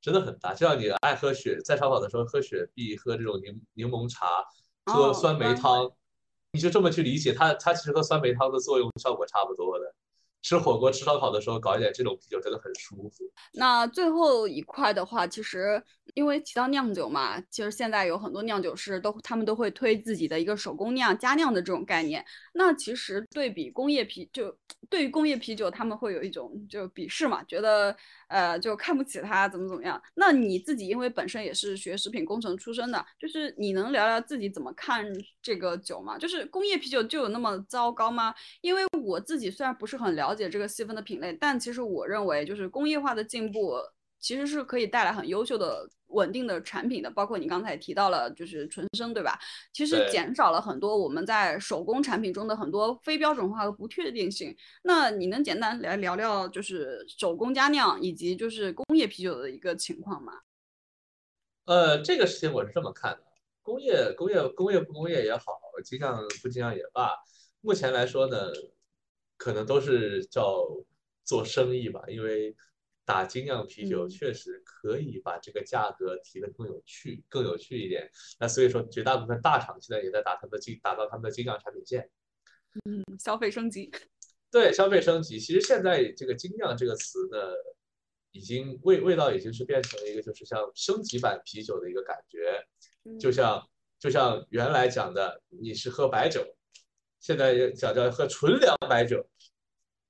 [0.00, 0.52] 真的很搭。
[0.52, 4.26] 就像你爱喝雪，在烧烤的时候喝雪碧，喝这种柠柠檬茶，
[4.86, 5.88] 喝酸梅汤。
[6.50, 9.94] 你就这么去理解它，它其实和酸梅汤的作用效果差不多的。
[10.42, 13.24] 吃火锅、吃烧烤的时候搞一点这种啤酒真的很舒服。
[13.52, 15.82] 那最后一块的话，其实
[16.14, 22.24] 因为提到酿酒嘛，其实现在有很多酿酒师都他们都会推自己的一个手工酿、加酿的这种概念。
[22.54, 24.56] 那其实对比工业啤就
[24.88, 27.94] 对于工业啤酒，他们会有一种就鄙视嘛，觉得
[28.30, 30.00] 呃就看不起他怎么怎么样。
[30.14, 35.04] 那你自己因为本身也是学食品工程出身的，就是你能聊聊自己怎么看
[35.40, 36.18] 这个酒吗？
[36.18, 38.32] 就是工业啤酒就有那么糟糕吗？
[38.60, 40.10] 因为我自己虽然不是很。
[40.20, 43.76] 了解这个细分的品类，但其实我认为，就是工业化的进步
[44.20, 47.10] 其实是可以带来很优秀的、稳定的产品的。
[47.10, 49.38] 包括你刚才提到了，就是纯生，对吧？
[49.72, 54.54] 其实减少了很多我们在手工产品中的很多非标准化和不确定性。
[54.82, 60.34] 那你能简单来聊聊，就是手工加酿以及就是工业啤酒的一个情况吗？
[61.64, 63.22] 呃，这个事情我是这么看的：
[63.62, 67.12] 工业、工业、工业不工业也好，精酿不精酿也罢，
[67.60, 68.36] 目前来说呢。
[69.42, 70.66] 可能都是叫
[71.24, 72.54] 做生意吧，因为
[73.10, 78.08] 打精酿啤酒确实可以把这个价格提得更有趣、更有趣一点。
[78.38, 82.08] 那所以说，绝大部分大厂现在也在打他们的精，打造他们的精酿产品线。
[82.84, 83.90] 嗯，消费升级。
[84.48, 85.40] 对，消费升级。
[85.40, 87.36] 其实现在这个精酿这个词呢，
[88.30, 92.64] 已经味味道已经是变成了一个就是像升级版啤酒的一个感觉，
[93.18, 93.68] 就像
[93.98, 96.46] 就像原来讲的，你是喝白酒。
[97.18, 99.28] 现在讲叫喝纯粮白酒，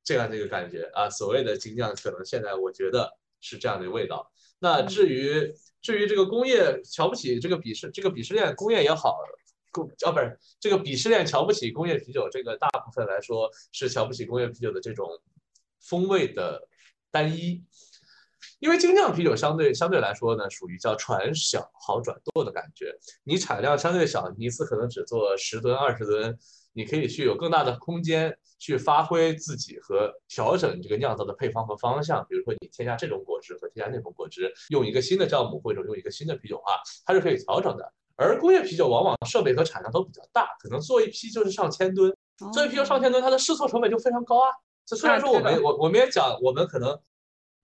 [0.03, 4.31] 这样的一个感觉啊，所谓的精酿，可能现在我觉得是这样的味道。
[4.59, 9.19] 那至于至于这个工业瞧不起这个鄙视这个鄙视链工业也好，
[9.71, 15.09] 工啊不是这个鄙视链瞧不起工业啤酒，这个大部分来说是瞧不起工业啤酒的这种
[15.81, 16.67] 风味的
[17.11, 17.63] 单一，
[18.59, 22.95] 因为精酿啤酒相对相对来说呢，属于叫船小好转舵的感觉，
[23.25, 26.39] 你产量相对小，你一次可能只做十吨二十吨。
[26.73, 37.93] 你可以去有更大的空间去发挥自己和调整你这个酿造的配方和方向，比如说你添加这种果汁和添加那种果汁，用一个新的酵母或者用一个新的啤酒花，它是可以调整的。
[38.17, 42.15] 而工业啤酒往往设备和产量都比较大，可能做一批就是上千吨，
[42.53, 44.53] 做一批就上千吨，它的试错成本就非常高啊。
[44.85, 47.01] 这虽然说我们我我们也讲，我们可能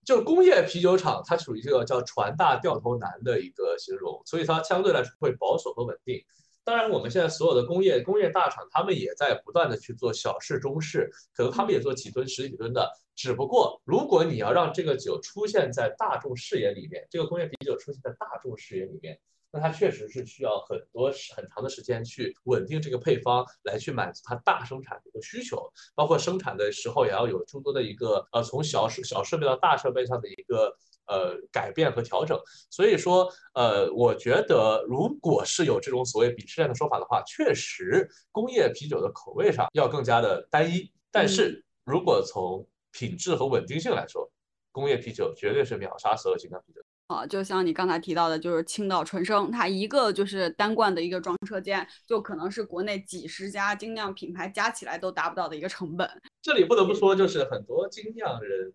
[0.04, 6.24] 就是工业啤酒厂它属于这个叫船大掉头难的一个形容，所以它相对来说会保守和稳定。
[6.66, 12.90] 当然，我们现在所有的工业工业大厂，他们也在不断的去做小试中试，可能他们也做几吨、十几吨的。
[13.14, 19.16] 只不过，如果你要让这个酒出现在大众视野里面，这个工业啤酒出现在大众视野里面，
[19.52, 30.76] 那它确实是需要很多很长的时间去稳定这个配方，来去满足它大生产的一个需求，包括生产的时候也要有诸多的一个呃，从小设小设备到大设备上的一个。
[31.06, 32.38] 呃，改变和调整，
[32.70, 40.92] 所以说，呃，我觉得，如果是有这种所谓鄙视链的说法的话，确实，工业啤酒的口味上要更加的单一。
[41.10, 44.30] 但是如果从品质和稳定性来说，
[44.72, 46.82] 工业啤酒绝对是秒杀所有精酿啤酒。
[47.06, 56.10] 啊，就像你刚才提到的，就是青岛纯生，它一个就是单罐的一个装车间，就可能是国内几十家精酿品牌加起来都达不到的一个成本。
[56.42, 58.72] 这里不得不说，就是很多精酿人。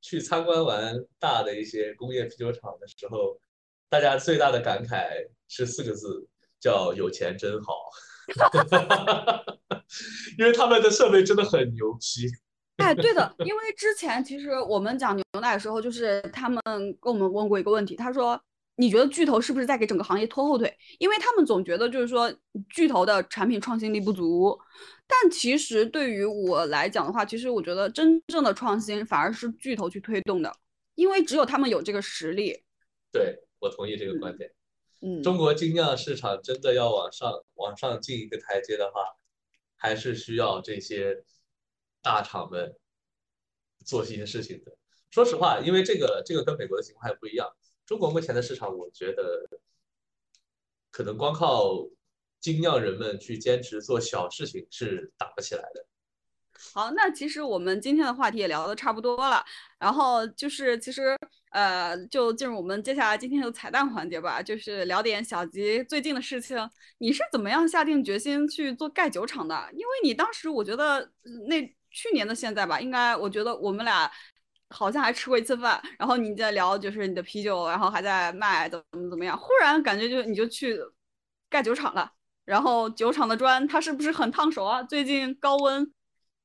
[0.00, 3.38] 去参观完大的一些工业啤酒厂的时候，
[3.88, 6.26] 大家最大的感慨是四个字，
[6.58, 7.74] 叫有钱真好。
[10.38, 12.28] 因为他们的设备真的很牛批。
[12.76, 16.62] 哎，对的，因为之前其实我们讲牛奶的时候，就是他们
[17.00, 18.40] 跟我们问过一个问题，他说
[18.80, 22.32] ：“你觉得巨头是不是在给整个行业拖后腿？”因为他们总觉得就是说
[22.70, 24.58] 巨头的产品创新力不足。
[25.06, 30.50] 但其实对于我来讲的话，其实我觉得真正的创新反而是巨头去推动的，
[30.94, 32.62] 因为只有他们有这个实力。
[33.12, 34.50] 对我同意这个观点。
[35.02, 39.00] 嗯，中国精酿市场真的要往上往上进一个台阶的话，
[39.76, 41.24] 还是需要这些
[42.02, 42.76] 大厂们
[43.84, 44.76] 做一些事情的。
[45.10, 47.48] 说实话，因为这个这个跟美国的情况还不一样。
[47.90, 49.48] 中国目前的市场，我觉得
[50.92, 51.74] 可能光靠
[52.38, 55.84] 精酿人们去坚持做小事情是打不起来的。
[56.72, 59.44] 好，那其实我们今天的话题也聊的差不多了，
[59.80, 61.18] 然后就是其实
[61.50, 66.56] 呃，就进入我们接下来今天的彩蛋环节吧，就是聊点小吉最近的事情。
[66.98, 69.68] 你是怎么样下定决心去做盖酒厂的？
[69.72, 71.10] 因为你当时我觉得
[71.48, 71.60] 那
[71.90, 74.08] 去年的现在吧，应该我觉得我们俩
[74.70, 80.78] 好像还吃过一次饭，然后你在聊就是你的啤酒，然后还在卖怎么怎么样，忽然感觉就你就去
[81.48, 82.12] 盖酒厂了，
[82.44, 84.82] 然后酒厂的砖它是不是很烫手啊？
[84.82, 85.92] 最近高温。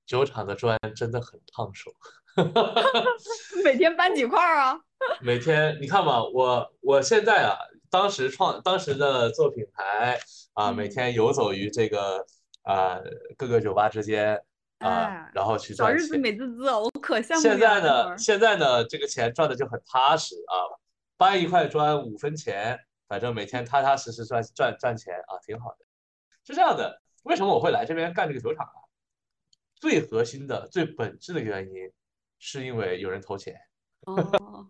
[0.05, 1.91] 酒厂的砖真的很烫手，
[3.63, 4.79] 每天搬几块啊？
[5.21, 7.57] 每天你看嘛，我我现在啊，
[7.89, 10.19] 当时创当时的做品牌
[10.53, 12.25] 啊，每天游走于这个
[12.63, 12.99] 啊
[13.35, 14.41] 各个酒吧之间
[14.85, 20.53] 啊，然后去小日子美滋滋，我可羡慕现在呢，现在呢，这个钱赚的就很踏实啊，
[21.17, 25.77] 搬一块砖五分钱，反正每天踏踏实实赚赚赚钱啊，挺好的。
[26.43, 28.77] 是这样的，为什么我会来这边干这个酒厂啊？
[29.73, 31.91] 最核心的、最本质的原因，
[32.37, 33.59] 是因为有人投钱。
[34.05, 34.15] 哦，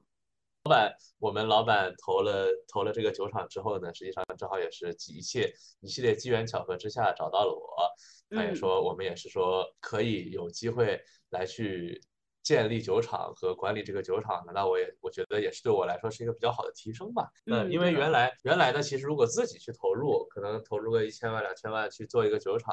[0.63, 7.75] 老板，我们老板投了投了这个酒厂之后呢，实际上正好也是一切一系列机缘巧合之下找到了我。
[8.29, 10.99] 他也说，我们也是说可以有机会
[11.29, 12.01] 来去。
[12.45, 17.27] 建立酒厂和管理这个酒厂的，那我也我觉得也是对我来说是一个比较好的提升吧。
[17.47, 22.71] 嗯，因为原来原来呢，其实如果自己去投入，可能投入个一千万两千万去做一个酒厂，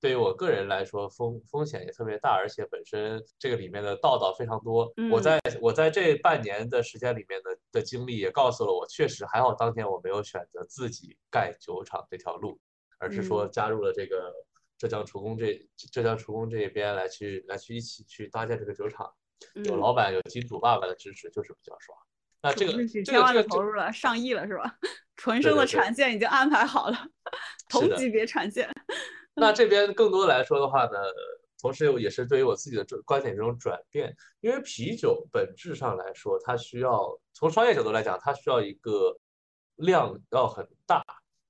[0.00, 4.92] 对于我个人来说风风险也特别大，而且本身这个里面的道道非常多。
[5.12, 12.58] 我在我在这半年的时间里面的的经历也告诉了我，确实还好当天我没有选择自己盖酒厂这条路，
[12.98, 14.34] 而是说加入了这个。
[14.78, 19.12] 浙江厨工这浙江厨工这一边来去来去一起去搭建这个酒厂，
[19.64, 21.96] 有老板有金主爸爸的支持，就是比较爽。
[22.42, 22.72] 那这个
[23.02, 24.76] 这个这个投入了上亿了是吧？
[25.16, 27.06] 纯生的产线已经安排好了，
[27.70, 28.68] 同级别产线。
[29.34, 30.98] 那这边更多来说的话呢，
[31.58, 39.16] 同时也是对于我自己的观点这种转变，因为啤酒本质上来说，它需要从商业角度来讲，它需要一个
[39.76, 41.02] 量要很大，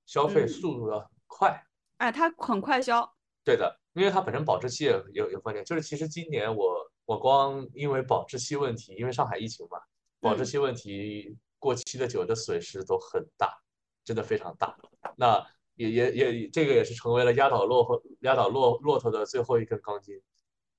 [0.05, 1.65] 消费速度要很快。
[1.97, 3.14] 哎，它很快消。
[3.45, 9.77] 对的，因为它本身保质期也有有关键，就是其实今年我我光因为保质期问题，因为上海疫情嘛，
[10.19, 13.55] 保质期问题过期的酒的损失都很大，
[14.03, 14.75] 真的非常大。
[15.15, 15.45] 那
[15.75, 20.19] 也也也这个也是成为了压倒骆驼压倒骆骆驼的最后一根钢筋，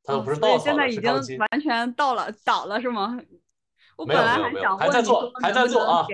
[0.03, 3.17] 它都不是稻草现在已经完全到了倒了是吗？
[3.97, 6.05] 我本来还想还在做还在做啊，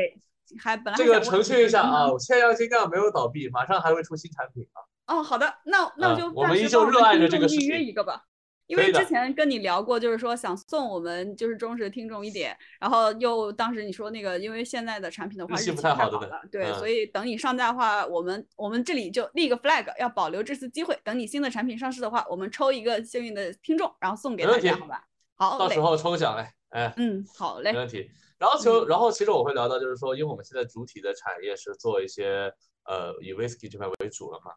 [0.60, 4.81] 还本来这个澄清一下啊，千阳精酿没有倒闭，马上还会出新产品啊。
[5.12, 7.68] 哦，好的，那那就我们依旧热爱着这个事情。
[7.68, 8.24] 预约一个吧，
[8.66, 25.04] 因为之前跟你聊过，就是说想送我们就是忠实听众一点，然后又当时你说那个，因为现在的产品的话日期太好了，对，所以等你上架的话，我们我们这里就立个 flag，要保留这次机会，等你新的产品上市的话，我们抽一个幸运的听众，然后送给大家，好吧？
[25.36, 28.10] 好，到时候抽奖嘞，哎，嗯，好嘞，没问题。
[28.38, 32.52] 然后就然后其实我会聊到，就是说，因为我们现在主体的产业是做一些
[32.84, 34.50] 呃以 whisky 这块为主了嘛。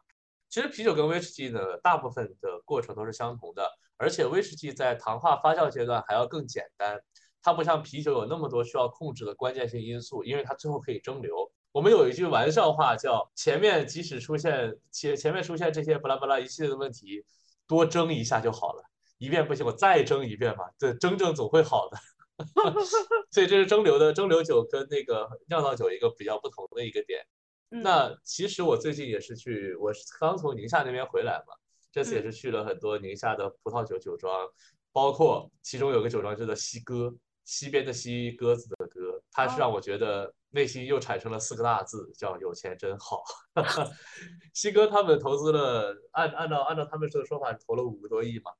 [0.48, 7.00] 其实啤酒跟威士忌呢，大部分的过程都是相同的，而且威士忌在糖化发酵阶段还要更简单，
[7.42, 11.50] 它不像啤酒有那么多需要控制的关键性因素，因为它最后可以蒸馏。
[11.72, 17.22] 我们有一句玩笑话叫“前面即使出现前前面出现这些巴拉巴拉一系列的问题，
[17.66, 18.82] 多蒸一下就好了，
[19.18, 21.98] 一遍不行我再蒸一遍嘛，这蒸蒸总会好的。
[23.30, 27.26] 所以这是蒸馏的蒸馏酒跟那个酿造酒一个比较不同的一个点。
[27.68, 31.54] 那其实我最近也是去，我是刚从宁夏那边回来嘛，
[31.90, 34.48] 这次也是去了很多宁夏的葡萄酒酒庄，
[34.92, 37.14] 包括其中有个酒庄叫做西哥，
[37.44, 43.22] 西边的西鸽子的鸽，它是让我觉得内心又产生了四个大字，叫有钱真好。
[44.54, 48.52] 西哥他们投资了，按按照按照他们说的说法，投了五个多亿嘛，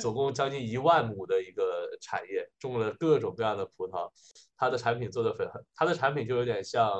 [0.00, 4.10] 总共将近一万亩的一个产业，种了各种各样的葡萄，
[4.56, 6.90] 它的产品做的很，它的产品就有点像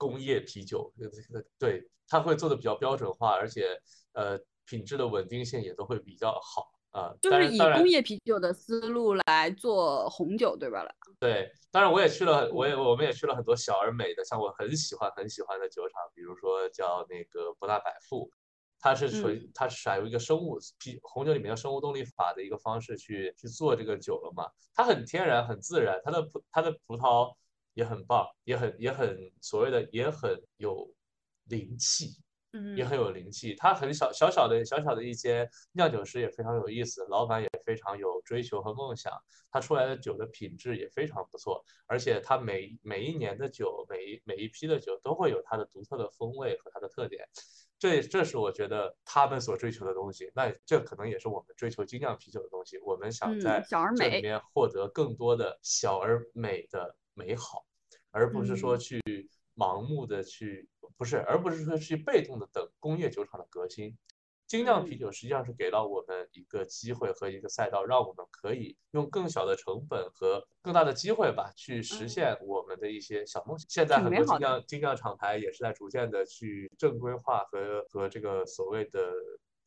[0.00, 0.90] 工业啤酒，
[1.58, 3.78] 对，它会做的比较标准化，而且
[4.14, 7.12] 呃品质的稳定性也都会比较好啊。
[7.20, 10.82] 就是以工业啤酒的思路来做红酒，对吧？
[11.20, 18.30] 对，当然我也去了，我也我们也去了很多小而美的，像我很喜欢很喜欢的酒厂，比如说叫那个博纳百富。
[18.82, 24.48] 它是属于，它是采用一个生物啤红酒里面的生物动力法的一个方式去去做这个酒了嘛？
[24.74, 27.30] 它很天然，很自然，它的葡它的葡萄
[27.80, 30.86] 也很棒，也很也很所谓的也很有
[31.44, 32.16] 灵气。
[32.52, 39.12] 嗯也很有灵气，他很小小小的小小的一间酿酒师也非常有意思，老板也非常有追求和梦想，
[39.52, 47.24] 他出来的酒的品质也非常不错，而且他每每一年的酒，每一每一批的酒都会有它的独特的风味和它的特点，
[47.78, 53.64] 这这是我觉得他们所追求的东西，那这可能也是我们追求精酿啤酒的东西，我们想在
[53.96, 57.64] 这里面获得更多的小而美的美好，
[58.10, 59.00] 而不是说去
[59.56, 60.68] 盲目的去。
[60.96, 63.96] 不是，而不是说去被动的等工业酒厂的革新。
[64.46, 73.66] 精酿啤酒实际上是给了我们一个机会和一个赛道，让我们可以用更小的成本和更大的机会吧，去实现我们的一些小梦想。
[73.70, 79.12] 现在很多精酿精酿厂牌也是在逐渐的去正规化和和这个所谓的。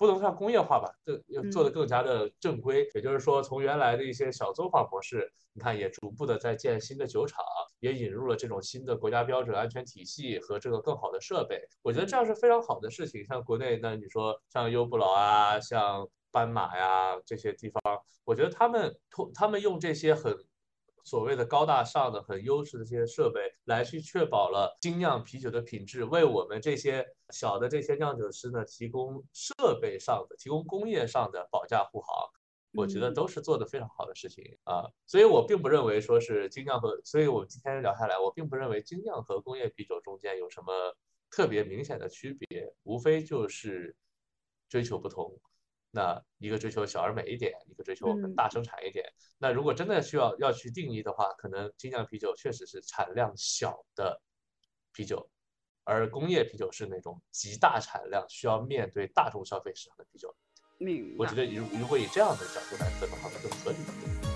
[0.04, 2.86] 不能算工业化吧，这要做的更加的正规。
[2.94, 7.42] 也就是说，从原来的一些小作坊模式，你看也逐步的在建新的酒厂，
[7.80, 11.62] 也引入了这种新的国家标准、安全体系和这个更好的设备。
[11.82, 13.24] 我觉得这样是非常好的事情。
[13.24, 17.82] 像国内，那你说像优布劳啊，像斑马呀这些地方，
[18.26, 20.38] 我觉得他们通他们用这些很。
[21.04, 32.30] 所谓的高大上的、很优质的这些设备，来去确保了精酿啤酒的品质，为我们这些小的这些酿酒师呢提供设备上的、提供工业上的保驾护航，
[32.74, 34.90] 我觉得都是做的非常好的事情啊。
[35.06, 40.96] 所以我并不认为说是精酿和，所以我们今天聊下来，我并不认为精酿和工业啤酒中间有什么
[41.30, 43.96] 特别明显的区别，无非就是
[44.70, 45.38] 追求不同。
[45.96, 49.06] 那一个追求小而美一点，一个追求我们大生产一点。
[49.38, 54.20] 那如果真的需要要去定义的话，可能精酿啤酒确实是产量小的
[54.92, 55.30] 啤酒，
[55.84, 60.36] 而工业啤酒是那种极大产量需要面对大众消费市场的啤酒。
[60.80, 64.33] 明我觉得如如果以这样的角度来分的话，更合理。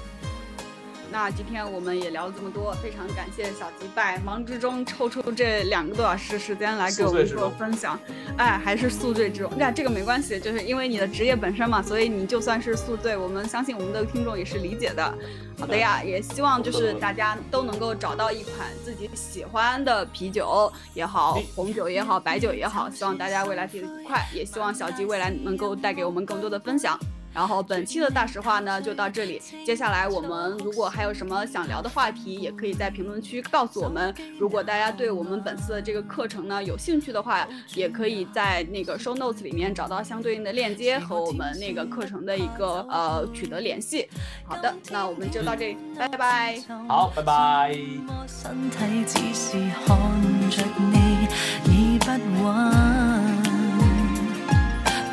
[1.12, 7.98] 那今天我们也聊了这么多，非常感谢小吉百忙之中抽出这两个多小时时间来给我们做分享。
[8.38, 15.14] 哎，还是宿醉之中，那这个没关系，就是因为你的职业本身嘛，所以你就算是宿醉，我们相信我们的听众也是理解的。
[15.60, 27.00] 好的呀，也希望就是大家都能够找到一款自己喜欢的啤酒也好，红酒也好，白酒也好，希望大家未来体愉快，也希望小吉未来能够带给我们更多的分享。
[27.38, 34.12] 然后本期的大实话呢就到这里，接下来我们如果还有什么想聊的话题，也可以在评论区告诉我们。
[34.40, 44.10] 如果大家对我们本次的这个课程呢有兴趣的话，也可以在那个 show notes 里面找到相对应的链接和我们那个课程的一个呃取得联系。
[44.44, 46.60] 好的，那我们就到这里，拜拜。
[46.88, 47.72] 好，拜拜。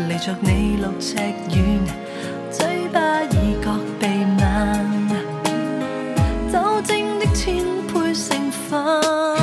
[0.07, 1.15] 离着你六尺
[2.95, 4.07] 不觉
[6.53, 9.34] 酒精的千倍成分